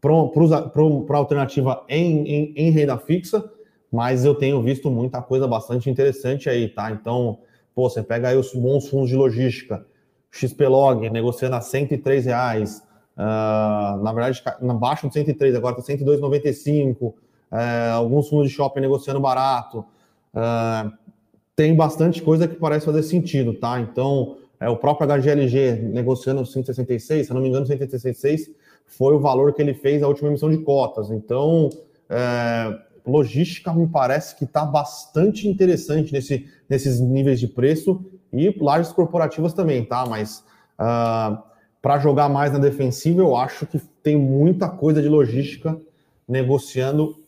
para 0.00 1.16
alternativa 1.16 1.84
em, 1.88 2.26
em, 2.26 2.52
em, 2.56 2.70
renda 2.70 2.98
fixa, 2.98 3.44
mas 3.90 4.24
eu 4.24 4.34
tenho 4.34 4.60
visto 4.62 4.90
muita 4.90 5.22
coisa 5.22 5.46
bastante 5.46 5.88
interessante 5.88 6.48
aí, 6.48 6.68
tá? 6.68 6.90
Então, 6.90 7.38
pô, 7.74 7.88
você 7.88 8.02
pega 8.02 8.28
aí 8.28 8.36
os 8.36 8.52
bons 8.52 8.88
fundos 8.88 9.08
de 9.08 9.16
logística, 9.16 9.86
XPlog 10.30 11.08
negociando 11.08 11.56
a 11.56 11.60
103 11.60 12.26
reais, 12.26 12.82
uh, 13.16 14.02
na 14.02 14.12
verdade, 14.12 14.42
abaixo 14.68 15.06
de 15.08 15.14
103, 15.14 15.54
agora 15.54 15.78
está 15.78 15.92
102,95, 15.92 17.02
uh, 17.02 17.14
alguns 17.94 18.28
fundos 18.28 18.48
de 18.48 18.54
shopping 18.54 18.80
negociando 18.80 19.20
barato, 19.20 19.84
uh, 20.34 20.92
tem 21.54 21.74
bastante 21.74 22.20
coisa 22.20 22.46
que 22.46 22.56
parece 22.56 22.84
fazer 22.84 23.02
sentido, 23.02 23.54
tá? 23.54 23.80
Então, 23.80 24.36
é, 24.58 24.68
o 24.68 24.76
próprio 24.76 25.06
HGLG 25.06 25.72
negociando 25.92 26.44
166, 26.44 27.26
se 27.26 27.34
não 27.34 27.40
me 27.40 27.48
engano, 27.48 27.66
166 27.66 28.50
foi 28.86 29.14
o 29.14 29.20
valor 29.20 29.52
que 29.52 29.60
ele 29.60 29.74
fez 29.74 30.02
a 30.02 30.08
última 30.08 30.28
emissão 30.28 30.50
de 30.50 30.58
cotas. 30.58 31.10
Então, 31.10 31.70
é, 32.08 32.78
logística 33.06 33.72
me 33.72 33.86
parece 33.86 34.34
que 34.36 34.44
está 34.44 34.64
bastante 34.64 35.46
interessante 35.48 36.12
nesse, 36.12 36.48
nesses 36.68 37.00
níveis 37.00 37.38
de 37.38 37.46
preço 37.46 38.04
e 38.32 38.54
lajes 38.60 38.92
corporativas 38.92 39.52
também, 39.52 39.84
tá? 39.84 40.04
Mas 40.04 40.38
uh, 40.38 40.44
ah, 40.78 41.44
para 41.80 41.98
jogar 41.98 42.28
mais 42.28 42.52
na 42.52 42.58
defensiva, 42.58 43.20
eu 43.20 43.36
acho 43.36 43.66
que 43.66 43.78
tem 44.02 44.16
muita 44.16 44.68
coisa 44.68 45.00
de 45.00 45.08
logística 45.08 45.80
negociando 46.26 47.22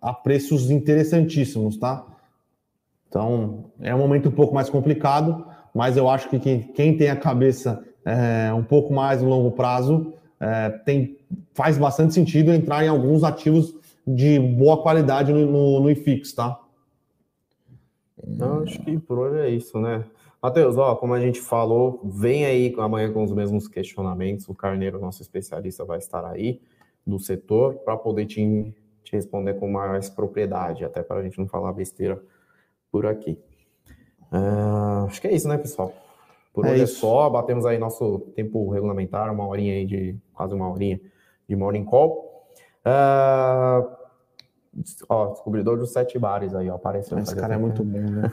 a 0.00 0.12
preços 0.14 0.70
interessantíssimos, 0.70 1.76
tá? 1.76 2.06
Então, 3.08 3.64
é 3.80 3.94
um 3.94 3.98
momento 3.98 4.28
um 4.28 4.32
pouco 4.32 4.54
mais 4.54 4.68
complicado, 4.68 5.46
mas 5.74 5.96
eu 5.96 6.08
acho 6.08 6.28
que 6.28 6.38
quem 6.38 6.96
tem 6.96 7.10
a 7.10 7.16
cabeça 7.16 7.84
é, 8.04 8.52
um 8.52 8.62
pouco 8.62 8.92
mais 8.92 9.22
no 9.22 9.28
longo 9.28 9.50
prazo 9.50 10.12
é, 10.38 10.70
tem, 10.70 11.18
faz 11.54 11.78
bastante 11.78 12.14
sentido 12.14 12.52
entrar 12.52 12.84
em 12.84 12.88
alguns 12.88 13.24
ativos 13.24 13.74
de 14.06 14.38
boa 14.38 14.80
qualidade 14.80 15.32
no, 15.32 15.46
no, 15.46 15.80
no 15.80 15.90
IFIX, 15.90 16.32
tá? 16.32 16.60
Não, 18.26 18.62
acho 18.62 18.78
que 18.80 18.98
por 18.98 19.18
hoje 19.18 19.40
é 19.40 19.50
isso, 19.50 19.78
né? 19.80 20.04
Matheus, 20.42 20.76
ó, 20.76 20.94
como 20.94 21.14
a 21.14 21.20
gente 21.20 21.40
falou, 21.40 22.00
vem 22.04 22.44
aí 22.44 22.74
amanhã 22.78 23.12
com 23.12 23.24
os 23.24 23.32
mesmos 23.32 23.66
questionamentos. 23.66 24.48
O 24.48 24.54
Carneiro, 24.54 25.00
nosso 25.00 25.22
especialista, 25.22 25.84
vai 25.84 25.98
estar 25.98 26.24
aí 26.24 26.60
do 27.04 27.18
setor 27.18 27.74
para 27.76 27.96
poder 27.96 28.26
te, 28.26 28.74
te 29.02 29.12
responder 29.12 29.54
com 29.54 29.70
mais 29.70 30.08
propriedade, 30.08 30.84
até 30.84 31.02
para 31.02 31.18
a 31.18 31.22
gente 31.22 31.38
não 31.38 31.48
falar 31.48 31.72
besteira 31.72 32.22
por 32.96 33.04
aqui. 33.04 33.38
Uh, 34.32 35.04
acho 35.06 35.20
que 35.20 35.28
é 35.28 35.34
isso, 35.34 35.46
né, 35.46 35.58
pessoal? 35.58 35.92
Por 36.54 36.64
é 36.64 36.70
hoje 36.70 36.80
é 36.80 36.84
isso. 36.84 36.96
é 36.96 37.00
só, 37.00 37.28
batemos 37.28 37.66
aí 37.66 37.76
nosso 37.76 38.20
tempo 38.34 38.70
regulamentar, 38.70 39.30
uma 39.30 39.46
horinha 39.46 39.74
aí 39.74 39.84
de 39.84 40.16
quase 40.32 40.54
uma 40.54 40.70
horinha 40.70 40.98
de 41.46 41.54
morning 41.54 41.84
call. 41.84 42.48
Uh, 42.86 43.86
ó, 45.10 45.26
descobridor 45.26 45.76
dos 45.76 45.92
sete 45.92 46.18
bares 46.18 46.54
aí, 46.54 46.70
ó, 46.70 46.76
apareceu. 46.76 47.18
Esse 47.18 47.36
cara 47.36 47.56
é 47.56 47.58
muito 47.58 47.84
bom, 47.84 48.00
né? 48.00 48.32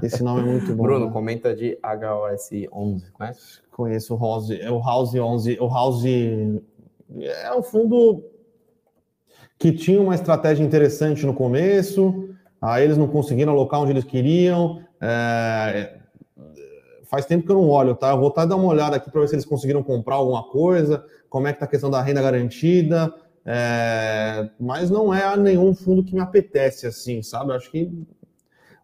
Esse 0.00 0.22
nome 0.22 0.42
é 0.42 0.52
muito 0.52 0.70
bom. 0.76 0.84
Bruno, 0.84 1.06
né? 1.06 1.12
comenta 1.12 1.52
de 1.52 1.76
HOS 1.82 2.50
11, 2.72 3.10
conhece? 3.10 3.62
Conheço 3.72 4.14
o 4.14 4.16
House, 4.16 4.50
é 4.52 4.70
o 4.70 4.78
House 4.78 5.12
11, 5.12 5.58
o 5.60 5.66
House 5.66 6.04
é 6.06 7.52
um 7.52 7.64
fundo 7.64 8.22
que 9.58 9.72
tinha 9.72 10.00
uma 10.00 10.14
estratégia 10.14 10.62
interessante 10.62 11.26
no 11.26 11.34
começo, 11.34 12.32
aí 12.64 12.84
eles 12.84 12.96
não 12.96 13.06
conseguiram 13.06 13.52
alocar 13.52 13.80
onde 13.80 13.92
eles 13.92 14.04
queriam, 14.04 14.80
é, 15.00 15.98
faz 17.04 17.26
tempo 17.26 17.44
que 17.44 17.52
eu 17.52 17.56
não 17.56 17.68
olho, 17.68 17.94
tá? 17.94 18.10
Eu 18.10 18.18
vou 18.18 18.28
estar 18.28 18.46
dar 18.46 18.56
uma 18.56 18.68
olhada 18.68 18.96
aqui 18.96 19.10
para 19.10 19.20
ver 19.20 19.28
se 19.28 19.34
eles 19.34 19.44
conseguiram 19.44 19.82
comprar 19.82 20.16
alguma 20.16 20.42
coisa, 20.44 21.04
como 21.28 21.46
é 21.46 21.52
que 21.52 21.58
tá 21.58 21.66
a 21.66 21.68
questão 21.68 21.90
da 21.90 22.00
renda 22.00 22.22
garantida, 22.22 23.12
é... 23.44 24.48
mas 24.58 24.90
não 24.90 25.12
é 25.12 25.36
nenhum 25.36 25.74
fundo 25.74 26.02
que 26.02 26.14
me 26.14 26.20
apetece 26.20 26.86
assim, 26.86 27.22
sabe? 27.22 27.50
Eu 27.50 27.56
acho 27.56 27.70
que 27.70 27.92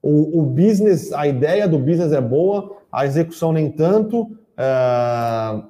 o, 0.03 0.41
o, 0.41 0.43
business, 0.43 1.13
a 1.13 1.27
ideia 1.27 1.67
do 1.67 1.79
business 1.79 2.13
é 2.13 2.21
boa, 2.21 2.77
a 2.93 3.07
execução 3.07 3.51
nem 3.51 3.71
tanto, 3.71 4.37
é... 4.59 5.63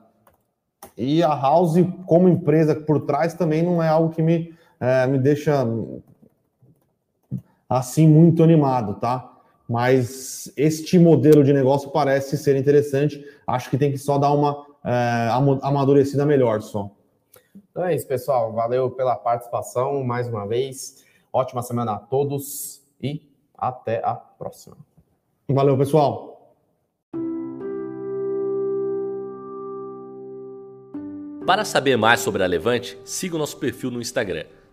e 0.98 1.22
a 1.22 1.34
House 1.34 1.76
como 2.06 2.28
empresa 2.28 2.74
por 2.74 3.06
trás 3.06 3.34
também 3.34 3.62
não 3.62 3.80
é 3.80 3.88
algo 3.88 4.12
que 4.12 4.20
me, 4.20 4.52
é, 4.80 5.06
me 5.06 5.18
deixa 5.18 5.64
assim 7.70 8.06
muito 8.06 8.42
animado, 8.42 8.96
tá? 9.00 9.30
mas 9.70 10.52
este 10.56 10.98
modelo 10.98 11.44
de 11.44 11.52
negócio 11.52 11.90
parece 11.90 12.36
ser 12.36 12.56
interessante. 12.56 13.24
Acho 13.46 13.70
que 13.70 13.78
tem 13.78 13.92
que 13.92 13.98
só 13.98 14.18
dar 14.18 14.32
uma 14.32 14.66
é, 14.84 15.28
amadurecida 15.62 16.26
melhor 16.26 16.60
só. 16.60 16.90
Então 17.70 17.84
é 17.84 17.94
isso, 17.94 18.04
pessoal. 18.04 18.52
Valeu 18.52 18.90
pela 18.90 19.14
participação 19.14 20.02
mais 20.02 20.26
uma 20.26 20.44
vez. 20.44 21.04
Ótima 21.32 21.62
semana 21.62 21.92
a 21.92 21.98
todos 22.00 22.82
e 23.00 23.22
até 23.56 24.02
a 24.04 24.14
próxima. 24.16 24.76
Valeu, 25.48 25.78
pessoal. 25.78 26.52
Para 31.46 31.64
saber 31.64 31.96
mais 31.96 32.18
sobre 32.18 32.42
a 32.42 32.46
Levante, 32.46 32.98
siga 33.04 33.36
o 33.36 33.38
nosso 33.38 33.56
perfil 33.56 33.92
no 33.92 34.00
Instagram 34.00 34.46